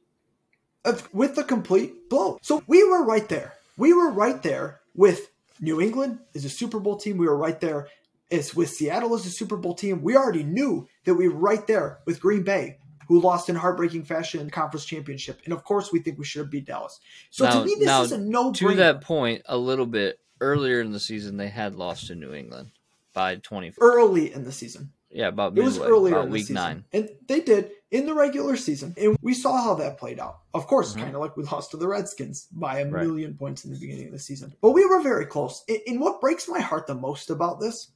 With 1.12 1.36
the 1.36 1.44
complete 1.44 2.08
blow. 2.08 2.38
So 2.42 2.64
we 2.66 2.82
were 2.82 3.04
right 3.04 3.28
there. 3.28 3.54
We 3.76 3.92
were 3.92 4.10
right 4.10 4.42
there 4.42 4.80
with 4.94 5.30
New 5.60 5.80
England 5.80 6.18
is 6.34 6.44
a 6.44 6.48
Super 6.48 6.80
Bowl 6.80 6.96
team. 6.96 7.18
We 7.18 7.26
were 7.26 7.36
right 7.36 7.60
there. 7.60 7.88
It's 8.30 8.54
with 8.54 8.70
Seattle 8.70 9.14
as 9.14 9.26
a 9.26 9.30
Super 9.30 9.56
Bowl 9.56 9.74
team. 9.74 10.02
We 10.02 10.16
already 10.16 10.42
knew 10.42 10.88
that 11.04 11.14
we 11.14 11.28
were 11.28 11.38
right 11.38 11.64
there 11.66 12.00
with 12.06 12.20
Green 12.20 12.42
Bay, 12.42 12.78
who 13.06 13.20
lost 13.20 13.48
in 13.48 13.54
heartbreaking 13.54 14.04
fashion 14.04 14.40
in 14.40 14.46
the 14.46 14.52
conference 14.52 14.86
championship. 14.86 15.40
And 15.44 15.52
of 15.52 15.62
course, 15.62 15.92
we 15.92 16.00
think 16.00 16.18
we 16.18 16.24
should 16.24 16.40
have 16.40 16.50
beat 16.50 16.64
Dallas. 16.64 16.98
So 17.30 17.44
now, 17.44 17.60
to 17.60 17.64
me, 17.64 17.76
this 17.78 17.86
now, 17.86 18.02
is 18.02 18.12
a 18.12 18.18
no. 18.18 18.52
To 18.52 18.74
that 18.76 19.02
point, 19.02 19.42
a 19.44 19.58
little 19.58 19.86
bit 19.86 20.18
earlier 20.40 20.80
in 20.80 20.90
the 20.90 21.00
season, 21.00 21.36
they 21.36 21.48
had 21.48 21.76
lost 21.76 22.08
to 22.08 22.14
New 22.14 22.32
England 22.32 22.70
by 23.12 23.36
twenty. 23.36 23.72
Early 23.80 24.32
in 24.32 24.44
the 24.44 24.52
season. 24.52 24.92
Yeah, 25.10 25.28
about 25.28 25.52
midway, 25.52 25.64
it 25.64 25.66
was 25.66 25.78
earlier 25.78 26.14
about 26.14 26.26
in 26.26 26.32
week 26.32 26.48
nine, 26.48 26.84
and 26.90 27.10
they 27.28 27.40
did 27.40 27.70
in 27.90 28.06
the 28.06 28.14
regular 28.14 28.56
season, 28.56 28.94
and 28.96 29.18
we 29.20 29.34
saw 29.34 29.62
how 29.62 29.74
that 29.74 29.98
played 29.98 30.18
out. 30.18 30.38
Of 30.54 30.66
course, 30.66 30.92
mm-hmm. 30.92 31.02
kind 31.02 31.14
of 31.14 31.20
like 31.20 31.36
we 31.36 31.44
lost 31.44 31.72
to 31.72 31.76
the 31.76 31.86
Redskins 31.86 32.48
by 32.50 32.80
a 32.80 32.88
right. 32.88 33.04
million 33.04 33.34
points 33.34 33.66
in 33.66 33.72
the 33.72 33.78
beginning 33.78 34.06
of 34.06 34.12
the 34.12 34.18
season, 34.18 34.54
but 34.62 34.70
we 34.70 34.86
were 34.86 35.02
very 35.02 35.26
close. 35.26 35.64
And 35.86 36.00
what 36.00 36.22
breaks 36.22 36.48
my 36.48 36.60
heart 36.60 36.86
the 36.86 36.94
most 36.94 37.28
about 37.28 37.60
this 37.60 37.90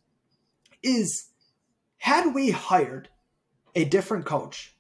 is, 0.82 1.30
had 1.96 2.34
we 2.34 2.50
hired 2.50 3.08
a 3.74 3.84
different 3.84 4.26
coach, 4.26 4.76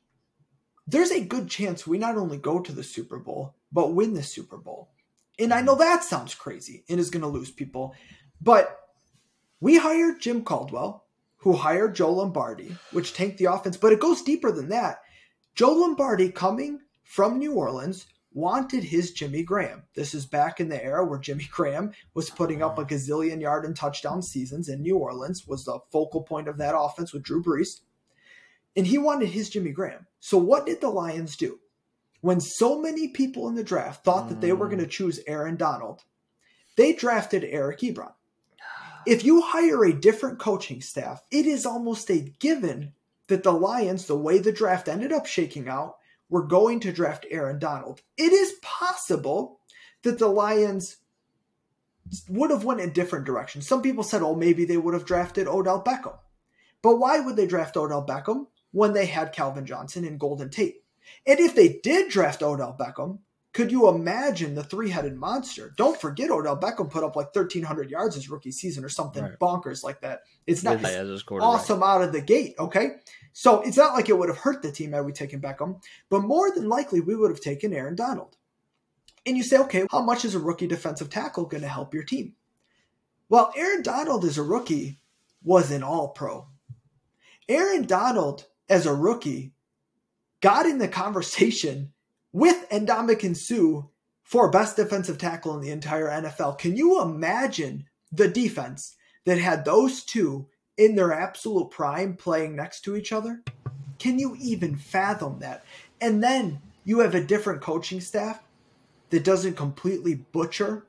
there's 0.86 1.10
a 1.10 1.24
good 1.24 1.48
chance 1.48 1.86
we 1.86 1.96
not 1.96 2.18
only 2.18 2.36
go 2.36 2.60
to 2.60 2.72
the 2.72 2.84
Super 2.84 3.18
Bowl 3.18 3.54
but 3.72 3.94
win 3.94 4.12
the 4.12 4.22
Super 4.22 4.58
Bowl. 4.58 4.90
And 5.38 5.52
I 5.52 5.60
know 5.60 5.74
that 5.74 6.04
sounds 6.04 6.34
crazy 6.34 6.84
and 6.88 7.00
is 7.00 7.10
going 7.10 7.22
to 7.22 7.28
lose 7.28 7.50
people, 7.50 7.94
but 8.40 8.78
we 9.60 9.78
hired 9.78 10.20
Jim 10.20 10.42
Caldwell 10.42 11.06
who 11.46 11.52
hired 11.52 11.94
Joe 11.94 12.12
Lombardi, 12.12 12.76
which 12.90 13.14
tanked 13.14 13.38
the 13.38 13.44
offense. 13.44 13.76
But 13.76 13.92
it 13.92 14.00
goes 14.00 14.20
deeper 14.22 14.50
than 14.50 14.68
that. 14.70 14.98
Joe 15.54 15.72
Lombardi, 15.72 16.30
coming 16.30 16.80
from 17.04 17.38
New 17.38 17.52
Orleans, 17.52 18.06
wanted 18.32 18.82
his 18.82 19.12
Jimmy 19.12 19.44
Graham. 19.44 19.84
This 19.94 20.12
is 20.12 20.26
back 20.26 20.58
in 20.58 20.68
the 20.68 20.84
era 20.84 21.04
where 21.06 21.20
Jimmy 21.20 21.48
Graham 21.52 21.92
was 22.14 22.30
putting 22.30 22.62
up 22.62 22.78
a 22.78 22.80
uh-huh. 22.80 22.90
gazillion 22.90 23.40
yard 23.40 23.64
and 23.64 23.76
touchdown 23.76 24.22
seasons 24.22 24.68
in 24.68 24.82
New 24.82 24.96
Orleans, 24.96 25.46
was 25.46 25.64
the 25.64 25.78
focal 25.92 26.22
point 26.22 26.48
of 26.48 26.58
that 26.58 26.76
offense 26.76 27.12
with 27.12 27.22
Drew 27.22 27.44
Brees. 27.44 27.80
And 28.76 28.86
he 28.86 28.98
wanted 28.98 29.28
his 29.28 29.48
Jimmy 29.48 29.70
Graham. 29.70 30.08
So 30.18 30.36
what 30.38 30.66
did 30.66 30.80
the 30.80 30.90
Lions 30.90 31.36
do? 31.36 31.60
When 32.22 32.40
so 32.40 32.80
many 32.80 33.06
people 33.06 33.48
in 33.48 33.54
the 33.54 33.62
draft 33.62 34.04
thought 34.04 34.28
that 34.30 34.40
they 34.40 34.52
were 34.52 34.66
mm. 34.66 34.70
going 34.70 34.82
to 34.82 34.88
choose 34.88 35.20
Aaron 35.28 35.54
Donald, 35.54 36.02
they 36.76 36.92
drafted 36.92 37.44
Eric 37.44 37.78
Ebron 37.82 38.14
if 39.06 39.24
you 39.24 39.40
hire 39.40 39.84
a 39.84 39.92
different 39.92 40.38
coaching 40.38 40.80
staff, 40.80 41.22
it 41.30 41.46
is 41.46 41.64
almost 41.64 42.10
a 42.10 42.32
given 42.38 42.92
that 43.28 43.42
the 43.42 43.52
Lions, 43.52 44.06
the 44.06 44.16
way 44.16 44.38
the 44.38 44.52
draft 44.52 44.88
ended 44.88 45.12
up 45.12 45.26
shaking 45.26 45.68
out, 45.68 45.96
were 46.28 46.44
going 46.44 46.80
to 46.80 46.92
draft 46.92 47.26
Aaron 47.30 47.58
Donald. 47.58 48.02
It 48.16 48.32
is 48.32 48.54
possible 48.62 49.60
that 50.02 50.18
the 50.18 50.28
Lions 50.28 50.96
would 52.28 52.50
have 52.50 52.64
went 52.64 52.80
in 52.80 52.92
different 52.92 53.24
directions. 53.24 53.66
Some 53.66 53.82
people 53.82 54.04
said, 54.04 54.22
oh, 54.22 54.34
maybe 54.34 54.64
they 54.64 54.76
would 54.76 54.94
have 54.94 55.06
drafted 55.06 55.48
Odell 55.48 55.82
Beckham. 55.82 56.18
But 56.82 56.98
why 56.98 57.20
would 57.20 57.36
they 57.36 57.46
draft 57.46 57.76
Odell 57.76 58.06
Beckham 58.06 58.46
when 58.72 58.92
they 58.92 59.06
had 59.06 59.32
Calvin 59.32 59.66
Johnson 59.66 60.04
and 60.04 60.20
Golden 60.20 60.50
Tate? 60.50 60.82
And 61.26 61.40
if 61.40 61.54
they 61.54 61.80
did 61.82 62.10
draft 62.10 62.42
Odell 62.42 62.76
Beckham, 62.78 63.18
could 63.56 63.72
you 63.72 63.88
imagine 63.88 64.54
the 64.54 64.62
three 64.62 64.90
headed 64.90 65.16
monster? 65.16 65.72
Don't 65.78 65.98
forget 65.98 66.30
Odell 66.30 66.58
Beckham 66.58 66.90
put 66.90 67.02
up 67.02 67.16
like 67.16 67.34
1,300 67.34 67.90
yards 67.90 68.14
his 68.14 68.28
rookie 68.28 68.52
season 68.52 68.84
or 68.84 68.90
something 68.90 69.22
right. 69.22 69.38
bonkers 69.38 69.82
like 69.82 70.02
that. 70.02 70.24
It's 70.46 70.62
not 70.62 70.84
awesome 71.40 71.82
out 71.82 72.02
of 72.02 72.12
the 72.12 72.20
gate, 72.20 72.54
okay? 72.58 72.96
So 73.32 73.62
it's 73.62 73.78
not 73.78 73.94
like 73.94 74.10
it 74.10 74.18
would 74.18 74.28
have 74.28 74.36
hurt 74.36 74.60
the 74.60 74.70
team 74.70 74.92
had 74.92 75.06
we 75.06 75.12
taken 75.12 75.40
Beckham, 75.40 75.82
but 76.10 76.20
more 76.20 76.50
than 76.50 76.68
likely 76.68 77.00
we 77.00 77.16
would 77.16 77.30
have 77.30 77.40
taken 77.40 77.72
Aaron 77.72 77.94
Donald. 77.94 78.36
And 79.24 79.38
you 79.38 79.42
say, 79.42 79.56
okay, 79.60 79.86
how 79.90 80.02
much 80.02 80.26
is 80.26 80.34
a 80.34 80.38
rookie 80.38 80.66
defensive 80.66 81.08
tackle 81.08 81.46
going 81.46 81.62
to 81.62 81.68
help 81.68 81.94
your 81.94 82.04
team? 82.04 82.34
Well, 83.30 83.54
Aaron 83.56 83.80
Donald 83.80 84.26
as 84.26 84.36
a 84.36 84.42
rookie 84.42 85.00
was 85.42 85.70
an 85.70 85.82
all 85.82 86.08
pro. 86.08 86.46
Aaron 87.48 87.86
Donald 87.86 88.48
as 88.68 88.84
a 88.84 88.92
rookie 88.92 89.54
got 90.42 90.66
in 90.66 90.76
the 90.76 90.88
conversation 90.88 91.94
with 92.36 92.68
Ndamukong 92.68 93.34
Suh 93.34 93.88
for 94.22 94.50
best 94.50 94.76
defensive 94.76 95.16
tackle 95.16 95.54
in 95.54 95.62
the 95.62 95.70
entire 95.70 96.10
NFL. 96.10 96.58
Can 96.58 96.76
you 96.76 97.00
imagine 97.00 97.86
the 98.12 98.28
defense 98.28 98.94
that 99.24 99.38
had 99.38 99.64
those 99.64 100.04
two 100.04 100.46
in 100.76 100.96
their 100.96 101.14
absolute 101.14 101.70
prime 101.70 102.14
playing 102.14 102.54
next 102.54 102.82
to 102.82 102.94
each 102.94 103.10
other? 103.10 103.42
Can 103.98 104.18
you 104.18 104.36
even 104.38 104.76
fathom 104.76 105.38
that? 105.38 105.64
And 105.98 106.22
then 106.22 106.60
you 106.84 106.98
have 106.98 107.14
a 107.14 107.24
different 107.24 107.62
coaching 107.62 108.02
staff 108.02 108.42
that 109.08 109.24
doesn't 109.24 109.56
completely 109.56 110.16
butcher 110.16 110.84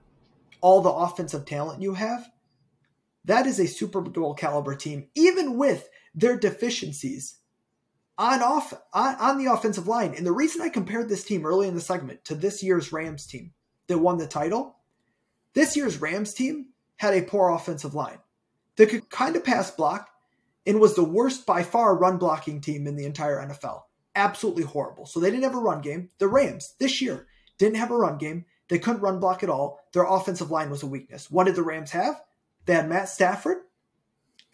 all 0.59 0.81
the 0.81 0.91
offensive 0.91 1.45
talent 1.45 1.81
you 1.81 1.93
have. 1.93 2.29
That 3.23 3.47
is 3.47 3.57
a 3.61 3.67
Super 3.67 4.01
Bowl 4.01 4.33
caliber 4.33 4.75
team, 4.75 5.07
even 5.15 5.57
with 5.57 5.87
their 6.13 6.37
deficiencies 6.37 7.37
on 8.17 8.41
off 8.41 8.73
on, 8.93 9.15
on 9.15 9.37
the 9.37 9.51
offensive 9.51 9.87
line. 9.87 10.13
And 10.15 10.25
the 10.25 10.31
reason 10.31 10.61
I 10.61 10.69
compared 10.69 11.09
this 11.09 11.23
team 11.23 11.45
early 11.45 11.67
in 11.67 11.75
the 11.75 11.81
segment 11.81 12.25
to 12.25 12.35
this 12.35 12.63
year's 12.63 12.91
Rams 12.91 13.25
team 13.25 13.53
that 13.87 13.99
won 13.99 14.17
the 14.17 14.27
title, 14.27 14.77
this 15.53 15.75
year's 15.75 16.01
Rams 16.01 16.33
team 16.33 16.67
had 16.97 17.13
a 17.13 17.21
poor 17.21 17.49
offensive 17.49 17.93
line 17.93 18.19
that 18.75 18.89
could 18.89 19.09
kind 19.09 19.35
of 19.35 19.43
pass 19.43 19.71
block 19.71 20.09
and 20.65 20.79
was 20.79 20.95
the 20.95 21.03
worst 21.03 21.45
by 21.45 21.63
far 21.63 21.95
run 21.95 22.17
blocking 22.17 22.61
team 22.61 22.87
in 22.87 22.95
the 22.95 23.05
entire 23.05 23.37
NFL. 23.37 23.83
Absolutely 24.15 24.63
horrible. 24.63 25.05
So 25.05 25.19
they 25.19 25.29
didn't 25.29 25.43
have 25.43 25.55
a 25.55 25.59
run 25.59 25.81
game. 25.81 26.09
The 26.17 26.27
Rams 26.27 26.75
this 26.79 27.01
year 27.01 27.27
didn't 27.57 27.77
have 27.77 27.91
a 27.91 27.97
run 27.97 28.17
game. 28.17 28.45
They 28.67 28.79
couldn't 28.79 29.01
run 29.01 29.19
block 29.19 29.43
at 29.43 29.49
all. 29.49 29.79
Their 29.93 30.03
offensive 30.03 30.51
line 30.51 30.69
was 30.69 30.83
a 30.83 30.87
weakness. 30.87 31.31
What 31.31 31.45
did 31.45 31.55
the 31.55 31.63
Rams 31.63 31.91
have? 31.91 32.21
They 32.65 32.73
had 32.73 32.89
Matt 32.89 33.09
Stafford 33.09 33.57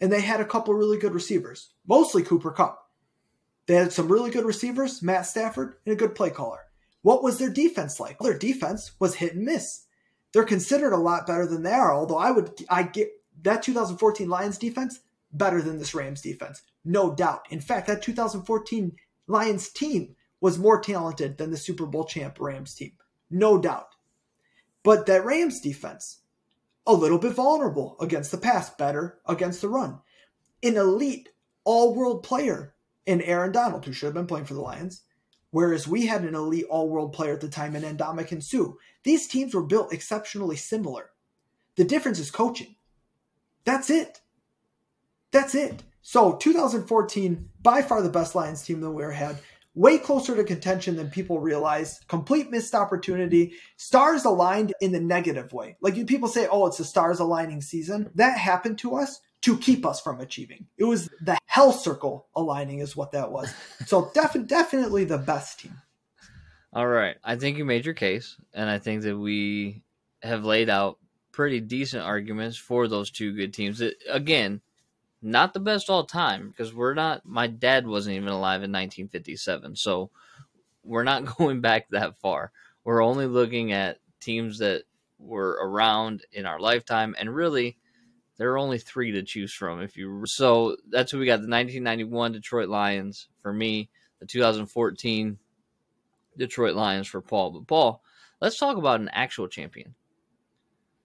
and 0.00 0.12
they 0.12 0.20
had 0.20 0.40
a 0.40 0.44
couple 0.44 0.74
really 0.74 0.98
good 0.98 1.14
receivers, 1.14 1.70
mostly 1.86 2.22
Cooper 2.22 2.52
Kupp. 2.52 2.83
They 3.66 3.74
had 3.74 3.92
some 3.92 4.10
really 4.12 4.30
good 4.30 4.44
receivers, 4.44 5.02
Matt 5.02 5.26
Stafford, 5.26 5.76
and 5.86 5.92
a 5.92 5.96
good 5.96 6.14
play 6.14 6.30
caller. 6.30 6.60
What 7.02 7.22
was 7.22 7.38
their 7.38 7.50
defense 7.50 7.98
like? 8.00 8.18
Their 8.18 8.38
defense 8.38 8.92
was 8.98 9.16
hit 9.16 9.34
and 9.34 9.44
miss. 9.44 9.86
They're 10.32 10.44
considered 10.44 10.92
a 10.92 10.98
lot 10.98 11.26
better 11.26 11.46
than 11.46 11.62
they 11.62 11.72
are, 11.72 11.94
although 11.94 12.18
I 12.18 12.30
would 12.30 12.64
I 12.68 12.82
get 12.82 13.10
that 13.42 13.62
2014 13.62 14.28
Lions 14.28 14.58
defense 14.58 15.00
better 15.32 15.62
than 15.62 15.78
this 15.78 15.94
Rams 15.94 16.20
defense. 16.20 16.62
No 16.84 17.14
doubt. 17.14 17.46
In 17.50 17.60
fact, 17.60 17.86
that 17.86 18.02
2014 18.02 18.96
Lions 19.26 19.68
team 19.68 20.16
was 20.40 20.58
more 20.58 20.80
talented 20.80 21.38
than 21.38 21.50
the 21.50 21.56
Super 21.56 21.86
Bowl 21.86 22.04
champ 22.04 22.38
Rams 22.40 22.74
team. 22.74 22.92
No 23.30 23.58
doubt. 23.58 23.94
But 24.82 25.06
that 25.06 25.24
Rams 25.24 25.60
defense, 25.60 26.20
a 26.86 26.92
little 26.92 27.18
bit 27.18 27.32
vulnerable 27.32 27.96
against 28.00 28.30
the 28.30 28.38
pass, 28.38 28.70
better 28.70 29.18
against 29.26 29.62
the 29.62 29.68
run. 29.68 30.00
An 30.62 30.76
elite 30.76 31.30
all 31.64 31.94
world 31.94 32.22
player 32.22 32.73
and 33.06 33.22
Aaron 33.22 33.52
Donald, 33.52 33.84
who 33.84 33.92
should 33.92 34.06
have 34.06 34.14
been 34.14 34.26
playing 34.26 34.46
for 34.46 34.54
the 34.54 34.60
Lions. 34.60 35.02
Whereas 35.50 35.86
we 35.86 36.06
had 36.06 36.24
an 36.24 36.34
elite 36.34 36.66
all 36.68 36.88
world 36.88 37.12
player 37.12 37.34
at 37.34 37.40
the 37.40 37.48
time 37.48 37.76
in 37.76 37.84
and 37.84 38.44
Suh. 38.44 38.72
These 39.04 39.28
teams 39.28 39.54
were 39.54 39.62
built 39.62 39.92
exceptionally 39.92 40.56
similar. 40.56 41.10
The 41.76 41.84
difference 41.84 42.18
is 42.18 42.30
coaching. 42.30 42.74
That's 43.64 43.88
it. 43.88 44.20
That's 45.30 45.54
it. 45.54 45.82
So 46.02 46.34
2014, 46.36 47.50
by 47.62 47.82
far 47.82 48.02
the 48.02 48.08
best 48.08 48.34
Lions 48.34 48.62
team 48.62 48.80
that 48.80 48.90
we 48.90 49.04
ever 49.04 49.12
had. 49.12 49.38
Way 49.76 49.98
closer 49.98 50.36
to 50.36 50.44
contention 50.44 50.96
than 50.96 51.10
people 51.10 51.40
realize. 51.40 52.00
Complete 52.08 52.50
missed 52.50 52.74
opportunity. 52.74 53.54
Stars 53.76 54.24
aligned 54.24 54.72
in 54.80 54.92
the 54.92 55.00
negative 55.00 55.52
way. 55.52 55.76
Like 55.80 56.06
people 56.06 56.28
say, 56.28 56.46
oh, 56.50 56.66
it's 56.66 56.80
a 56.80 56.84
stars 56.84 57.20
aligning 57.20 57.60
season. 57.60 58.10
That 58.14 58.38
happened 58.38 58.78
to 58.78 58.96
us 58.96 59.20
to 59.44 59.58
keep 59.58 59.84
us 59.84 60.00
from 60.00 60.20
achieving. 60.20 60.66
It 60.78 60.84
was 60.84 61.10
the 61.20 61.36
hell 61.44 61.70
circle 61.70 62.28
aligning, 62.34 62.78
is 62.78 62.96
what 62.96 63.12
that 63.12 63.30
was. 63.30 63.52
So 63.84 64.10
def- 64.14 64.46
definitely 64.46 65.04
the 65.04 65.18
best 65.18 65.60
team. 65.60 65.74
All 66.72 66.86
right. 66.86 67.16
I 67.22 67.36
think 67.36 67.58
you 67.58 67.64
made 67.66 67.84
your 67.84 67.94
case, 67.94 68.36
and 68.54 68.70
I 68.70 68.78
think 68.78 69.02
that 69.02 69.18
we 69.18 69.82
have 70.22 70.46
laid 70.46 70.70
out 70.70 70.98
pretty 71.30 71.60
decent 71.60 72.02
arguments 72.02 72.56
for 72.56 72.88
those 72.88 73.10
two 73.10 73.34
good 73.34 73.52
teams. 73.52 73.82
Again, 74.08 74.62
not 75.20 75.52
the 75.52 75.60
best 75.60 75.90
all 75.90 76.04
time 76.04 76.48
because 76.48 76.72
we're 76.72 76.94
not, 76.94 77.26
my 77.26 77.46
dad 77.46 77.86
wasn't 77.86 78.16
even 78.16 78.30
alive 78.30 78.62
in 78.62 78.72
1957. 78.72 79.76
So 79.76 80.10
we're 80.82 81.04
not 81.04 81.24
going 81.36 81.60
back 81.60 81.90
that 81.90 82.16
far. 82.16 82.50
We're 82.82 83.04
only 83.04 83.26
looking 83.26 83.72
at 83.72 83.98
teams 84.20 84.58
that 84.58 84.84
were 85.18 85.58
around 85.62 86.24
in 86.32 86.46
our 86.46 86.58
lifetime 86.58 87.14
and 87.18 87.34
really 87.34 87.76
There 88.36 88.50
are 88.50 88.58
only 88.58 88.78
three 88.78 89.12
to 89.12 89.22
choose 89.22 89.52
from. 89.52 89.80
If 89.80 89.96
you 89.96 90.24
so 90.26 90.76
that's 90.88 91.12
what 91.12 91.20
we 91.20 91.26
got: 91.26 91.36
the 91.36 91.48
1991 91.48 92.32
Detroit 92.32 92.68
Lions 92.68 93.28
for 93.42 93.52
me, 93.52 93.88
the 94.20 94.26
2014 94.26 95.38
Detroit 96.36 96.74
Lions 96.74 97.06
for 97.06 97.20
Paul. 97.20 97.52
But 97.52 97.66
Paul, 97.66 98.02
let's 98.40 98.58
talk 98.58 98.76
about 98.76 99.00
an 99.00 99.10
actual 99.12 99.46
champion, 99.48 99.94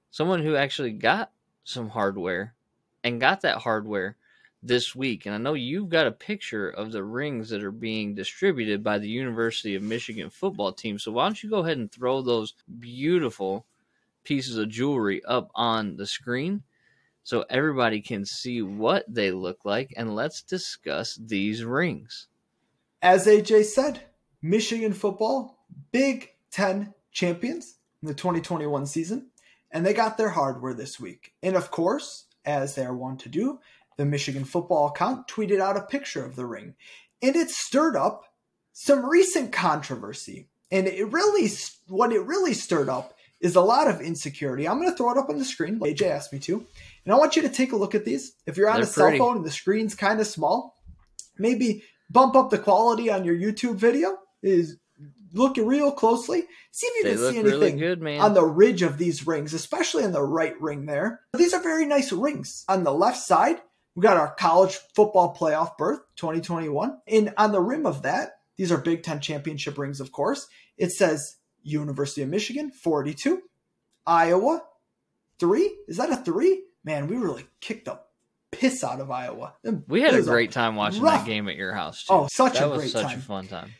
someone 0.09 0.41
who 0.41 0.55
actually 0.55 0.91
got 0.91 1.31
some 1.63 1.89
hardware 1.89 2.55
and 3.03 3.21
got 3.21 3.41
that 3.41 3.59
hardware 3.59 4.17
this 4.61 4.95
week. 4.95 5.25
And 5.25 5.35
I 5.35 5.37
know 5.37 5.53
you've 5.53 5.89
got 5.89 6.07
a 6.07 6.11
picture 6.11 6.69
of 6.69 6.91
the 6.91 7.03
rings 7.03 7.49
that 7.49 7.63
are 7.63 7.71
being 7.71 8.15
distributed 8.15 8.83
by 8.83 8.97
the 8.97 9.07
University 9.07 9.75
of 9.75 9.83
Michigan 9.83 10.29
football 10.29 10.73
team. 10.73 10.99
So 10.99 11.11
why 11.11 11.25
don't 11.25 11.41
you 11.41 11.49
go 11.49 11.59
ahead 11.59 11.77
and 11.77 11.91
throw 11.91 12.21
those 12.21 12.55
beautiful 12.79 13.65
pieces 14.23 14.57
of 14.57 14.69
jewelry 14.69 15.23
up 15.25 15.49
on 15.55 15.95
the 15.95 16.07
screen 16.07 16.63
so 17.29 17.45
everybody 17.47 18.01
can 18.01 18.25
see 18.25 18.63
what 18.63 19.05
they 19.07 19.29
look 19.29 19.59
like 19.63 19.93
and 19.95 20.15
let's 20.15 20.41
discuss 20.41 21.15
these 21.23 21.63
rings. 21.63 22.25
As 23.03 23.27
AJ 23.27 23.65
said, 23.65 24.01
Michigan 24.41 24.93
football, 24.93 25.59
Big 25.91 26.31
10 26.49 26.91
champions 27.11 27.75
in 28.01 28.07
the 28.07 28.15
2021 28.15 28.87
season, 28.87 29.27
and 29.69 29.85
they 29.85 29.93
got 29.93 30.17
their 30.17 30.29
hardware 30.29 30.73
this 30.73 30.99
week. 30.99 31.33
And 31.43 31.55
of 31.55 31.69
course, 31.69 32.25
as 32.45 32.73
they're 32.73 32.95
wont 32.95 33.19
to 33.19 33.29
do, 33.29 33.59
the 33.97 34.05
Michigan 34.05 34.43
football 34.43 34.87
account 34.87 35.27
tweeted 35.27 35.59
out 35.59 35.77
a 35.77 35.81
picture 35.81 36.25
of 36.25 36.35
the 36.35 36.47
ring, 36.47 36.73
and 37.21 37.35
it 37.35 37.51
stirred 37.51 37.95
up 37.95 38.23
some 38.73 39.05
recent 39.05 39.51
controversy. 39.51 40.47
And 40.71 40.87
it 40.87 41.11
really, 41.11 41.47
what 41.89 42.11
it 42.11 42.25
really 42.25 42.55
stirred 42.55 42.89
up 42.89 43.13
is 43.39 43.55
a 43.55 43.61
lot 43.61 43.87
of 43.87 44.01
insecurity. 44.01 44.67
I'm 44.67 44.79
going 44.79 44.89
to 44.89 44.97
throw 44.97 45.11
it 45.11 45.17
up 45.17 45.29
on 45.29 45.37
the 45.37 45.45
screen. 45.45 45.79
AJ 45.79 46.09
asked 46.09 46.33
me 46.33 46.39
to. 46.39 46.65
And 47.09 47.15
I 47.15 47.17
want 47.17 47.35
you 47.35 47.41
to 47.41 47.49
take 47.49 47.71
a 47.71 47.75
look 47.75 47.95
at 47.95 48.05
these. 48.05 48.33
If 48.45 48.55
you're 48.55 48.69
on 48.69 48.75
They're 48.75 48.83
a 48.83 48.93
pretty. 48.93 49.17
cell 49.17 49.27
phone 49.27 49.37
and 49.37 49.45
the 49.45 49.49
screen's 49.49 49.95
kind 49.95 50.19
of 50.19 50.27
small, 50.27 50.77
maybe 51.39 51.83
bump 52.07 52.35
up 52.35 52.51
the 52.51 52.59
quality 52.59 53.09
on 53.09 53.25
your 53.25 53.35
YouTube 53.35 53.77
video. 53.77 54.15
Is 54.43 54.77
look 55.33 55.57
real 55.57 55.91
closely. 55.91 56.43
See 56.69 56.85
if 56.85 56.97
you 56.97 57.03
they 57.05 57.15
can 57.15 57.17
see 57.17 57.39
anything 57.39 57.79
really 57.79 58.17
good, 58.17 58.21
on 58.21 58.35
the 58.35 58.45
ridge 58.45 58.83
of 58.83 58.99
these 58.99 59.25
rings, 59.25 59.55
especially 59.55 60.03
on 60.03 60.11
the 60.11 60.21
right 60.21 60.53
ring 60.61 60.85
there. 60.85 61.21
These 61.33 61.55
are 61.55 61.63
very 61.63 61.87
nice 61.87 62.11
rings. 62.11 62.63
On 62.69 62.83
the 62.83 62.93
left 62.93 63.17
side, 63.17 63.59
we 63.95 64.03
got 64.03 64.17
our 64.17 64.35
college 64.35 64.77
football 64.93 65.35
playoff 65.35 65.79
berth 65.79 66.01
2021. 66.17 66.95
And 67.07 67.33
on 67.37 67.51
the 67.51 67.59
rim 67.59 67.87
of 67.87 68.03
that, 68.03 68.33
these 68.55 68.71
are 68.71 68.77
Big 68.77 69.01
Ten 69.01 69.19
championship 69.19 69.79
rings, 69.79 69.99
of 69.99 70.11
course. 70.11 70.45
It 70.77 70.91
says 70.91 71.37
University 71.63 72.21
of 72.21 72.29
Michigan 72.29 72.69
42, 72.69 73.41
Iowa 74.05 74.61
3. 75.39 75.75
Is 75.87 75.97
that 75.97 76.11
a 76.11 76.15
3? 76.17 76.65
Man, 76.83 77.07
we 77.07 77.17
really 77.17 77.45
kicked 77.61 77.85
the 77.85 77.99
piss 78.51 78.83
out 78.83 78.99
of 78.99 79.11
Iowa. 79.11 79.53
We 79.87 80.01
had 80.01 80.15
a 80.15 80.21
great 80.21 80.51
time 80.51 80.75
watching 80.75 81.01
rough. 81.01 81.25
that 81.25 81.27
game 81.27 81.47
at 81.47 81.55
your 81.55 81.73
house. 81.73 82.05
Too. 82.05 82.13
Oh, 82.13 82.27
such 82.31 82.53
that 82.53 82.71
a 82.71 82.75
great 82.75 82.89
such 82.89 83.07
time. 83.07 83.17
a 83.17 83.21
fun 83.21 83.47
time. 83.47 83.73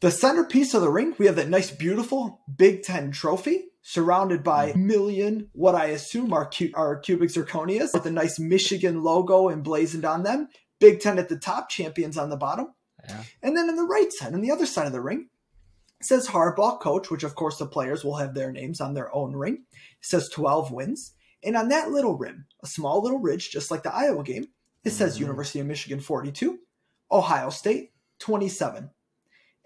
The 0.00 0.10
centerpiece 0.10 0.74
of 0.74 0.82
the 0.82 0.90
ring, 0.90 1.14
we 1.18 1.26
have 1.26 1.36
that 1.36 1.48
nice, 1.48 1.70
beautiful 1.70 2.42
Big 2.54 2.82
Ten 2.82 3.10
trophy 3.10 3.64
surrounded 3.82 4.44
by 4.44 4.70
mm-hmm. 4.70 4.86
million, 4.86 5.48
what 5.52 5.74
I 5.74 5.86
assume 5.86 6.32
are, 6.32 6.48
cu- 6.48 6.72
are 6.74 6.98
cubic 6.98 7.30
zirconias 7.30 7.94
with 7.94 8.06
a 8.06 8.10
nice 8.10 8.38
Michigan 8.38 9.02
logo 9.02 9.48
emblazoned 9.48 10.04
on 10.04 10.22
them. 10.22 10.48
Big 10.78 11.00
Ten 11.00 11.18
at 11.18 11.28
the 11.28 11.38
top, 11.38 11.68
champions 11.68 12.16
on 12.16 12.30
the 12.30 12.36
bottom. 12.36 12.74
Yeah. 13.08 13.24
And 13.42 13.56
then 13.56 13.68
on 13.68 13.76
the 13.76 13.84
right 13.84 14.12
side, 14.12 14.34
on 14.34 14.40
the 14.40 14.50
other 14.50 14.66
side 14.66 14.86
of 14.86 14.92
the 14.92 15.00
ring, 15.00 15.28
says 16.02 16.28
Harbaugh 16.28 16.78
coach, 16.80 17.10
which 17.10 17.24
of 17.24 17.34
course 17.34 17.58
the 17.58 17.66
players 17.66 18.04
will 18.04 18.16
have 18.16 18.34
their 18.34 18.52
names 18.52 18.80
on 18.80 18.94
their 18.94 19.12
own 19.14 19.34
ring. 19.34 19.64
It 19.72 20.06
says 20.06 20.28
12 20.28 20.70
wins. 20.70 21.12
And 21.44 21.56
on 21.56 21.68
that 21.68 21.90
little 21.90 22.16
rim, 22.16 22.46
a 22.62 22.66
small 22.66 23.02
little 23.02 23.18
ridge, 23.18 23.50
just 23.50 23.70
like 23.70 23.82
the 23.82 23.94
Iowa 23.94 24.22
game, 24.24 24.48
it 24.84 24.90
says 24.90 25.14
mm-hmm. 25.14 25.24
University 25.24 25.60
of 25.60 25.66
Michigan 25.66 26.00
42, 26.00 26.58
Ohio 27.10 27.50
State 27.50 27.92
27. 28.20 28.90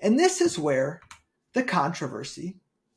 And 0.01 0.19
this 0.19 0.41
is 0.41 0.59
where 0.59 1.01
the 1.55 1.63
controversy, 1.63 2.57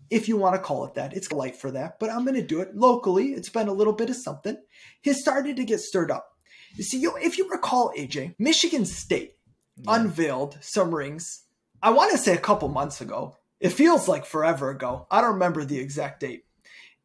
if 0.10 0.28
you 0.28 0.38
want 0.38 0.56
to 0.56 0.62
call 0.62 0.86
it 0.86 0.96
that, 0.96 1.16
it's 1.16 1.32
light 1.32 1.56
for 1.56 1.72
that, 1.72 2.00
but 2.00 2.10
I'm 2.10 2.26
going 2.26 2.36
to 2.36 2.42
do 2.42 2.62
it 2.62 2.76
locally. 2.76 3.34
It's 3.34 3.50
been 3.50 3.68
a 3.68 3.74
little 3.74 3.94
bit 3.94 4.10
of 4.10 4.16
something. 4.16 4.58
Has 5.04 5.20
started 5.20 5.56
to 5.58 5.66
get 5.66 5.80
stirred 5.80 6.12
up. 6.12 6.38
You 6.76 6.84
see, 6.84 7.00
you, 7.00 7.16
if 7.18 7.38
you 7.38 7.50
recall, 7.50 7.94
AJ, 7.98 8.36
Michigan 8.38 8.86
State 8.86 9.36
yeah. 9.78 9.96
unveiled 9.96 10.58
some 10.62 10.94
rings 10.94 11.46
I 11.86 11.92
want 11.92 12.12
to 12.12 12.18
say 12.18 12.34
a 12.34 12.40
couple 12.40 12.68
months 12.68 13.00
ago. 13.00 13.38
It 13.60 13.70
feels 13.70 14.08
like 14.08 14.26
forever 14.26 14.72
ago. 14.72 15.06
I 15.12 15.22
don't 15.22 15.34
remember 15.34 15.64
the 15.64 15.78
exact 15.78 16.20
date. 16.20 16.46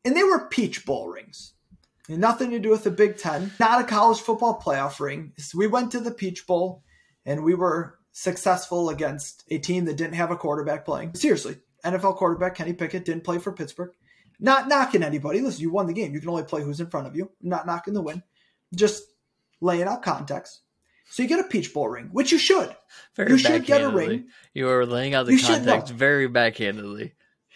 And 0.06 0.16
they 0.16 0.24
were 0.24 0.48
Peach 0.48 0.86
Bowl 0.86 1.08
rings. 1.08 1.52
Nothing 2.18 2.50
to 2.50 2.58
do 2.58 2.70
with 2.70 2.84
the 2.84 2.90
Big 2.90 3.18
Ten, 3.18 3.52
not 3.60 3.80
a 3.80 3.84
college 3.84 4.18
football 4.18 4.60
playoff 4.60 4.98
ring. 4.98 5.32
So 5.38 5.58
we 5.58 5.68
went 5.68 5.92
to 5.92 6.00
the 6.00 6.10
Peach 6.10 6.46
Bowl 6.46 6.82
and 7.24 7.44
we 7.44 7.54
were 7.54 7.98
successful 8.12 8.90
against 8.90 9.44
a 9.50 9.58
team 9.58 9.84
that 9.84 9.96
didn't 9.96 10.14
have 10.14 10.30
a 10.30 10.36
quarterback 10.36 10.84
playing. 10.84 11.14
Seriously, 11.14 11.58
NFL 11.84 12.16
quarterback 12.16 12.56
Kenny 12.56 12.72
Pickett 12.72 13.04
didn't 13.04 13.24
play 13.24 13.38
for 13.38 13.52
Pittsburgh. 13.52 13.92
Not 14.40 14.68
knocking 14.68 15.02
anybody. 15.02 15.40
Listen, 15.40 15.60
you 15.60 15.70
won 15.70 15.86
the 15.86 15.92
game. 15.92 16.14
You 16.14 16.20
can 16.20 16.30
only 16.30 16.42
play 16.42 16.62
who's 16.62 16.80
in 16.80 16.90
front 16.90 17.06
of 17.06 17.14
you. 17.14 17.30
I'm 17.42 17.48
not 17.48 17.66
knocking 17.66 17.94
the 17.94 18.02
win. 18.02 18.22
Just 18.74 19.04
laying 19.60 19.82
out 19.82 20.02
context. 20.02 20.60
So 21.10 21.22
you 21.22 21.28
get 21.28 21.40
a 21.40 21.44
Peach 21.44 21.74
Bowl 21.74 21.88
ring, 21.88 22.08
which 22.12 22.32
you 22.32 22.38
should. 22.38 22.74
Very 23.16 23.32
you 23.32 23.38
should 23.38 23.64
get 23.66 23.82
a 23.82 23.88
ring. 23.88 24.28
You 24.54 24.68
are 24.68 24.86
laying 24.86 25.14
out 25.14 25.26
the 25.26 25.34
you 25.34 25.42
context 25.42 25.92
very 25.92 26.28
backhandedly. 26.28 27.12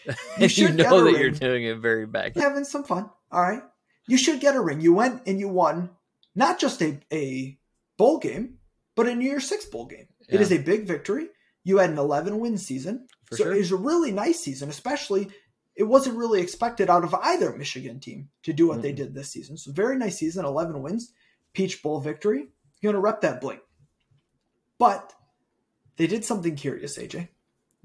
You, 0.07 0.15
you 0.39 0.69
know 0.71 1.05
that 1.05 1.13
ring. 1.13 1.17
you're 1.17 1.31
doing 1.31 1.65
it 1.65 1.79
very 1.79 2.07
back. 2.07 2.37
Having 2.37 2.65
some 2.65 2.85
fun. 2.85 3.09
All 3.31 3.41
right. 3.41 3.63
You 4.07 4.19
should 4.19 4.41
get 4.41 4.57
a 4.57 4.61
ring. 4.61 4.81
You 4.81 4.95
went 4.95 5.23
and 5.27 5.39
you 5.39 5.49
won 5.49 5.91
not 6.35 6.59
just 6.59 6.83
a, 6.83 7.01
a 7.13 7.59
bowl 7.97 8.19
game, 8.19 8.59
but 8.95 9.09
a 9.09 9.15
New 9.15 9.29
Year's 9.29 9.49
Six 9.49 9.65
bowl 9.67 9.87
game. 9.87 10.09
Yeah. 10.29 10.37
It 10.37 10.41
is 10.41 10.53
a 10.53 10.59
big 10.59 10.87
victory. 10.87 11.29
You 11.63 11.79
had 11.79 11.91
an 11.91 11.99
11 11.99 12.39
win 12.39 12.59
season. 12.59 13.07
For 13.25 13.37
so 13.37 13.45
sure. 13.45 13.55
it 13.55 13.59
was 13.59 13.73
a 13.73 13.77
really 13.77 14.13
nice 14.13 14.41
season, 14.41 14.69
especially 14.69 15.31
it 15.77 15.85
wasn't 15.85 16.17
really 16.17 16.41
expected 16.41 16.89
out 16.89 17.05
of 17.05 17.15
either 17.15 17.57
Michigan 17.57 17.99
team 17.99 18.29
to 18.43 18.53
do 18.53 18.69
what 18.69 18.75
mm-hmm. 18.75 18.83
they 18.83 18.93
did 18.93 19.15
this 19.15 19.31
season. 19.31 19.57
So 19.57 19.73
very 19.73 19.97
nice 19.97 20.19
season, 20.19 20.45
11 20.45 20.83
wins, 20.83 21.13
Peach 21.53 21.83
Bowl 21.83 22.01
victory. 22.01 22.49
You're 22.81 22.93
going 22.93 23.01
to 23.01 23.05
rep 23.05 23.23
that 23.23 23.41
bling. 23.41 23.61
But 24.79 25.15
they 25.97 26.07
did 26.07 26.25
something 26.25 26.55
curious, 26.55 26.99
AJ. 26.99 27.29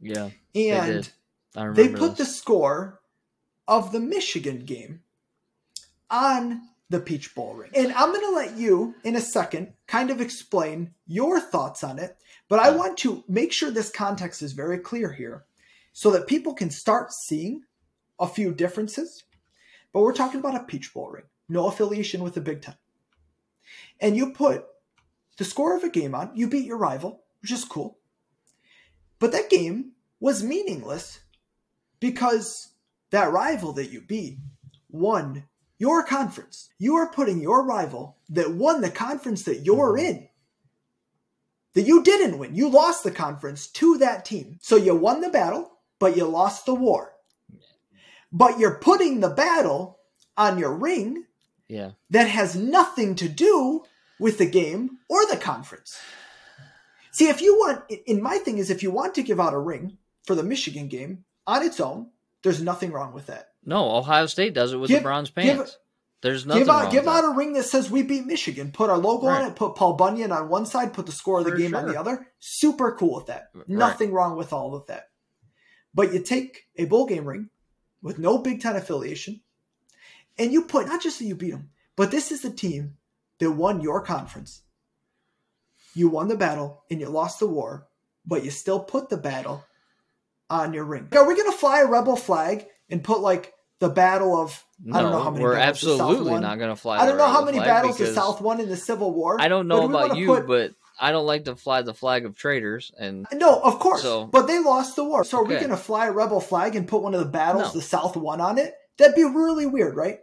Yeah. 0.01 0.29
And 0.53 1.09
they, 1.53 1.87
they 1.87 1.89
put 1.89 2.17
this. 2.17 2.27
the 2.27 2.33
score 2.33 3.01
of 3.67 3.91
the 3.91 3.99
Michigan 3.99 4.65
game 4.65 5.01
on 6.09 6.61
the 6.89 6.99
Peach 6.99 7.35
Bowl 7.35 7.53
ring. 7.53 7.71
And 7.75 7.93
I'm 7.93 8.11
going 8.11 8.25
to 8.25 8.35
let 8.35 8.57
you, 8.57 8.95
in 9.03 9.15
a 9.15 9.21
second, 9.21 9.73
kind 9.87 10.09
of 10.09 10.21
explain 10.21 10.93
your 11.07 11.39
thoughts 11.39 11.83
on 11.83 11.99
it. 11.99 12.17
But 12.47 12.59
I 12.59 12.71
want 12.71 12.97
to 12.99 13.23
make 13.27 13.53
sure 13.53 13.69
this 13.69 13.91
context 13.91 14.41
is 14.41 14.53
very 14.53 14.79
clear 14.79 15.13
here 15.13 15.45
so 15.93 16.09
that 16.11 16.27
people 16.27 16.53
can 16.53 16.71
start 16.71 17.13
seeing 17.13 17.63
a 18.19 18.27
few 18.27 18.53
differences. 18.53 19.23
But 19.93 20.01
we're 20.01 20.13
talking 20.13 20.39
about 20.39 20.55
a 20.55 20.63
Peach 20.63 20.93
Bowl 20.93 21.11
ring, 21.11 21.25
no 21.47 21.67
affiliation 21.67 22.23
with 22.23 22.33
the 22.33 22.41
Big 22.41 22.61
Ten. 22.61 22.75
And 23.99 24.17
you 24.17 24.33
put 24.33 24.65
the 25.37 25.45
score 25.45 25.75
of 25.75 25.83
a 25.83 25.89
game 25.89 26.15
on, 26.15 26.31
you 26.33 26.47
beat 26.47 26.65
your 26.65 26.77
rival, 26.77 27.21
which 27.41 27.51
is 27.51 27.63
cool. 27.65 27.99
But 29.19 29.31
that 29.31 29.49
game 29.49 29.91
was 30.19 30.43
meaningless 30.43 31.19
because 31.99 32.69
that 33.11 33.31
rival 33.31 33.73
that 33.73 33.91
you 33.91 34.01
beat 34.01 34.37
won 34.89 35.45
your 35.79 36.03
conference. 36.03 36.69
You 36.77 36.95
are 36.97 37.11
putting 37.11 37.41
your 37.41 37.65
rival 37.65 38.17
that 38.29 38.51
won 38.51 38.81
the 38.81 38.91
conference 38.91 39.43
that 39.43 39.65
you're 39.65 39.97
mm-hmm. 39.97 40.05
in, 40.05 40.29
that 41.73 41.87
you 41.87 42.03
didn't 42.03 42.37
win, 42.37 42.55
you 42.55 42.69
lost 42.69 43.03
the 43.03 43.11
conference 43.11 43.67
to 43.67 43.97
that 43.97 44.25
team. 44.25 44.59
So 44.61 44.75
you 44.75 44.95
won 44.95 45.21
the 45.21 45.29
battle, 45.29 45.71
but 45.97 46.15
you 46.15 46.25
lost 46.25 46.65
the 46.67 46.75
war. 46.75 47.13
But 48.31 48.59
you're 48.59 48.75
putting 48.75 49.21
the 49.21 49.29
battle 49.29 49.99
on 50.37 50.59
your 50.59 50.75
ring 50.75 51.25
yeah. 51.67 51.91
that 52.11 52.27
has 52.27 52.55
nothing 52.55 53.15
to 53.15 53.29
do 53.29 53.83
with 54.19 54.37
the 54.37 54.45
game 54.45 54.99
or 55.09 55.25
the 55.25 55.37
conference. 55.37 55.99
See, 57.11 57.29
if 57.29 57.41
you 57.41 57.55
want, 57.55 57.83
in 58.05 58.21
my 58.21 58.37
thing 58.37 58.59
is, 58.59 58.69
if 58.69 58.83
you 58.83 58.91
want 58.91 59.15
to 59.15 59.23
give 59.23 59.39
out 59.39 59.53
a 59.53 59.59
ring 59.59 59.97
for 60.25 60.35
the 60.35 60.43
Michigan 60.43 60.87
game 60.87 61.23
on 61.47 61.63
its 61.63 61.79
own, 61.79 62.09
there's 62.43 62.61
nothing 62.61 62.91
wrong 62.91 63.13
with 63.13 63.27
that. 63.27 63.48
No, 63.65 63.95
Ohio 63.95 64.25
State 64.25 64.53
does 64.53 64.73
it 64.73 64.77
with 64.77 64.89
give, 64.89 64.99
the 64.99 65.03
bronze 65.03 65.29
pants. 65.29 65.71
Give, 65.71 65.79
there's 66.21 66.45
nothing 66.45 66.63
give 66.63 66.69
out, 66.69 66.91
give 66.91 67.07
out 67.07 67.23
a 67.23 67.29
ring 67.29 67.53
that 67.53 67.63
says 67.63 67.89
we 67.89 68.03
beat 68.03 68.25
Michigan. 68.25 68.71
Put 68.71 68.89
our 68.89 68.97
logo 68.97 69.27
right. 69.27 69.43
on 69.43 69.51
it. 69.51 69.55
Put 69.55 69.75
Paul 69.75 69.93
Bunyan 69.93 70.31
on 70.31 70.49
one 70.49 70.65
side. 70.65 70.93
Put 70.93 71.05
the 71.05 71.11
score 71.11 71.39
of 71.39 71.45
the 71.45 71.51
for 71.51 71.57
game 71.57 71.71
sure. 71.71 71.79
on 71.79 71.87
the 71.87 71.99
other. 71.99 72.27
Super 72.39 72.95
cool 72.95 73.15
with 73.15 73.27
that. 73.27 73.49
Right. 73.53 73.69
Nothing 73.69 74.11
wrong 74.11 74.37
with 74.37 74.51
all 74.51 74.75
of 74.75 74.87
that. 74.87 75.09
But 75.93 76.13
you 76.13 76.21
take 76.21 76.65
a 76.75 76.85
bowl 76.85 77.05
game 77.05 77.25
ring 77.25 77.49
with 78.01 78.19
no 78.19 78.37
Big 78.37 78.61
Ten 78.61 78.75
affiliation, 78.75 79.41
and 80.37 80.51
you 80.51 80.63
put 80.63 80.87
not 80.87 81.01
just 81.01 81.19
that 81.19 81.25
you 81.25 81.35
beat 81.35 81.51
them, 81.51 81.69
but 81.95 82.11
this 82.11 82.31
is 82.31 82.41
the 82.41 82.51
team 82.51 82.97
that 83.39 83.51
won 83.51 83.81
your 83.81 84.01
conference. 84.01 84.63
You 85.95 86.09
won 86.09 86.27
the 86.27 86.37
battle 86.37 86.83
and 86.91 86.99
you 86.99 87.09
lost 87.09 87.39
the 87.39 87.47
war, 87.47 87.87
but 88.25 88.43
you 88.43 88.51
still 88.51 88.79
put 88.79 89.09
the 89.09 89.17
battle 89.17 89.63
on 90.49 90.73
your 90.73 90.85
ring. 90.85 91.07
Are 91.13 91.27
we 91.27 91.35
going 91.35 91.51
to 91.51 91.57
fly 91.57 91.81
a 91.81 91.87
rebel 91.87 92.15
flag 92.15 92.67
and 92.89 93.03
put 93.03 93.19
like 93.21 93.53
the 93.79 93.89
battle 93.89 94.35
of 94.41 94.63
no, 94.83 94.97
I 94.97 95.01
don't 95.01 95.11
know 95.11 95.21
how 95.23 95.31
many 95.31 95.43
we're 95.43 95.55
battles 95.55 95.81
the 95.81 95.97
South 95.97 96.09
absolutely 96.11 96.39
not 96.41 96.57
going 96.57 96.69
to 96.69 96.75
fly. 96.75 96.97
I 96.99 97.05
don't 97.05 97.17
know 97.17 97.27
how 97.27 97.43
many 97.45 97.59
battles 97.59 97.97
the 97.97 98.07
South 98.13 98.41
won 98.41 98.59
in 98.59 98.69
the 98.69 98.77
Civil 98.77 99.13
War. 99.13 99.37
I 99.39 99.47
don't 99.47 99.67
know 99.67 99.85
about 99.85 100.17
you, 100.17 100.27
put- 100.27 100.47
but 100.47 100.71
I 100.99 101.11
don't 101.11 101.25
like 101.25 101.45
to 101.45 101.55
fly 101.55 101.81
the 101.81 101.93
flag 101.93 102.25
of 102.25 102.35
traitors. 102.37 102.91
And 102.97 103.25
No, 103.33 103.59
of 103.61 103.79
course. 103.79 104.01
So- 104.01 104.25
but 104.25 104.47
they 104.47 104.59
lost 104.59 104.95
the 104.95 105.03
war. 105.03 105.23
So 105.23 105.39
are 105.39 105.43
we 105.45 105.55
going 105.55 105.69
to 105.69 105.77
fly 105.77 106.07
a 106.07 106.11
rebel 106.11 106.41
flag 106.41 106.75
and 106.75 106.87
put 106.87 107.01
one 107.01 107.13
of 107.13 107.19
the 107.21 107.25
battles 107.25 107.73
No. 107.73 107.79
the 107.79 107.81
South 107.81 108.15
won 108.17 108.41
on 108.41 108.57
it? 108.57 108.73
That'd 108.97 109.15
be 109.15 109.23
really 109.23 109.65
weird, 109.65 109.95
right? 109.95 110.19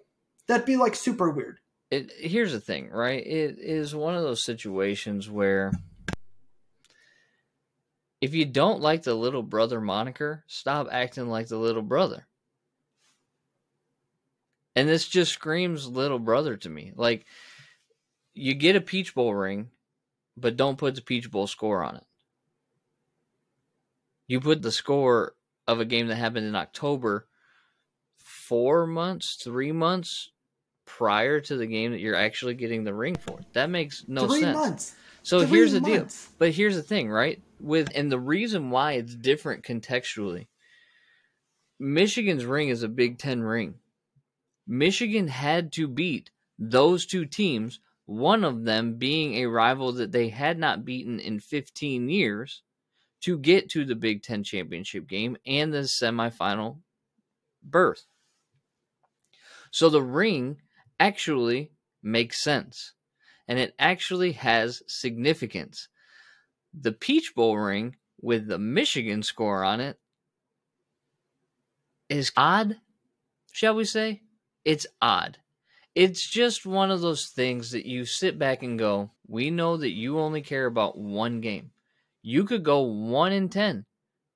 That'd 0.48 0.66
be 0.66 0.76
like 0.76 0.94
super 0.94 1.30
weird. 1.30 1.58
it, 1.90 2.10
here's 2.18 2.52
the 2.52 2.60
thing, 2.60 2.90
right? 2.90 3.24
It 3.26 3.58
is 3.58 3.94
one 3.94 4.14
of 4.14 4.22
those 4.22 4.42
situations 4.44 5.30
where 5.30 5.72
if 8.20 8.34
you 8.34 8.44
don't 8.44 8.80
like 8.80 9.02
the 9.02 9.14
little 9.14 9.42
brother 9.42 9.80
moniker, 9.80 10.44
stop 10.46 10.88
acting 10.90 11.28
like 11.28 11.48
the 11.48 11.58
little 11.58 11.82
brother. 11.82 12.26
And 14.76 14.88
this 14.88 15.08
just 15.08 15.32
screams 15.32 15.88
little 15.88 16.18
brother 16.18 16.56
to 16.58 16.68
me. 16.68 16.92
Like 16.94 17.24
you 18.34 18.54
get 18.54 18.76
a 18.76 18.80
Peach 18.80 19.14
Bowl 19.14 19.34
ring, 19.34 19.70
but 20.36 20.56
don't 20.56 20.76
put 20.76 20.94
the 20.94 21.00
Peach 21.00 21.30
Bowl 21.30 21.46
score 21.46 21.82
on 21.82 21.96
it. 21.96 22.04
You 24.28 24.40
put 24.40 24.60
the 24.60 24.70
score 24.70 25.34
of 25.66 25.80
a 25.80 25.84
game 25.84 26.08
that 26.08 26.16
happened 26.16 26.46
in 26.46 26.54
October 26.54 27.26
four 28.18 28.86
months, 28.86 29.36
three 29.36 29.72
months 29.72 30.30
prior 30.84 31.40
to 31.40 31.56
the 31.56 31.66
game 31.66 31.92
that 31.92 32.00
you're 32.00 32.14
actually 32.14 32.54
getting 32.54 32.84
the 32.84 32.94
ring 32.94 33.16
for. 33.16 33.40
That 33.54 33.70
makes 33.70 34.04
no 34.06 34.28
Three 34.28 34.40
sense. 34.40 34.56
months. 34.56 34.94
So 35.22 35.40
Three 35.40 35.58
here's 35.58 35.72
the 35.72 35.80
deal. 35.80 36.06
But 36.38 36.52
here's 36.52 36.76
the 36.76 36.82
thing, 36.82 37.10
right? 37.10 37.40
With 37.60 37.90
and 37.94 38.12
the 38.12 38.20
reason 38.20 38.70
why 38.70 38.92
it's 38.92 39.14
different 39.14 39.64
contextually. 39.64 40.46
Michigan's 41.78 42.44
ring 42.44 42.68
is 42.68 42.82
a 42.82 42.88
Big 42.88 43.18
10 43.18 43.42
ring. 43.42 43.74
Michigan 44.66 45.28
had 45.28 45.72
to 45.72 45.86
beat 45.86 46.30
those 46.58 47.06
two 47.06 47.24
teams, 47.24 47.80
one 48.06 48.44
of 48.44 48.64
them 48.64 48.96
being 48.96 49.34
a 49.34 49.46
rival 49.46 49.92
that 49.92 50.12
they 50.12 50.28
had 50.28 50.58
not 50.58 50.84
beaten 50.84 51.20
in 51.20 51.40
15 51.40 52.08
years 52.08 52.62
to 53.20 53.38
get 53.38 53.68
to 53.70 53.84
the 53.84 53.94
Big 53.94 54.22
10 54.22 54.44
championship 54.44 55.06
game 55.06 55.36
and 55.46 55.72
the 55.72 55.78
semifinal 55.78 56.78
berth. 57.62 58.06
So 59.70 59.88
the 59.88 60.02
ring 60.02 60.58
actually 60.98 61.72
makes 62.02 62.40
sense 62.42 62.92
and 63.48 63.58
it 63.58 63.74
actually 63.78 64.32
has 64.32 64.82
significance. 64.86 65.88
The 66.72 66.92
Peach 66.92 67.34
Bowl 67.34 67.56
ring 67.56 67.96
with 68.20 68.48
the 68.48 68.58
Michigan 68.58 69.22
score 69.22 69.64
on 69.64 69.80
it 69.80 69.98
is 72.08 72.32
odd, 72.36 72.76
shall 73.52 73.74
we 73.74 73.84
say? 73.84 74.22
It's 74.66 74.86
odd. 75.00 75.38
It's 75.94 76.26
just 76.26 76.66
one 76.66 76.90
of 76.90 77.00
those 77.00 77.28
things 77.28 77.70
that 77.70 77.86
you 77.86 78.04
sit 78.04 78.36
back 78.36 78.64
and 78.64 78.76
go, 78.76 79.12
we 79.28 79.48
know 79.48 79.76
that 79.76 79.92
you 79.92 80.18
only 80.18 80.42
care 80.42 80.66
about 80.66 80.98
one 80.98 81.40
game. 81.40 81.70
You 82.20 82.42
could 82.42 82.64
go 82.64 82.80
1 82.80 83.32
in 83.32 83.48
10, 83.48 83.86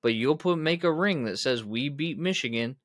but 0.01 0.13
you'll 0.13 0.37
put 0.37 0.57
make 0.57 0.85
a 0.85 0.91
ring 0.91 1.25
that 1.25 1.37
says 1.37 1.65
we 1.65 1.89
beat 1.89 2.17
Michigan, 2.17 2.77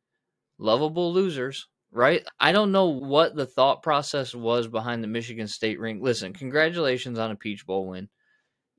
lovable 0.59 1.13
losers, 1.13 1.69
right? 1.93 2.27
I 2.41 2.51
don't 2.51 2.73
know 2.73 2.87
what 2.87 3.37
the 3.37 3.47
thought 3.47 3.81
process 3.81 4.35
was 4.35 4.67
behind 4.67 5.05
the 5.05 5.09
Michigan 5.09 5.47
State 5.47 5.79
ring. 5.79 6.03
Listen, 6.03 6.33
congratulations 6.33 7.17
on 7.17 7.31
a 7.31 7.37
Peach 7.37 7.65
Bowl 7.65 7.87
win. 7.87 8.09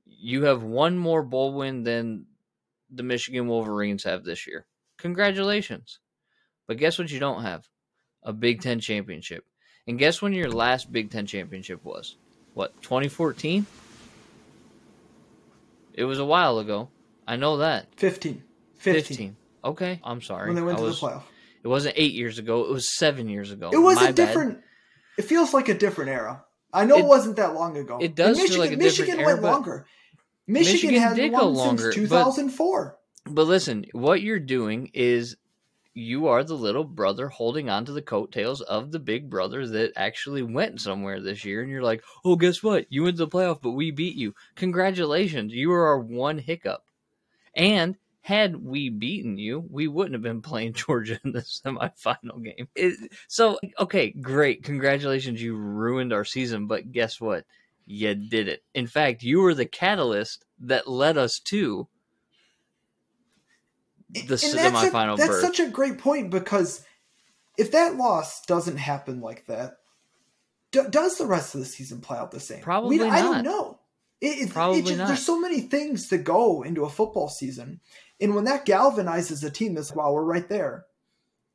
You 0.04 0.44
have 0.44 0.62
one 0.62 0.98
more 0.98 1.22
bowl 1.22 1.54
win 1.54 1.84
than 1.84 2.26
the 2.90 3.02
Michigan 3.02 3.48
Wolverines 3.48 4.04
have 4.04 4.24
this 4.24 4.46
year. 4.46 4.66
Congratulations. 4.98 6.00
But 6.66 6.76
guess 6.76 6.98
what 6.98 7.10
you 7.10 7.18
don't 7.18 7.42
have? 7.44 7.66
A 8.22 8.32
Big 8.32 8.60
10 8.60 8.80
championship. 8.80 9.44
And 9.86 9.98
guess 9.98 10.20
when 10.20 10.32
your 10.32 10.50
last 10.50 10.92
Big 10.92 11.10
10 11.10 11.26
championship 11.26 11.84
was? 11.84 12.16
What, 12.54 12.80
2014? 12.82 13.66
It 15.94 16.04
was 16.04 16.18
a 16.18 16.24
while 16.24 16.58
ago. 16.58 16.88
I 17.26 17.36
know 17.36 17.58
that. 17.58 17.86
15. 17.96 18.42
15. 18.76 19.02
15. 19.04 19.36
Okay, 19.64 20.00
I'm 20.04 20.20
sorry. 20.22 20.46
When 20.48 20.56
they 20.56 20.62
went 20.62 20.78
I 20.78 20.80
to 20.80 20.86
was- 20.86 21.00
the 21.00 21.06
playoff. 21.06 21.22
It 21.64 21.68
wasn't 21.68 21.94
eight 21.98 22.14
years 22.14 22.38
ago. 22.38 22.64
It 22.64 22.70
was 22.70 22.88
seven 22.96 23.28
years 23.28 23.50
ago. 23.50 23.70
It 23.72 23.78
was 23.78 23.96
My 23.96 24.04
a 24.04 24.06
bad. 24.06 24.14
different. 24.14 24.58
It 25.18 25.22
feels 25.22 25.52
like 25.52 25.68
a 25.68 25.74
different 25.76 26.10
era. 26.10 26.44
I 26.72 26.84
know 26.84 26.96
it, 26.96 27.00
It- 27.00 27.06
wasn't 27.06 27.36
that 27.36 27.54
long 27.54 27.76
ago. 27.76 27.98
it 28.00 28.14
does 28.14 28.38
And 28.38 28.48
feel 28.48 28.58
like 28.60 28.72
a 28.72 28.76
Michigan 28.76 29.16
different 29.16 29.26
went 29.26 29.28
era, 29.28 29.42
but 29.42 29.52
longer. 29.52 29.86
Michigan, 30.46 30.72
Michigan 30.72 31.00
had 31.02 31.16
did 31.16 31.32
go 31.34 31.48
longer, 31.48 31.92
since 31.92 32.08
but- 32.08 32.18
2004. 32.24 32.96
But 33.26 33.42
listen, 33.46 33.86
what 33.92 34.22
you're 34.22 34.38
doing 34.38 34.90
is 34.94 35.36
you 35.98 36.28
are 36.28 36.44
the 36.44 36.54
little 36.54 36.84
brother 36.84 37.28
holding 37.28 37.68
on 37.68 37.84
to 37.84 37.92
the 37.92 38.02
coattails 38.02 38.60
of 38.60 38.92
the 38.92 39.00
big 39.00 39.28
brother 39.28 39.66
that 39.66 39.92
actually 39.96 40.42
went 40.42 40.80
somewhere 40.80 41.20
this 41.20 41.44
year. 41.44 41.60
And 41.60 41.70
you're 41.70 41.82
like, 41.82 42.04
oh, 42.24 42.36
guess 42.36 42.62
what? 42.62 42.86
You 42.88 43.02
went 43.02 43.16
to 43.16 43.26
the 43.26 43.30
playoff, 43.30 43.60
but 43.60 43.72
we 43.72 43.90
beat 43.90 44.14
you. 44.14 44.34
Congratulations. 44.54 45.52
You 45.52 45.72
are 45.72 45.88
our 45.88 45.98
one 45.98 46.38
hiccup. 46.38 46.84
And 47.54 47.96
had 48.20 48.62
we 48.62 48.90
beaten 48.90 49.38
you, 49.38 49.66
we 49.70 49.88
wouldn't 49.88 50.14
have 50.14 50.22
been 50.22 50.40
playing 50.40 50.72
Georgia 50.74 51.18
in 51.24 51.32
the 51.32 51.40
semifinal 51.40 52.42
game. 52.44 52.68
It, 52.76 53.10
so, 53.26 53.58
okay, 53.80 54.10
great. 54.10 54.62
Congratulations. 54.62 55.42
You 55.42 55.56
ruined 55.56 56.12
our 56.12 56.24
season. 56.24 56.68
But 56.68 56.92
guess 56.92 57.20
what? 57.20 57.44
You 57.86 58.14
did 58.14 58.48
it. 58.48 58.62
In 58.74 58.86
fact, 58.86 59.22
you 59.22 59.40
were 59.40 59.54
the 59.54 59.66
catalyst 59.66 60.44
that 60.60 60.86
led 60.86 61.18
us 61.18 61.40
to 61.40 61.88
the 64.10 64.18
And 64.20 64.30
that's 64.30 64.84
a- 64.84 64.90
That's 65.16 65.40
such 65.40 65.60
a 65.60 65.68
great 65.68 65.98
point 65.98 66.30
because 66.30 66.84
if 67.56 67.72
that 67.72 67.96
loss 67.96 68.44
doesn't 68.46 68.76
happen 68.76 69.20
like 69.20 69.46
that, 69.46 69.74
do, 70.70 70.88
does 70.88 71.18
the 71.18 71.26
rest 71.26 71.54
of 71.54 71.60
the 71.60 71.66
season 71.66 72.00
play 72.00 72.18
out 72.18 72.30
the 72.30 72.40
same? 72.40 72.60
Probably 72.60 72.98
not. 72.98 73.10
I 73.10 73.22
don't 73.22 73.44
know. 73.44 73.80
It, 74.20 74.48
it, 74.48 74.50
Probably 74.50 74.80
it 74.80 74.86
just, 74.86 74.98
not. 74.98 75.08
There's 75.08 75.24
so 75.24 75.40
many 75.40 75.60
things 75.60 76.08
to 76.08 76.18
go 76.18 76.62
into 76.62 76.84
a 76.84 76.90
football 76.90 77.28
season, 77.28 77.80
and 78.20 78.34
when 78.34 78.44
that 78.44 78.66
galvanizes 78.66 79.44
a 79.44 79.50
team, 79.50 79.74
that's 79.74 79.94
wow, 79.94 80.12
we're 80.12 80.24
right 80.24 80.48
there, 80.48 80.86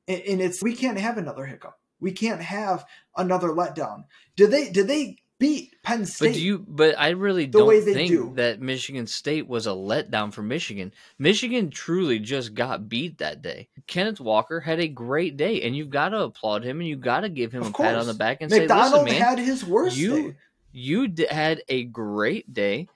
and, 0.07 0.21
and 0.21 0.41
it's 0.41 0.63
we 0.63 0.73
can't 0.73 0.97
have 0.97 1.17
another 1.17 1.45
hiccup. 1.45 1.77
We 1.99 2.13
can't 2.13 2.41
have 2.41 2.85
another 3.17 3.49
letdown. 3.49 4.05
Did 4.37 4.51
they? 4.51 4.69
Did 4.69 4.87
they 4.87 5.17
beat 5.43 5.75
Penn 5.83 6.05
State? 6.05 6.27
But 6.29 6.33
do 6.35 6.41
you? 6.41 6.65
But 6.67 6.95
I 6.97 7.09
really 7.09 7.45
The 7.45 7.59
don't 7.59 7.81
think 7.83 8.09
do. 8.09 8.31
that 8.35 8.61
Michigan 8.61 9.05
State 9.07 9.47
was 9.47 9.67
a 9.67 9.71
letdown 9.71 10.33
for 10.33 10.41
Michigan. 10.41 10.93
Michigan 11.19 11.69
truly 11.69 12.19
just 12.19 12.53
got 12.53 12.87
beat 12.89 13.17
that 13.19 13.41
day. 13.41 13.67
Kenneth 13.87 14.19
Walker 14.19 14.59
had 14.59 14.79
a 14.79 14.87
great 14.87 15.37
day, 15.37 15.61
and 15.61 15.75
you've 15.75 15.89
got 15.89 16.09
to 16.09 16.21
applaud 16.21 16.63
him, 16.63 16.79
and 16.79 16.87
you've 16.87 17.01
got 17.01 17.21
to 17.21 17.29
give 17.29 17.51
him 17.51 17.61
Of 17.63 17.69
a 17.69 17.73
pat 17.73 17.95
on 17.95 18.07
the 18.07 18.13
back 18.13 18.37
and 18.41 18.49
Macdonald 18.49 18.91
say, 18.93 18.99
"Listen, 19.03 19.19
man, 19.19 19.21
had 19.29 19.39
his 19.39 19.63
worst 19.65 19.97
you- 19.97 20.31
day. 20.31 20.37
you 20.71 21.07
d- 21.07 21.27
had 21.29 21.61
a 21.69 21.83
great 21.83 22.53
day. 22.53 22.87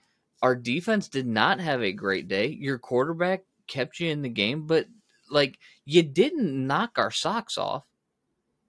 Our 0.42 0.54
defense 0.56 1.08
did 1.08 1.26
not 1.26 1.60
have 1.60 1.82
a 1.82 1.92
great 1.92 2.28
day. 2.28 2.46
Your 2.48 2.78
quarterback 2.78 3.42
kept 3.66 4.00
you 4.00 4.08
in 4.10 4.22
the 4.22 4.28
game, 4.28 4.66
but 4.66 4.86
like 5.30 5.58
you 5.84 6.02
didn't 6.02 6.66
knock 6.66 6.92
our 6.96 7.10
socks 7.10 7.58
off. 7.58 7.84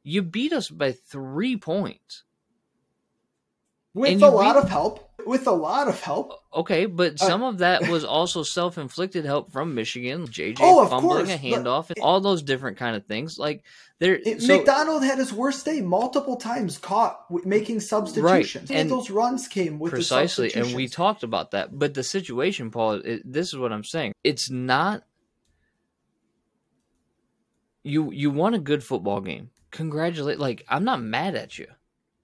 You 0.04 0.22
beat 0.24 0.52
us 0.54 0.70
by 0.70 0.92
three 0.92 1.56
points." 1.56 2.24
With 3.94 4.22
a 4.22 4.30
lot 4.30 4.56
beat- 4.56 4.64
of 4.64 4.70
help. 4.70 5.06
With 5.26 5.48
a 5.48 5.52
lot 5.52 5.90
of 5.90 6.02
help. 6.02 6.34
Okay, 6.54 6.86
but 6.86 7.22
Uh, 7.22 7.26
some 7.28 7.44
of 7.44 7.58
that 7.58 7.88
was 7.90 8.06
also 8.06 8.42
self-inflicted 8.42 9.26
help 9.26 9.52
from 9.52 9.76
Michigan, 9.76 10.26
JJ 10.28 10.58
Oh, 10.62 10.88
fumbling 10.88 11.26
course, 11.26 11.30
a 11.30 11.38
handoff, 11.38 11.90
and 11.90 12.00
all 12.02 12.22
those 12.22 12.42
different 12.42 12.78
kind 12.78 12.96
of 12.96 13.06
things. 13.06 13.38
Like 13.38 13.64
there, 14.00 14.16
It, 14.16 14.42
so 14.42 14.56
Macdonald 14.58 15.04
had 15.04 15.18
his 15.18 15.34
worst 15.34 15.66
day 15.66 15.82
multiple 15.82 16.38
times, 16.38 16.78
caught 16.78 17.26
making 17.46 17.82
substitutions. 17.82 18.72
and 18.72 18.80
And 18.80 18.90
those 18.92 19.10
runs 19.10 19.48
came 19.48 19.78
with 19.78 19.92
precisely, 19.92 20.54
and 20.56 20.74
we 20.74 20.88
talked 20.88 21.24
about 21.24 21.52
that. 21.52 21.78
But 21.78 21.94
the 21.96 22.04
situation, 22.04 22.72
Paul, 22.72 23.02
it, 23.04 23.22
this 23.26 23.50
is 23.50 23.58
what 23.58 23.74
I'm 23.74 23.84
saying. 23.84 24.14
It's 24.24 24.50
not 24.50 25.04
you. 27.84 28.12
You 28.12 28.32
won 28.32 28.54
a 28.54 28.60
good 28.60 28.84
football 28.84 29.20
game. 29.22 29.50
Congratulate. 29.72 30.40
Like 30.40 30.66
I'm 30.70 30.86
not 30.86 31.02
mad 31.02 31.36
at 31.36 31.60
you 31.60 31.68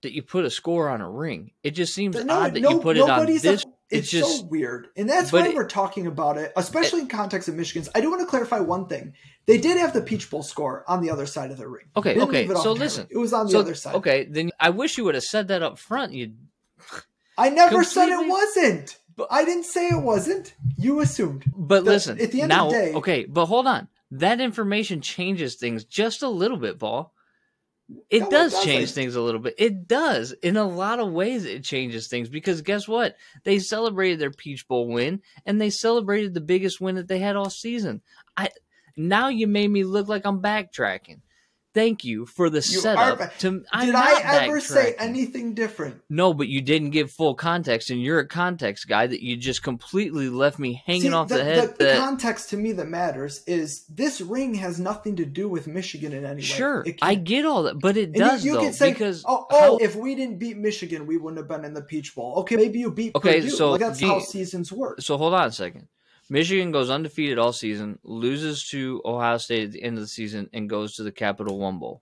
that 0.05 0.13
you 0.13 0.21
put 0.21 0.45
a 0.45 0.49
score 0.49 0.89
on 0.89 1.01
a 1.01 1.09
ring. 1.09 1.51
It 1.63 1.71
just 1.71 1.93
seems 1.93 2.15
No, 2.23 2.33
odd 2.33 2.53
that 2.53 2.61
no- 2.61 2.69
you 2.69 2.79
put 2.79 2.95
it 2.97 3.01
on 3.01 3.07
nobody's 3.09 3.43
a- 3.43 3.49
this. 3.51 3.63
it's 3.63 3.71
it's 3.89 4.09
just 4.11 4.39
so 4.39 4.45
weird, 4.45 4.87
and 4.95 5.09
that's 5.09 5.31
why 5.33 5.47
it- 5.47 5.55
we're 5.55 5.67
talking 5.67 6.07
about 6.07 6.37
it, 6.37 6.51
especially 6.55 7.01
in 7.01 7.07
context 7.07 7.47
of 7.49 7.55
Michigan's. 7.55 7.89
I 7.93 8.01
do 8.01 8.09
want 8.09 8.21
to 8.21 8.27
clarify 8.27 8.59
one 8.59 8.87
thing: 8.87 9.13
they 9.45 9.57
did 9.57 9.77
have 9.77 9.93
the 9.93 10.01
Peach 10.01 10.29
Bowl 10.29 10.41
score 10.43 10.83
on 10.87 11.01
the 11.01 11.09
other 11.11 11.25
side 11.25 11.51
of 11.51 11.57
the 11.57 11.67
ring. 11.67 11.85
Okay, 11.97 12.19
okay, 12.19 12.45
it 12.45 12.57
so 12.57 12.71
listen. 12.71 13.07
it 13.09 13.17
was 13.17 13.33
on 13.33 13.45
the 13.47 13.51
so, 13.53 13.59
other 13.59 13.75
side. 13.75 13.95
Okay, 13.95 14.25
then 14.25 14.51
I 14.59 14.69
wish 14.69 14.97
you 14.97 15.03
would 15.03 15.15
have 15.15 15.23
said 15.23 15.47
that 15.49 15.61
up 15.63 15.77
front. 15.77 16.13
You 16.13 16.33
I 17.37 17.49
never 17.49 17.83
said 17.83 18.09
it 18.09 18.27
wasn't. 18.27 18.97
But- 19.17 19.27
I 19.31 19.45
didn't 19.45 19.63
say 19.65 19.87
it 19.87 20.01
wasn't. 20.03 20.53
You 20.77 20.99
assumed. 21.01 21.45
But 21.55 21.85
The- 21.85 21.91
listen, 21.91 22.19
at 22.19 22.31
the 22.31 22.41
end 22.41 22.49
now, 22.49 22.67
of 22.67 22.73
the 22.73 22.77
day- 22.79 22.93
okay, 22.93 23.25
but 23.25 23.45
hold 23.47 23.65
on. 23.67 23.87
That 24.11 24.39
information 24.39 25.01
changes 25.01 25.55
things 25.55 25.83
just 25.83 26.21
a 26.21 26.29
little 26.29 26.57
bit, 26.57 26.77
Paul. 26.79 27.13
It 28.09 28.21
No, 28.21 28.27
it 28.27 28.31
does 28.31 28.51
doesn't. 28.53 28.67
change 28.67 28.91
things 28.93 29.15
a 29.15 29.21
little 29.21 29.39
bit. 29.39 29.55
It 29.57 29.87
does. 29.87 30.31
In 30.31 30.57
a 30.57 30.67
lot 30.67 30.99
of 30.99 31.11
ways, 31.11 31.45
it 31.45 31.63
changes 31.63 32.07
things 32.07 32.29
because 32.29 32.61
guess 32.61 32.87
what? 32.87 33.15
They 33.43 33.59
celebrated 33.59 34.19
their 34.19 34.31
Peach 34.31 34.67
Bowl 34.67 34.87
win 34.87 35.21
and 35.45 35.61
they 35.61 35.69
celebrated 35.69 36.33
the 36.33 36.41
biggest 36.41 36.81
win 36.81 36.95
that 36.95 37.07
they 37.07 37.19
had 37.19 37.35
all 37.35 37.49
season. 37.49 38.01
I 38.35 38.49
now 38.97 39.27
you 39.27 39.45
made 39.47 39.69
me 39.69 39.83
look 39.83 40.07
like 40.07 40.25
I'm 40.25 40.41
backtracking. 40.41 41.19
Thank 41.75 42.03
you 42.05 42.25
for 42.25 42.49
the 42.49 42.57
You 42.59 42.79
setup. 42.79 43.19
are- 43.19 43.31
to 43.39 43.63
I'm 43.71 43.85
Did 43.87 43.95
I 43.95 44.45
ever 44.45 44.59
say 44.61 44.95
anything 44.97 45.53
different? 45.53 46.01
No, 46.09 46.33
but 46.33 46.47
you 46.47 46.61
didn't 46.61 46.91
give 46.91 47.11
full 47.11 47.35
context, 47.35 47.89
and 47.91 48.01
you're 48.01 48.19
a 48.19 48.27
context 48.27 48.87
guy 48.87 49.05
that 49.05 49.21
you 49.21 49.35
just 49.35 49.61
completely 49.61 50.29
left 50.29 50.57
me 50.57 50.81
hanging 50.85 51.01
See, 51.01 51.11
off 51.11 51.27
the, 51.27 51.43
head. 51.43 51.75
The, 51.77 51.83
that 51.83 51.99
context 51.99 52.49
to 52.51 52.57
me 52.57 52.71
that 52.71 52.87
matters 52.87 53.43
is 53.45 53.83
this 53.87 54.21
ring 54.21 54.55
has 54.55 54.79
nothing 54.79 55.17
to 55.17 55.25
do 55.25 55.49
with 55.49 55.67
Michigan 55.67 56.13
in 56.13 56.23
any 56.25 56.37
way. 56.37 56.41
sure, 56.41 56.85
I 57.01 57.15
get 57.15 57.45
all 57.45 57.63
that, 57.63 57.79
but 57.79 57.97
it 57.97 58.05
And 58.07 58.15
you- 58.15 58.21
does 58.21 58.45
you, 58.45 58.53
though 58.53 58.61
can 58.61 58.73
say, 58.73 58.93
because 58.93 59.23
oh, 59.27 59.45
how- 59.51 59.57
oh, 59.73 59.77
if 59.81 59.95
we 59.97 60.15
didn't 60.15 60.39
beat 60.39 60.57
Michigan, 60.57 61.05
we 61.05 61.17
wouldn't 61.17 61.37
have 61.39 61.49
been 61.49 61.65
in 61.65 61.73
the 61.73 61.81
Peach 61.81 62.15
Bowl. 62.15 62.35
Okay, 62.37 62.55
maybe 62.55 62.79
you 62.79 62.89
beat 62.89 63.13
Okay, 63.15 63.41
Purdue. 63.41 63.49
so 63.49 63.71
like, 63.71 63.81
that's 63.81 64.01
you- 64.01 64.07
how 64.07 64.19
seasons 64.19 64.71
work. 64.71 65.01
so 65.01 65.17
hold 65.17 65.33
on 65.33 65.47
a 65.47 65.51
second. 65.51 65.87
Michigan 66.29 66.71
goes 66.71 66.89
undefeated 66.89 67.37
all 67.37 67.53
season, 67.53 67.99
loses 68.03 68.67
to 68.69 69.01
Ohio 69.05 69.37
State 69.37 69.65
at 69.65 69.71
the 69.71 69.83
end 69.83 69.97
of 69.97 70.03
the 70.03 70.07
season, 70.07 70.49
and 70.53 70.69
goes 70.69 70.95
to 70.95 71.03
the 71.03 71.11
Capital 71.11 71.59
One 71.59 71.77
Bowl. 71.79 72.01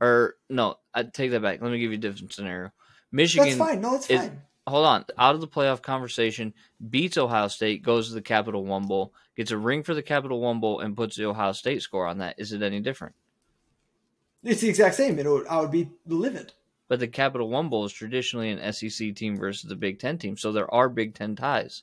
Or 0.00 0.36
no, 0.48 0.76
I 0.94 1.02
take 1.04 1.30
that 1.32 1.42
back. 1.42 1.60
Let 1.60 1.72
me 1.72 1.78
give 1.78 1.90
you 1.90 1.98
a 1.98 2.00
different 2.00 2.32
scenario. 2.32 2.70
Michigan 3.10 3.46
That's 3.46 3.58
fine. 3.58 3.80
No, 3.80 3.96
it's 3.96 4.10
is- 4.10 4.20
fine. 4.20 4.42
hold 4.66 4.86
on, 4.86 5.04
out 5.16 5.34
of 5.34 5.40
the 5.40 5.48
playoff 5.48 5.80
conversation, 5.82 6.52
beats 6.90 7.16
Ohio 7.16 7.48
State, 7.48 7.82
goes 7.82 8.08
to 8.08 8.14
the 8.14 8.22
Capital 8.22 8.64
One 8.64 8.86
Bowl, 8.86 9.14
gets 9.34 9.50
a 9.50 9.56
ring 9.56 9.82
for 9.82 9.94
the 9.94 10.02
Capital 10.02 10.40
One 10.40 10.60
Bowl, 10.60 10.80
and 10.80 10.96
puts 10.96 11.16
the 11.16 11.24
Ohio 11.24 11.52
State 11.52 11.82
score 11.82 12.06
on 12.06 12.18
that. 12.18 12.34
Is 12.38 12.52
it 12.52 12.62
any 12.62 12.80
different? 12.80 13.14
It's 14.44 14.60
the 14.60 14.68
exact 14.68 14.94
same. 14.94 15.18
It 15.18 15.26
would, 15.26 15.46
I 15.48 15.60
would 15.60 15.70
be 15.72 15.90
livid. 16.06 16.52
But 16.86 17.00
the 17.00 17.08
Capital 17.08 17.48
One 17.48 17.68
Bowl 17.68 17.84
is 17.86 17.92
traditionally 17.92 18.50
an 18.50 18.72
SEC 18.72 19.14
team 19.14 19.36
versus 19.36 19.68
the 19.68 19.74
Big 19.76 19.98
Ten 19.98 20.16
team, 20.18 20.36
so 20.36 20.52
there 20.52 20.72
are 20.72 20.88
Big 20.88 21.14
Ten 21.14 21.34
ties. 21.34 21.82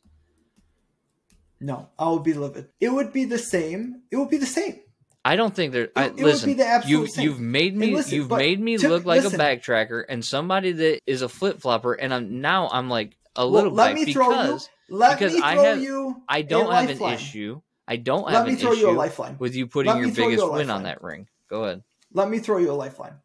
No, 1.59 1.89
I 1.97 2.09
would 2.09 2.23
be 2.23 2.33
livid. 2.33 2.67
It 2.79 2.89
would 2.89 3.13
be 3.13 3.25
the 3.25 3.37
same. 3.39 4.01
It 4.11 4.17
would 4.17 4.29
be 4.29 4.37
the 4.37 4.45
same. 4.45 4.79
I 5.23 5.35
don't 5.35 5.55
think 5.55 5.71
there. 5.73 5.89
I, 5.95 6.05
It- 6.07 6.17
listen, 6.17 6.49
be 6.49 6.53
the 6.55 6.67
absolute 6.67 6.99
you 7.01 7.07
same. 7.07 7.23
you've 7.23 7.39
made 7.39 7.75
me 7.75 7.95
listen, 7.95 8.13
you've 8.15 8.29
made 8.29 8.59
me 8.59 8.77
to- 8.77 8.89
look 8.89 9.05
like 9.05 9.23
listen. 9.23 9.39
a 9.39 9.43
backtracker 9.43 10.03
and 10.07 10.23
somebody 10.23 10.71
that 10.71 10.99
is 11.07 11.21
a 11.23 11.29
flip 11.29 11.61
flopper, 11.61 11.93
and 11.93 12.13
I'm 12.13 12.41
now 12.41 12.69
I'm 12.69 12.89
like 12.89 13.17
a 13.35 13.41
Well, 13.43 13.49
little 13.51 13.71
let 13.71 13.95
bit 13.95 14.05
me 14.07 14.13
throw 14.13 14.29
you. 14.29 14.35
because 14.43 14.69
Let 14.89 15.17
because 15.17 15.33
me 15.33 15.41
I 15.43 15.53
throw 15.55 15.63
have- 15.63 15.81
you. 15.81 16.21
I 16.29 16.41
don't 16.43 16.71
have 16.71 16.89
an 16.89 17.01
issue. 17.13 17.61
I 17.87 17.95
don't 17.97 18.25
Let 18.25 18.33
have 18.35 18.45
me 18.47 18.53
an 18.53 18.57
throw 18.59 18.71
you 18.73 18.87
a 18.87 18.89
issue 18.91 18.97
lifeline. 18.97 19.35
with 19.39 19.55
you 19.55 19.67
putting 19.67 19.91
Let 19.93 19.99
your 20.01 20.09
throw 20.11 20.27
you 20.27 20.37
biggest 20.37 20.51
win 20.53 20.69
on 20.69 20.83
that 20.83 21.01
ring. 21.03 21.27
Go 21.49 21.63
ahead. 21.63 21.83
Let 22.13 22.29
me 22.29 22.39
throw 22.39 22.57
you 22.59 22.71
a 22.71 22.73
lifeline. 22.73 23.15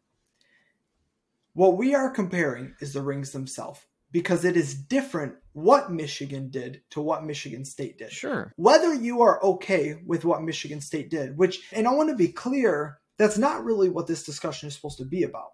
What 1.53 1.77
we 1.77 1.93
are 1.95 2.09
comparing 2.09 2.75
is 2.79 2.93
the 2.93 3.01
rings 3.01 3.31
themselves 3.31 3.81
because 4.11 4.45
it 4.45 4.57
is 4.57 4.75
different 4.75 5.35
what 5.53 5.91
Michigan 5.91 6.49
did 6.49 6.81
to 6.91 7.01
what 7.01 7.25
Michigan 7.25 7.65
State 7.65 7.97
did. 7.97 8.11
Sure. 8.11 8.53
Whether 8.55 8.93
you 8.93 9.21
are 9.21 9.43
okay 9.43 9.95
with 10.05 10.25
what 10.25 10.43
Michigan 10.43 10.81
State 10.81 11.09
did, 11.09 11.37
which, 11.37 11.61
and 11.71 11.87
I 11.87 11.93
want 11.93 12.09
to 12.09 12.15
be 12.15 12.29
clear, 12.29 12.99
that's 13.17 13.37
not 13.37 13.63
really 13.63 13.89
what 13.89 14.07
this 14.07 14.23
discussion 14.23 14.67
is 14.67 14.75
supposed 14.75 14.97
to 14.99 15.05
be 15.05 15.23
about. 15.23 15.51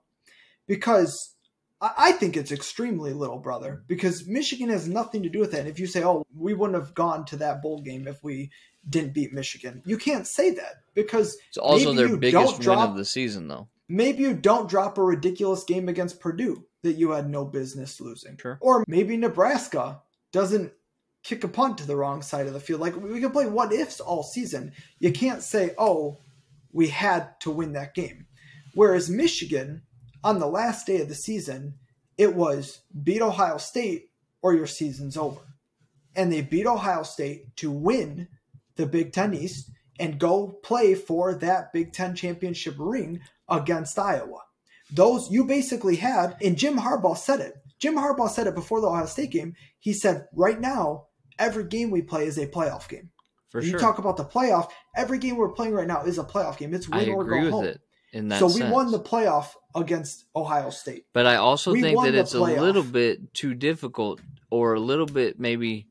Because 0.67 1.35
I 1.79 2.11
think 2.13 2.35
it's 2.35 2.51
extremely 2.51 3.13
little, 3.13 3.37
brother, 3.37 3.83
because 3.87 4.27
Michigan 4.27 4.69
has 4.69 4.87
nothing 4.87 5.23
to 5.23 5.29
do 5.29 5.39
with 5.39 5.53
it. 5.53 5.59
And 5.59 5.69
if 5.69 5.79
you 5.79 5.85
say, 5.85 6.03
oh, 6.03 6.25
we 6.35 6.55
wouldn't 6.55 6.77
have 6.81 6.95
gone 6.95 7.25
to 7.25 7.37
that 7.37 7.61
bowl 7.61 7.81
game 7.81 8.07
if 8.07 8.23
we 8.23 8.49
didn't 8.89 9.13
beat 9.13 9.31
Michigan, 9.31 9.83
you 9.85 9.97
can't 9.97 10.25
say 10.25 10.51
that 10.51 10.75
because 10.95 11.37
It's 11.49 11.57
also 11.57 11.93
Maybe 11.93 11.97
their 11.97 12.07
you 12.07 12.17
biggest 12.17 12.45
don't 12.45 12.53
win 12.53 12.61
drop- 12.63 12.89
of 12.89 12.97
the 12.97 13.05
season, 13.05 13.47
though. 13.47 13.67
Maybe 13.89 14.23
you 14.23 14.33
don't 14.33 14.69
drop 14.69 14.97
a 14.97 15.03
ridiculous 15.03 15.63
game 15.63 15.89
against 15.89 16.19
Purdue 16.19 16.65
that 16.83 16.93
you 16.93 17.11
had 17.11 17.29
no 17.29 17.45
business 17.45 17.99
losing. 17.99 18.37
Sure. 18.37 18.57
Or 18.61 18.83
maybe 18.87 19.17
Nebraska 19.17 20.01
doesn't 20.31 20.73
kick 21.23 21.43
a 21.43 21.47
punt 21.47 21.77
to 21.77 21.87
the 21.87 21.95
wrong 21.95 22.21
side 22.21 22.47
of 22.47 22.53
the 22.53 22.59
field. 22.59 22.81
Like 22.81 22.95
we 22.95 23.19
can 23.19 23.31
play 23.31 23.47
what 23.47 23.73
ifs 23.73 23.99
all 23.99 24.23
season. 24.23 24.73
You 24.99 25.11
can't 25.11 25.43
say, 25.43 25.71
oh, 25.77 26.17
we 26.71 26.87
had 26.87 27.39
to 27.41 27.51
win 27.51 27.73
that 27.73 27.95
game. 27.95 28.27
Whereas 28.73 29.09
Michigan, 29.09 29.81
on 30.23 30.39
the 30.39 30.47
last 30.47 30.85
day 30.85 31.01
of 31.01 31.09
the 31.09 31.15
season, 31.15 31.75
it 32.17 32.35
was 32.35 32.81
beat 33.03 33.21
Ohio 33.21 33.57
State 33.57 34.09
or 34.41 34.53
your 34.53 34.67
season's 34.67 35.17
over. 35.17 35.41
And 36.15 36.31
they 36.31 36.41
beat 36.41 36.65
Ohio 36.65 37.03
State 37.03 37.55
to 37.57 37.71
win 37.71 38.27
the 38.75 38.85
Big 38.85 39.11
Ten 39.11 39.33
East 39.33 39.71
and 39.99 40.19
go 40.19 40.59
play 40.63 40.95
for 40.95 41.35
that 41.35 41.73
Big 41.73 41.93
Ten 41.93 42.15
championship 42.15 42.75
ring 42.77 43.21
against 43.49 43.97
Iowa. 43.97 44.39
Those 44.91 45.29
you 45.31 45.45
basically 45.45 45.97
had, 45.97 46.37
and 46.41 46.57
Jim 46.57 46.77
Harbaugh 46.77 47.17
said 47.17 47.39
it. 47.39 47.53
Jim 47.79 47.95
Harbaugh 47.95 48.29
said 48.29 48.47
it 48.47 48.55
before 48.55 48.81
the 48.81 48.87
Ohio 48.87 49.05
State 49.05 49.31
game. 49.31 49.53
He 49.79 49.93
said, 49.93 50.27
right 50.33 50.59
now, 50.59 51.07
every 51.37 51.65
game 51.65 51.91
we 51.91 52.01
play 52.01 52.25
is 52.25 52.37
a 52.37 52.47
playoff 52.47 52.87
game. 52.89 53.11
For 53.49 53.61
you 53.61 53.71
sure. 53.71 53.79
talk 53.79 53.97
about 53.97 54.17
the 54.17 54.25
playoff, 54.25 54.69
every 54.95 55.19
game 55.19 55.37
we're 55.37 55.51
playing 55.51 55.73
right 55.73 55.87
now 55.87 56.03
is 56.03 56.17
a 56.17 56.23
playoff 56.23 56.57
game. 56.57 56.73
It's 56.73 56.87
I 56.91 56.99
win 56.99 57.09
or 57.09 57.21
agree 57.21 57.39
go 57.39 57.45
with 57.45 57.53
home. 57.53 57.65
it 57.65 57.81
in 58.13 58.27
that 58.29 58.39
So 58.39 58.47
we 58.47 58.69
won 58.69 58.91
the 58.91 58.99
playoff 58.99 59.51
against 59.75 60.25
Ohio 60.35 60.69
State. 60.69 61.05
But 61.13 61.25
I 61.25 61.35
also 61.35 61.71
We 61.71 61.81
think 61.81 62.01
that 62.03 62.15
it's 62.15 62.33
a 62.33 62.39
little 62.39 62.83
bit 62.83 63.33
too 63.33 63.53
difficult 63.53 64.19
or 64.49 64.73
a 64.73 64.79
little 64.79 65.05
bit 65.05 65.39
maybe 65.39 65.87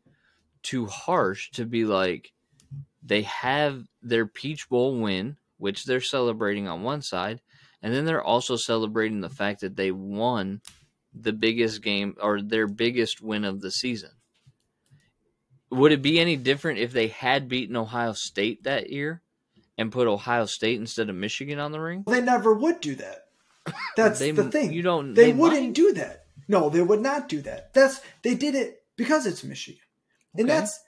too 0.62 0.86
harsh 0.86 1.50
to 1.52 1.64
be 1.64 1.84
like 1.84 2.32
they 3.06 3.22
have 3.22 3.84
their 4.02 4.26
Peach 4.26 4.68
Bowl 4.68 4.98
win, 5.00 5.36
which 5.58 5.84
they're 5.84 6.00
celebrating 6.00 6.66
on 6.68 6.82
one 6.82 7.02
side, 7.02 7.40
and 7.82 7.94
then 7.94 8.04
they're 8.04 8.22
also 8.24 8.56
celebrating 8.56 9.20
the 9.20 9.30
fact 9.30 9.60
that 9.60 9.76
they 9.76 9.90
won 9.92 10.60
the 11.14 11.32
biggest 11.32 11.82
game 11.82 12.14
or 12.20 12.42
their 12.42 12.66
biggest 12.66 13.22
win 13.22 13.44
of 13.44 13.60
the 13.60 13.70
season. 13.70 14.10
Would 15.70 15.92
it 15.92 16.02
be 16.02 16.18
any 16.20 16.36
different 16.36 16.78
if 16.78 16.92
they 16.92 17.08
had 17.08 17.48
beaten 17.48 17.76
Ohio 17.76 18.12
State 18.12 18.64
that 18.64 18.90
year 18.90 19.22
and 19.78 19.90
put 19.92 20.06
Ohio 20.06 20.46
State 20.46 20.78
instead 20.80 21.08
of 21.08 21.16
Michigan 21.16 21.58
on 21.58 21.72
the 21.72 21.80
ring? 21.80 22.04
They 22.06 22.20
never 22.20 22.54
would 22.54 22.80
do 22.80 22.94
that. 22.96 23.24
That's 23.96 24.18
They- 24.20 24.30
the 24.30 24.50
thing. 24.50 24.72
you 24.72 24.82
don't- 24.82 25.14
They, 25.14 25.26
they 25.26 25.32
wouldn't 25.32 25.62
might. 25.66 25.74
do 25.74 25.92
that. 25.94 26.24
No, 26.48 26.68
they 26.70 26.82
would 26.82 27.00
not 27.00 27.28
do 27.28 27.40
that. 27.42 27.72
That's 27.74 28.00
they 28.22 28.34
did 28.36 28.54
it 28.54 28.82
because 28.96 29.26
it's 29.26 29.42
Michigan, 29.42 29.80
and 30.34 30.44
Okay. 30.48 30.58
that's 30.60 30.78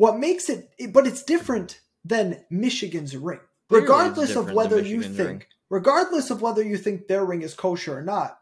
what 0.00 0.18
makes 0.18 0.48
it. 0.48 0.70
But 0.94 1.06
it's 1.06 1.22
different 1.22 1.78
than 2.06 2.42
Michigan's 2.48 3.14
ring, 3.14 3.40
Clearly 3.68 3.82
regardless 3.82 4.34
of 4.34 4.50
whether 4.50 4.80
you 4.80 5.02
think, 5.02 5.18
ring. 5.18 5.42
regardless 5.68 6.30
of 6.30 6.40
whether 6.40 6.62
you 6.62 6.78
think 6.78 7.06
their 7.06 7.22
ring 7.22 7.42
is 7.42 7.52
kosher 7.52 7.98
or 7.98 8.02
not. 8.02 8.38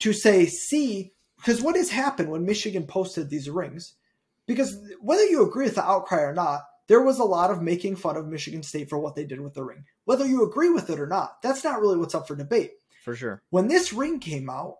To 0.00 0.12
say, 0.12 0.46
see, 0.46 1.12
because 1.36 1.60
what 1.60 1.74
has 1.74 1.90
happened 1.90 2.30
when 2.30 2.46
Michigan 2.46 2.86
posted 2.86 3.28
these 3.28 3.50
rings? 3.50 3.94
Because 4.46 4.78
whether 5.00 5.24
you 5.24 5.44
agree 5.44 5.64
with 5.64 5.74
the 5.74 5.84
outcry 5.84 6.22
or 6.22 6.32
not, 6.32 6.62
there 6.86 7.02
was 7.02 7.18
a 7.18 7.24
lot 7.24 7.50
of 7.50 7.60
making 7.60 7.96
fun 7.96 8.16
of 8.16 8.28
Michigan 8.28 8.62
State 8.62 8.88
for 8.88 8.98
what 8.98 9.16
they 9.16 9.24
did 9.24 9.40
with 9.40 9.54
the 9.54 9.64
ring. 9.64 9.84
Whether 10.04 10.26
you 10.26 10.44
agree 10.44 10.70
with 10.70 10.90
it 10.90 11.00
or 11.00 11.08
not, 11.08 11.42
that's 11.42 11.64
not 11.64 11.80
really 11.80 11.98
what's 11.98 12.14
up 12.14 12.28
for 12.28 12.36
debate. 12.36 12.72
For 13.02 13.16
sure. 13.16 13.42
When 13.50 13.66
this 13.66 13.92
ring 13.92 14.20
came 14.20 14.48
out, 14.48 14.76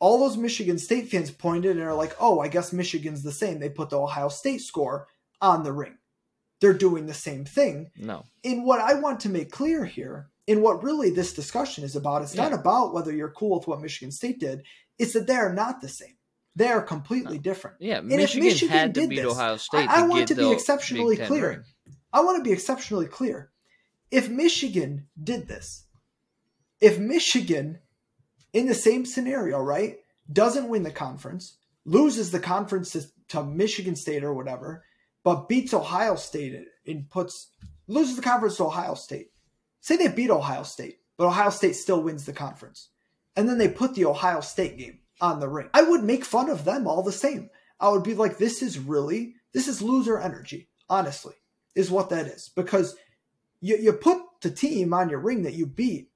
all 0.00 0.18
those 0.18 0.36
Michigan 0.36 0.78
State 0.78 1.08
fans 1.08 1.30
pointed 1.30 1.76
and 1.76 1.86
are 1.86 1.94
like, 1.94 2.16
oh, 2.18 2.40
I 2.40 2.48
guess 2.48 2.72
Michigan's 2.72 3.22
the 3.22 3.30
same. 3.30 3.60
They 3.60 3.68
put 3.68 3.90
the 3.90 4.00
Ohio 4.00 4.28
State 4.28 4.62
score 4.62 5.06
on 5.42 5.64
the 5.64 5.72
ring. 5.72 5.98
They're 6.60 6.72
doing 6.72 7.06
the 7.06 7.14
same 7.14 7.44
thing. 7.44 7.90
No. 7.96 8.24
In 8.44 8.64
what 8.64 8.80
I 8.80 8.94
want 8.94 9.20
to 9.20 9.28
make 9.28 9.50
clear 9.50 9.84
here, 9.84 10.30
in 10.46 10.62
what 10.62 10.82
really 10.82 11.10
this 11.10 11.34
discussion 11.34 11.84
is 11.84 11.96
about, 11.96 12.22
it's 12.22 12.36
not 12.36 12.52
about 12.52 12.94
whether 12.94 13.12
you're 13.12 13.30
cool 13.30 13.58
with 13.58 13.68
what 13.68 13.82
Michigan 13.82 14.12
State 14.12 14.38
did, 14.38 14.62
it's 14.98 15.12
that 15.12 15.26
they 15.26 15.34
are 15.34 15.52
not 15.52 15.80
the 15.80 15.88
same. 15.88 16.16
They 16.54 16.68
are 16.68 16.82
completely 16.82 17.38
different. 17.38 17.78
Yeah, 17.80 17.98
if 17.98 18.04
Michigan, 18.04 18.44
Michigan 18.48 18.76
had 18.76 18.94
to 18.94 19.00
did 19.00 19.10
beat 19.10 19.16
this, 19.16 19.32
Ohio 19.32 19.56
State. 19.56 19.88
I, 19.88 20.02
I 20.02 20.06
want 20.06 20.28
to 20.28 20.34
be 20.34 20.50
exceptionally 20.50 21.16
clear. 21.16 21.48
ring. 21.48 21.64
I 22.12 22.20
want 22.20 22.36
to 22.38 22.44
be 22.44 22.52
exceptionally 22.52 23.06
clear. 23.06 23.50
If 24.10 24.28
Michigan 24.28 25.08
did 25.20 25.48
this, 25.48 25.86
if 26.80 26.98
Michigan, 26.98 27.78
in 28.52 28.66
the 28.66 28.74
same 28.74 29.06
scenario, 29.06 29.58
right, 29.58 29.96
doesn't 30.30 30.68
win 30.68 30.82
the 30.82 30.90
conference, 30.90 31.56
loses 31.84 32.30
the 32.30 32.40
conference 32.40 32.92
to, 32.92 33.04
to 33.28 33.42
Michigan 33.42 33.96
State 33.96 34.22
or 34.22 34.34
whatever, 34.34 34.84
but 35.24 35.48
beats 35.48 35.74
Ohio 35.74 36.16
State 36.16 36.66
and 36.86 37.10
puts 37.10 37.48
loses 37.86 38.16
the 38.16 38.22
conference 38.22 38.56
to 38.56 38.64
Ohio 38.64 38.94
State. 38.94 39.30
Say 39.80 39.96
they 39.96 40.08
beat 40.08 40.30
Ohio 40.30 40.62
State, 40.62 40.98
but 41.16 41.26
Ohio 41.26 41.50
State 41.50 41.76
still 41.76 42.02
wins 42.02 42.24
the 42.24 42.32
conference. 42.32 42.88
And 43.36 43.48
then 43.48 43.58
they 43.58 43.68
put 43.68 43.94
the 43.94 44.04
Ohio 44.04 44.40
State 44.40 44.78
game 44.78 45.00
on 45.20 45.40
the 45.40 45.48
ring. 45.48 45.68
I 45.74 45.82
would 45.82 46.04
make 46.04 46.24
fun 46.24 46.50
of 46.50 46.64
them 46.64 46.86
all 46.86 47.02
the 47.02 47.12
same. 47.12 47.50
I 47.80 47.88
would 47.88 48.02
be 48.02 48.14
like, 48.14 48.38
this 48.38 48.62
is 48.62 48.78
really, 48.78 49.34
this 49.52 49.68
is 49.68 49.82
loser 49.82 50.18
energy, 50.18 50.68
honestly, 50.88 51.34
is 51.74 51.90
what 51.90 52.10
that 52.10 52.26
is. 52.26 52.50
Because 52.54 52.96
you, 53.60 53.76
you 53.76 53.92
put 53.92 54.22
the 54.42 54.50
team 54.50 54.92
on 54.92 55.08
your 55.08 55.20
ring 55.20 55.42
that 55.42 55.54
you 55.54 55.66
beat 55.66 56.10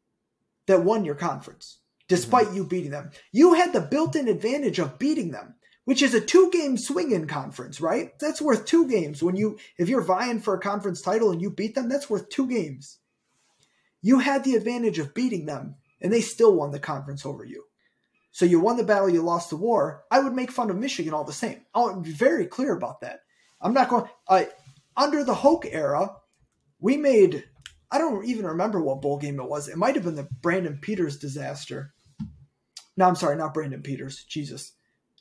that 0.67 0.85
won 0.85 1.05
your 1.05 1.15
conference, 1.15 1.79
despite 2.09 2.47
mm-hmm. 2.47 2.57
you 2.57 2.65
beating 2.65 2.91
them. 2.91 3.11
You 3.33 3.55
had 3.55 3.73
the 3.73 3.81
built 3.81 4.17
in 4.17 4.29
advantage 4.29 4.79
of 4.79 4.99
beating 4.99 5.31
them, 5.31 5.55
which 5.87 6.03
is 6.03 6.15
a 6.15 6.21
two 6.21 6.51
game 6.51 6.77
swing 6.77 7.13
in 7.13 7.27
conference, 7.27 7.81
right? 7.81 8.17
That's 8.19 8.43
worth 8.43 8.67
two 8.67 8.87
games. 8.87 9.23
When 9.23 9.37
you, 9.37 9.59
if 9.79 9.89
you're 9.89 10.03
vying 10.03 10.41
for 10.41 10.55
a 10.55 10.61
conference 10.61 11.01
title 11.01 11.31
and 11.31 11.41
you 11.41 11.49
beat 11.49 11.75
them, 11.75 11.89
that's 11.89 12.11
worth 12.11 12.29
two 12.29 12.47
games. 12.47 12.99
You 14.03 14.19
had 14.19 14.45
the 14.45 14.57
advantage 14.57 14.99
of 14.99 15.15
beating 15.15 15.47
them, 15.47 15.77
and 16.01 16.13
they 16.13 16.21
still 16.21 16.55
won 16.55 16.73
the 16.73 16.79
conference 16.79 17.25
over 17.25 17.45
you. 17.45 17.65
So 18.33 18.45
you 18.45 18.61
won 18.61 18.77
the 18.77 18.85
battle, 18.85 19.09
you 19.09 19.23
lost 19.23 19.49
the 19.49 19.57
war. 19.57 20.03
I 20.11 20.21
would 20.21 20.35
make 20.35 20.51
fun 20.51 20.71
of 20.71 20.77
Michigan 20.77 21.15
all 21.15 21.25
the 21.25 21.33
same. 21.33 21.63
I'll 21.75 22.01
be 22.01 22.13
very 22.13 22.47
clear 22.47 22.75
about 22.75 23.01
that. 23.01 23.21
I'm 23.63 23.73
not 23.73 23.89
going. 23.89 24.05
Uh, 24.29 24.45
under 24.97 25.25
the 25.25 25.35
Hoke 25.35 25.67
era, 25.71 26.17
we 26.79 26.97
made 26.97 27.45
I 27.91 27.99
don't 27.99 28.25
even 28.27 28.47
remember 28.47 28.81
what 28.81 29.01
bowl 29.01 29.19
game 29.19 29.39
it 29.39 29.49
was. 29.49 29.69
It 29.69 29.79
might 29.79 29.95
have 29.95 30.05
been 30.05 30.17
the 30.17 30.29
Brandon 30.43 30.79
Peters 30.81 31.19
disaster. 31.19 31.95
No, 32.97 33.07
I'm 33.07 33.15
sorry, 33.15 33.37
not 33.37 33.55
Brandon 33.55 33.83
Peters. 33.83 34.25
Jesus. 34.25 34.73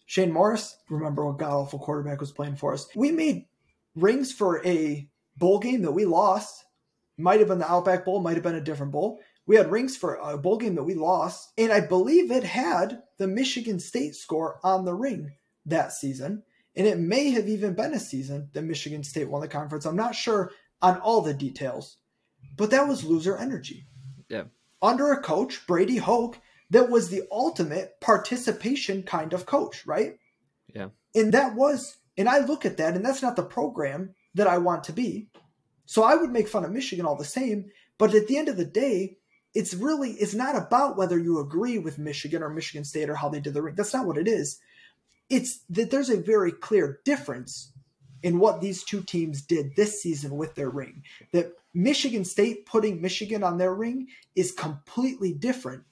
Shane 0.05 0.31
Morris, 0.31 0.77
remember 0.89 1.25
what 1.25 1.39
god 1.39 1.51
awful 1.51 1.79
quarterback 1.79 2.19
was 2.19 2.31
playing 2.31 2.55
for 2.55 2.73
us. 2.73 2.87
We 2.95 3.11
made 3.11 3.45
rings 3.95 4.31
for 4.31 4.65
a 4.65 5.09
bowl 5.37 5.59
game 5.59 5.81
that 5.81 5.91
we 5.91 6.05
lost. 6.05 6.63
Might 7.17 7.39
have 7.39 7.47
been 7.47 7.59
the 7.59 7.71
Outback 7.71 8.05
Bowl, 8.05 8.21
might 8.21 8.35
have 8.35 8.43
been 8.43 8.55
a 8.55 8.61
different 8.61 8.91
bowl. 8.91 9.19
We 9.47 9.55
had 9.55 9.71
rings 9.71 9.95
for 9.95 10.15
a 10.15 10.37
bowl 10.37 10.57
game 10.57 10.75
that 10.75 10.83
we 10.83 10.95
lost, 10.95 11.51
and 11.57 11.71
I 11.71 11.79
believe 11.79 12.31
it 12.31 12.43
had 12.43 13.03
the 13.17 13.27
Michigan 13.27 13.79
State 13.79 14.15
score 14.15 14.59
on 14.63 14.85
the 14.85 14.93
ring 14.93 15.31
that 15.65 15.93
season. 15.93 16.43
And 16.75 16.85
it 16.85 16.99
may 16.99 17.29
have 17.29 17.47
even 17.47 17.73
been 17.73 17.93
a 17.93 17.99
season 17.99 18.49
that 18.53 18.63
Michigan 18.63 19.03
State 19.03 19.29
won 19.29 19.41
the 19.41 19.47
conference. 19.47 19.85
I'm 19.85 19.95
not 19.95 20.15
sure 20.15 20.51
on 20.81 20.97
all 20.99 21.21
the 21.21 21.33
details, 21.33 21.97
but 22.57 22.71
that 22.71 22.87
was 22.87 23.05
loser 23.05 23.37
energy. 23.37 23.85
Yeah. 24.27 24.43
Under 24.81 25.11
a 25.11 25.21
coach, 25.21 25.65
Brady 25.67 25.97
Hoke, 25.97 26.37
that 26.75 26.89
was 26.89 27.07
the 27.07 27.23
ultimate 27.31 28.01
participation 28.01 29.01
kind 29.01 29.31
of 29.31 29.45
coach, 29.45 29.87
right? 29.87 30.17
Yeah. 30.73 30.89
And 31.15 31.33
that 31.33 31.55
was, 31.55 31.95
and 32.17 32.27
I 32.27 32.39
look 32.39 32.65
at 32.65 32.75
that, 32.75 32.95
and 32.95 33.05
that's 33.05 33.21
not 33.21 33.37
the 33.37 33.45
program 33.45 34.13
that 34.33 34.47
I 34.47 34.57
want 34.57 34.83
to 34.83 34.91
be. 34.91 35.29
So 35.85 36.03
I 36.03 36.15
would 36.15 36.31
make 36.31 36.49
fun 36.49 36.65
of 36.65 36.71
Michigan 36.71 37.05
all 37.05 37.15
the 37.15 37.23
same, 37.23 37.71
but 37.97 38.13
at 38.13 38.27
the 38.27 38.37
end 38.37 38.49
of 38.49 38.57
the 38.57 38.65
day, 38.65 39.19
it's 39.53 39.73
really 39.73 40.11
it's 40.15 40.33
not 40.33 40.57
about 40.57 40.97
whether 40.97 41.17
you 41.17 41.39
agree 41.39 41.77
with 41.77 41.97
Michigan 41.97 42.43
or 42.43 42.49
Michigan 42.49 42.83
State 42.83 43.09
or 43.09 43.15
how 43.15 43.29
they 43.29 43.39
did 43.39 43.53
the 43.53 43.61
ring. 43.61 43.75
That's 43.75 43.93
not 43.93 44.05
what 44.05 44.17
it 44.17 44.27
is. 44.27 44.59
It's 45.29 45.59
that 45.69 45.91
there's 45.91 46.09
a 46.09 46.19
very 46.19 46.51
clear 46.51 46.99
difference 47.05 47.71
in 48.21 48.37
what 48.37 48.59
these 48.59 48.83
two 48.83 49.01
teams 49.01 49.41
did 49.41 49.77
this 49.77 50.01
season 50.01 50.35
with 50.35 50.55
their 50.55 50.69
ring. 50.69 51.03
That 51.31 51.53
Michigan 51.73 52.25
State 52.25 52.65
putting 52.65 53.01
Michigan 53.01 53.45
on 53.45 53.59
their 53.59 53.73
ring 53.73 54.09
is 54.35 54.51
completely 54.51 55.31
different 55.31 55.83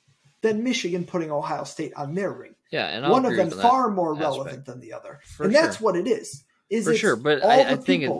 than 0.44 0.64
Michigan 0.64 1.06
putting 1.06 1.32
Ohio 1.32 1.64
State 1.64 1.94
on 1.96 2.14
their 2.14 2.32
ring. 2.32 2.54
Yeah, 2.70 2.86
and 2.88 3.06
I'll 3.06 3.12
one 3.12 3.26
of 3.26 3.36
them 3.36 3.50
far 3.50 3.90
more 3.90 4.14
aspect. 4.14 4.24
relevant 4.24 4.66
than 4.66 4.80
the 4.80 4.94
other, 4.94 5.22
For 5.36 5.46
and 5.46 5.54
sure. 5.54 5.62
that's 5.62 5.82
what 5.82 5.96
it 5.96 6.08
is. 6.08 6.44
Is 6.70 6.86
for 6.86 6.94
sure, 6.94 7.16
but 7.16 7.44
I, 7.44 7.72
I 7.72 7.76
think 7.76 8.04
it, 8.04 8.12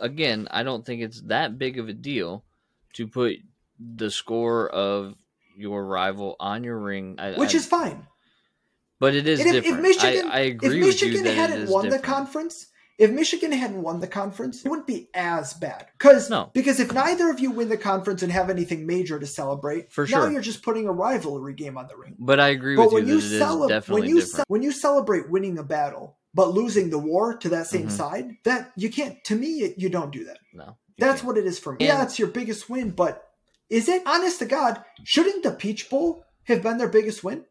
again, 0.00 0.48
I 0.50 0.62
don't 0.62 0.84
think 0.84 1.02
it's 1.02 1.20
that 1.22 1.58
big 1.58 1.78
of 1.78 1.88
a 1.88 1.92
deal 1.92 2.44
to 2.94 3.06
put 3.06 3.36
the 3.78 4.10
score 4.10 4.68
of 4.68 5.14
your 5.56 5.84
rival 5.84 6.36
on 6.38 6.64
your 6.64 6.78
ring, 6.78 7.16
I, 7.18 7.32
which 7.32 7.54
I, 7.54 7.58
is 7.58 7.66
fine. 7.66 8.06
But 8.98 9.14
it 9.14 9.26
is 9.26 9.40
if, 9.40 9.52
different. 9.52 9.78
If 9.78 9.82
Michigan, 9.82 10.30
I, 10.30 10.40
agree 10.40 10.80
if 10.80 10.86
Michigan 10.86 11.22
with 11.22 11.34
you 11.34 11.40
hadn't 11.40 11.68
won 11.68 11.84
different. 11.84 12.02
the 12.02 12.08
conference, 12.08 12.66
if 12.98 13.10
Michigan 13.10 13.52
hadn't 13.52 13.82
won 13.82 14.00
the 14.00 14.06
conference, 14.06 14.64
it 14.64 14.68
wouldn't 14.68 14.86
be 14.86 15.08
as 15.14 15.52
bad. 15.54 15.86
Because 15.98 16.30
no. 16.30 16.50
because 16.54 16.80
if 16.80 16.92
neither 16.92 17.28
of 17.30 17.38
you 17.40 17.50
win 17.50 17.68
the 17.68 17.76
conference 17.76 18.22
and 18.22 18.32
have 18.32 18.48
anything 18.50 18.86
major 18.86 19.18
to 19.18 19.26
celebrate, 19.26 19.92
for 19.92 20.06
sure. 20.06 20.20
now 20.20 20.28
you're 20.28 20.40
just 20.42 20.62
putting 20.62 20.86
a 20.88 20.92
rivalry 20.92 21.52
game 21.54 21.76
on 21.76 21.88
the 21.88 21.96
ring. 21.96 22.16
But 22.18 22.40
I 22.40 22.48
agree 22.48 22.76
but 22.76 22.86
with 22.86 22.94
when 22.94 23.06
you, 23.08 23.14
you 23.16 23.20
that 23.20 23.38
cele- 23.38 23.68
definitely 23.68 24.00
when 24.02 24.10
you. 24.10 24.20
Ce- 24.22 24.40
when 24.48 24.62
you 24.62 24.72
celebrate 24.72 25.30
winning 25.30 25.58
a 25.58 25.62
battle 25.62 26.16
but 26.34 26.50
losing 26.52 26.90
the 26.90 26.98
war 26.98 27.34
to 27.38 27.48
that 27.48 27.66
same 27.66 27.86
Mhm. 27.86 27.92
side, 27.92 28.36
that 28.44 28.70
you 28.76 28.90
can't. 28.90 29.22
To 29.24 29.34
me, 29.34 29.72
you 29.78 29.88
don't 29.88 30.12
do 30.12 30.24
that. 30.24 30.38
no, 30.52 30.76
That's 30.98 31.20
can't. 31.20 31.24
what 31.28 31.38
it 31.38 31.46
is 31.46 31.58
for 31.58 31.72
me. 31.72 31.78
And- 31.80 31.86
yeah, 31.88 32.02
it's 32.04 32.18
your 32.18 32.28
biggest 32.28 32.68
win, 32.68 32.90
but 32.90 33.22
is 33.70 33.88
it? 33.88 34.02
Honest 34.06 34.38
to 34.40 34.44
God, 34.46 34.84
shouldn't 35.02 35.42
the 35.42 35.50
Peach 35.52 35.88
Bowl 35.88 36.24
have 36.44 36.62
been 36.62 36.76
their 36.78 36.88
biggest 36.88 37.24
win? 37.24 37.44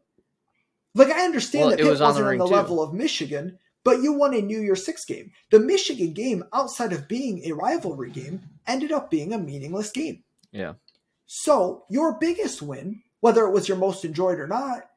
Like 0.94 1.08
I 1.10 1.24
understand 1.24 1.62
Well, 1.62 1.70
that 1.70 1.80
it 1.80 1.82
Pitt 1.82 1.90
was 1.90 2.00
on 2.00 2.14
the 2.14 2.24
on 2.26 2.38
the 2.38 2.46
level 2.46 2.80
of 2.82 2.94
Michigan, 2.94 3.58
but 3.86 4.02
you 4.02 4.12
won 4.12 4.34
a 4.34 4.42
New 4.42 4.60
Year's 4.60 4.84
Six 4.84 5.04
game. 5.04 5.30
The 5.52 5.60
Michigan 5.60 6.12
game, 6.12 6.42
outside 6.52 6.92
of 6.92 7.06
being 7.06 7.42
a 7.44 7.52
rivalry 7.52 8.10
game, 8.10 8.40
ended 8.66 8.90
up 8.90 9.12
being 9.12 9.32
a 9.32 9.38
meaningless 9.38 9.92
game. 9.92 10.24
Yeah. 10.50 10.72
So 11.26 11.84
your 11.88 12.18
biggest 12.18 12.60
win, 12.60 13.02
whether 13.20 13.46
it 13.46 13.52
was 13.52 13.68
your 13.68 13.76
most 13.76 14.04
enjoyed 14.04 14.40
or 14.40 14.48
not, 14.48 14.90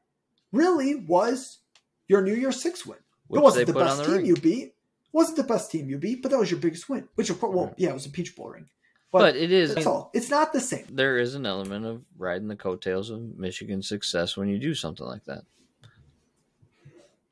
really 0.51 0.95
was 0.95 1.59
your 2.07 2.23
New 2.23 2.33
Year's 2.33 2.59
Six 2.59 2.83
win. 2.83 2.97
Which 3.27 3.39
it 3.39 3.43
wasn't 3.43 3.67
the 3.67 3.73
best 3.73 3.97
the 3.99 4.05
team 4.05 4.13
ring. 4.15 4.25
you 4.25 4.35
beat. 4.37 4.73
wasn't 5.11 5.37
the 5.37 5.43
best 5.43 5.69
team 5.69 5.87
you 5.87 5.99
beat, 5.99 6.23
but 6.23 6.31
that 6.31 6.39
was 6.39 6.49
your 6.49 6.59
biggest 6.59 6.89
win. 6.89 7.07
Which 7.13 7.29
of 7.29 7.39
course, 7.39 7.55
well, 7.55 7.75
yeah, 7.77 7.89
it 7.89 7.93
was 7.93 8.07
a 8.07 8.09
Peach 8.09 8.35
Bowl 8.35 8.49
ring. 8.49 8.69
But 9.11 9.35
it 9.35 9.51
is. 9.51 9.75
That's 9.75 9.85
all. 9.85 10.09
It's 10.15 10.31
not 10.31 10.51
the 10.51 10.59
same. 10.59 10.85
There 10.89 11.19
is 11.19 11.35
an 11.35 11.45
element 11.45 11.85
of 11.85 12.01
riding 12.17 12.47
the 12.47 12.55
coattails 12.55 13.11
of 13.11 13.37
Michigan's 13.37 13.87
success 13.87 14.35
when 14.35 14.47
you 14.49 14.57
do 14.57 14.73
something 14.73 15.05
like 15.05 15.25
that. 15.25 15.43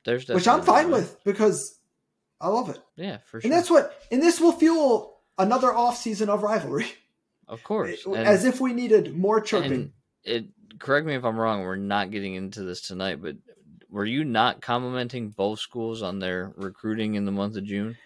There's 0.08 0.26
Which 0.26 0.48
I'm 0.48 0.62
fine 0.62 0.90
with 0.90 1.22
because 1.26 1.78
I 2.40 2.48
love 2.48 2.70
it. 2.70 2.80
Yeah, 2.96 3.18
for 3.26 3.42
sure. 3.42 3.46
And 3.46 3.52
that's 3.52 3.70
what 3.70 3.94
and 4.10 4.24
this 4.24 4.40
will 4.40 4.54
fuel 4.54 5.20
another 5.38 5.74
off 5.74 5.98
season 5.98 6.30
of 6.30 6.44
rivalry. 6.44 6.88
of 7.50 7.62
course. 7.62 8.04
And- 8.06 8.16
As 8.16 8.46
if 8.46 8.62
we 8.62 8.72
needed 8.72 9.18
more 9.18 9.42
chirping. 9.42 9.92
it 10.24 10.46
correct 10.80 11.06
me 11.06 11.16
if 11.16 11.26
I'm 11.26 11.38
wrong. 11.38 11.62
We're 11.64 11.76
not 11.76 12.10
getting 12.10 12.36
into 12.36 12.64
this 12.64 12.88
tonight, 12.88 13.22
but 13.22 13.36
were 13.90 14.06
you 14.06 14.24
not 14.24 14.62
complimenting 14.62 15.32
both 15.32 15.60
schools 15.60 16.02
on 16.02 16.20
their 16.20 16.54
recruiting 16.56 17.16
in 17.16 17.26
the 17.26 17.34
month 17.34 17.58
of 17.58 17.66
June? 17.66 17.98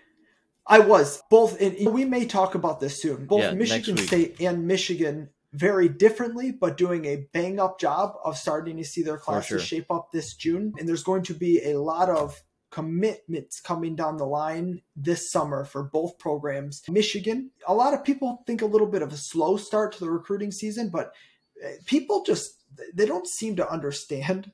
I 0.66 0.80
was 0.80 1.22
both 1.30 1.62
and 1.62 1.94
we 1.94 2.04
may 2.04 2.26
talk 2.26 2.56
about 2.56 2.80
this 2.80 3.00
soon. 3.00 3.28
Both 3.28 3.42
Yeah, 3.42 3.52
Michigan. 3.52 3.98
State 3.98 4.42
and 4.42 4.66
Michigan 4.66 5.30
very 5.54 5.90
differently, 5.90 6.52
but 6.52 6.78
doing 6.78 7.06
a 7.06 7.28
bang 7.34 7.60
up 7.60 7.80
job 7.80 8.14
of 8.24 8.38
starting 8.38 8.78
to 8.78 8.86
see 8.86 9.02
their 9.02 9.18
classes 9.18 9.48
sure. 9.48 9.60
shape 9.60 9.92
up 9.92 10.12
this 10.12 10.36
June. 10.36 10.74
And 10.78 10.88
there's 10.88 11.04
going 11.04 11.24
to 11.24 11.34
be 11.34 11.62
a 11.64 11.80
lot 11.80 12.10
of 12.10 12.42
commitments 12.72 13.60
coming 13.60 13.96
down 13.96 14.18
the 14.18 14.26
line 14.26 14.82
this 14.96 15.30
summer 15.30 15.66
for 15.66 15.84
both 15.84 16.18
programs. 16.18 16.82
Michigan, 16.90 17.52
a 17.68 17.74
lot 17.74 17.94
of 17.94 18.04
people 18.04 18.44
think 18.48 18.62
a 18.62 18.66
little 18.66 18.88
bit 18.88 19.02
of 19.02 19.12
a 19.12 19.18
slow 19.18 19.58
start 19.58 19.92
to 19.94 20.00
the 20.00 20.10
recruiting 20.10 20.52
season, 20.52 20.90
but 20.90 21.14
uh, 21.64 21.70
people 21.86 22.24
just 22.24 22.64
they 22.94 23.06
don't 23.06 23.28
seem 23.28 23.58
to 23.58 23.70
understand 23.70 24.52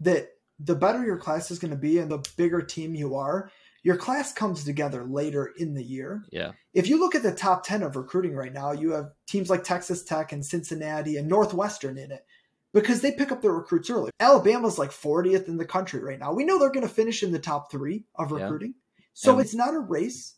that 0.00 0.30
the 0.58 0.74
better 0.74 1.04
your 1.04 1.18
class 1.18 1.50
is 1.50 1.58
going 1.58 1.70
to 1.70 1.76
be 1.76 1.98
and 1.98 2.10
the 2.10 2.24
bigger 2.36 2.62
team 2.62 2.94
you 2.94 3.14
are, 3.14 3.50
your 3.84 3.96
class 3.96 4.32
comes 4.32 4.64
together 4.64 5.04
later 5.04 5.52
in 5.56 5.74
the 5.74 5.84
year. 5.84 6.24
Yeah. 6.32 6.52
If 6.72 6.88
you 6.88 6.98
look 6.98 7.14
at 7.14 7.22
the 7.22 7.30
top 7.32 7.64
10 7.64 7.82
of 7.84 7.94
recruiting 7.94 8.34
right 8.34 8.52
now, 8.52 8.72
you 8.72 8.90
have 8.92 9.12
teams 9.28 9.48
like 9.48 9.62
Texas 9.62 10.02
Tech 10.02 10.32
and 10.32 10.44
Cincinnati 10.44 11.16
and 11.16 11.28
Northwestern 11.28 11.96
in 11.98 12.10
it 12.10 12.24
because 12.72 13.02
they 13.02 13.12
pick 13.12 13.30
up 13.30 13.42
their 13.42 13.52
recruits 13.52 13.90
early. 13.90 14.10
Alabama's 14.18 14.78
like 14.78 14.90
40th 14.90 15.46
in 15.46 15.58
the 15.58 15.64
country 15.66 16.02
right 16.02 16.18
now. 16.18 16.32
We 16.32 16.44
know 16.44 16.58
they're 16.58 16.70
going 16.72 16.88
to 16.88 16.92
finish 16.92 17.22
in 17.22 17.30
the 17.30 17.38
top 17.38 17.70
three 17.70 18.04
of 18.16 18.30
Yeah. 18.32 18.38
recruiting. 18.42 18.74
So 19.12 19.32
And- 19.32 19.40
it's 19.42 19.54
not 19.54 19.74
a 19.74 19.78
race. 19.78 20.34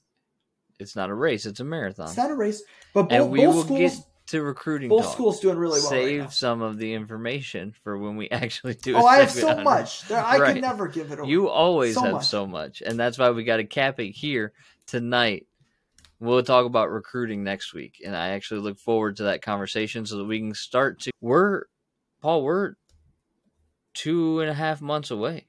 It's 0.79 0.95
not 0.95 1.09
a 1.09 1.15
race; 1.15 1.47
it's 1.47 1.61
a 1.61 1.65
marathon. 1.65 2.09
It's 2.09 2.19
not 2.19 2.31
a 2.31 2.35
race. 2.35 2.63
But 2.93 3.09
both, 3.09 3.35
both 3.35 3.65
schools, 3.65 3.97
get 3.97 4.07
to 4.29 4.43
recruiting. 4.43 4.89
both 4.89 5.05
talk. 5.05 5.13
schools 5.13 5.41
doing 5.41 5.57
really 5.57 5.81
well 5.81 5.89
Save 5.91 6.21
right 6.23 6.33
some 6.33 6.61
of 6.63 6.79
the 6.79 6.93
information 6.95 7.73
for 7.85 7.97
when 7.97 8.17
we 8.17 8.29
actually 8.31 8.75
do. 8.75 8.97
Oh, 8.97 9.07
I 9.07 9.19
have 9.19 9.31
so 9.31 9.57
much. 9.63 10.07
There, 10.09 10.19
I 10.23 10.39
Right. 10.39 10.53
could 10.55 10.63
never 10.63 10.89
give 10.89 11.13
it 11.13 11.19
away. 11.21 11.29
You 11.31 11.49
always 11.49 11.95
So 11.95 12.03
have 12.03 12.13
much. 12.15 12.27
so 12.27 12.47
much, 12.47 12.83
and 12.83 12.99
that's 12.99 13.19
why 13.19 13.31
we 13.31 13.45
got 13.45 13.59
to 13.59 13.65
cap 13.65 14.01
it 14.01 14.11
here 14.11 14.53
tonight. 14.87 15.47
We'll 16.19 16.43
talk 16.43 16.65
about 16.67 16.91
recruiting 16.91 17.45
next 17.45 17.75
week, 17.75 18.01
and 18.05 18.17
I 18.17 18.31
actually 18.31 18.61
look 18.61 18.79
forward 18.79 19.17
to 19.19 19.25
that 19.25 19.43
conversation 19.43 20.07
so 20.07 20.17
that 20.19 20.25
we 20.25 20.39
can 20.39 20.55
start 20.55 21.01
to. 21.01 21.11
We're 21.21 21.65
Paul. 22.23 22.43
We're 22.43 22.75
two 23.95 24.41
and 24.41 24.51
a 24.51 24.55
half 24.55 24.81
months 24.81 25.11
away. 25.11 25.47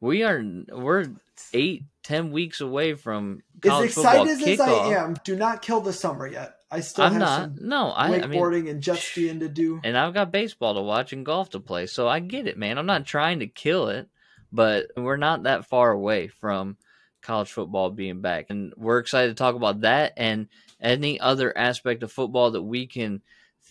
We 0.00 0.22
are. 0.22 0.42
We're 0.70 1.06
eight, 1.54 1.84
ten 2.02 2.30
weeks 2.30 2.60
away 2.60 2.94
from 2.94 3.40
as 3.64 3.68
college 3.70 3.92
football 3.92 4.26
excited 4.28 4.48
as 4.48 4.58
kickoff. 4.58 4.92
I 4.92 5.02
am, 5.02 5.16
do 5.24 5.34
not 5.36 5.62
kill 5.62 5.80
the 5.80 5.92
summer 5.92 6.26
yet. 6.26 6.56
I 6.70 6.80
still 6.80 7.04
I'm 7.04 7.12
have 7.14 7.20
not. 7.20 7.40
some 7.40 7.56
No, 7.68 7.90
I, 7.90 8.06
I 8.06 8.26
mean, 8.26 8.40
wakeboarding 8.40 8.70
and 8.70 8.80
jet 8.80 8.98
skiing 8.98 9.40
to 9.40 9.48
do. 9.48 9.80
and 9.82 9.96
I've 9.98 10.14
got 10.14 10.30
baseball 10.30 10.74
to 10.74 10.82
watch 10.82 11.12
and 11.12 11.26
golf 11.26 11.50
to 11.50 11.60
play. 11.60 11.86
So 11.86 12.06
I 12.08 12.20
get 12.20 12.46
it, 12.46 12.56
man. 12.56 12.78
I'm 12.78 12.86
not 12.86 13.06
trying 13.06 13.40
to 13.40 13.46
kill 13.48 13.88
it, 13.88 14.08
but 14.52 14.86
we're 14.96 15.16
not 15.16 15.42
that 15.44 15.66
far 15.66 15.90
away 15.90 16.28
from 16.28 16.76
college 17.22 17.50
football 17.50 17.90
being 17.90 18.20
back. 18.20 18.46
And 18.50 18.72
we're 18.76 18.98
excited 18.98 19.28
to 19.28 19.34
talk 19.34 19.54
about 19.56 19.80
that 19.80 20.12
and 20.16 20.46
any 20.80 21.18
other 21.20 21.56
aspect 21.56 22.02
of 22.02 22.12
football 22.12 22.52
that 22.52 22.62
we 22.62 22.86
can 22.86 23.20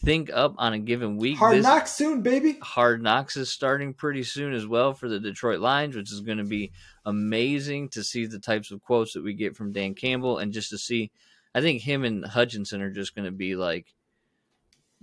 think 0.03 0.29
up 0.31 0.53
on 0.57 0.73
a 0.73 0.79
given 0.79 1.17
week. 1.17 1.37
Hard 1.37 1.55
This- 1.57 1.63
knocks 1.63 1.91
soon, 1.93 2.21
baby. 2.21 2.57
Hard 2.61 3.01
Knocks 3.01 3.35
is 3.37 3.49
starting 3.49 3.93
pretty 3.93 4.23
soon 4.23 4.53
as 4.53 4.67
well 4.67 4.93
for 4.93 5.07
the 5.09 5.19
Detroit 5.19 5.59
Lions, 5.61 5.95
which 5.95 6.11
is 6.11 6.21
going 6.21 6.37
to 6.37 6.43
be 6.43 6.71
amazing 7.05 7.89
to 7.89 8.03
see 8.03 8.25
the 8.25 8.39
types 8.39 8.71
of 8.71 8.81
quotes 8.81 9.13
that 9.13 9.23
we 9.23 9.33
get 9.33 9.55
from 9.55 9.71
Dan 9.71 9.93
Campbell 9.95 10.37
and 10.37 10.53
just 10.53 10.69
to 10.71 10.77
see. 10.77 11.11
I 11.53 11.61
think 11.61 11.81
him 11.81 12.03
and 12.03 12.25
Hutchinson 12.25 12.81
are 12.81 12.91
just 12.91 13.15
going 13.15 13.25
to 13.25 13.31
be 13.31 13.55
like 13.55 13.93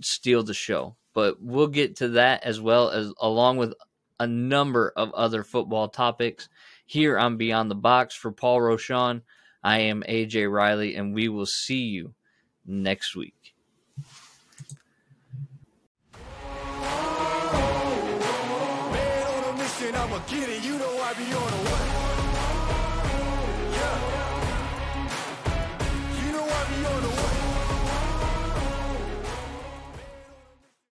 steal 0.01 0.43
the 0.43 0.53
show. 0.53 0.95
But 1.13 1.41
we'll 1.41 1.67
get 1.67 1.97
to 1.97 2.09
that 2.09 2.43
as 2.43 2.61
well 2.61 2.91
as 2.91 3.11
along 3.19 3.57
with 3.57 3.73
a 4.19 4.27
number 4.27 4.93
of 4.95 5.11
other 5.13 5.43
football 5.43 5.89
topics 5.89 6.47
here 6.85 7.17
on 7.17 7.37
Beyond 7.37 7.71
the 7.71 7.75
Box 7.75 8.15
for 8.15 8.31
Paul 8.31 8.59
Rochon. 8.59 9.21
I 9.63 9.79
am 9.79 10.03
AJ 10.07 10.51
Riley, 10.51 10.95
and 10.95 11.13
we 11.13 11.27
will 11.27 11.45
see 11.45 11.85
you 11.85 12.13
next 12.65 13.15
week. 13.15 13.55
Man 18.91 19.27
on 19.27 19.43
a 19.43 19.57
mission, 19.57 19.95
I'ma 19.95 20.19
get. 20.29 20.63
You 20.63 20.77
know 20.77 21.01
I 21.01 21.13
be 21.13 21.33
on 21.33 22.03
a? 22.03 22.06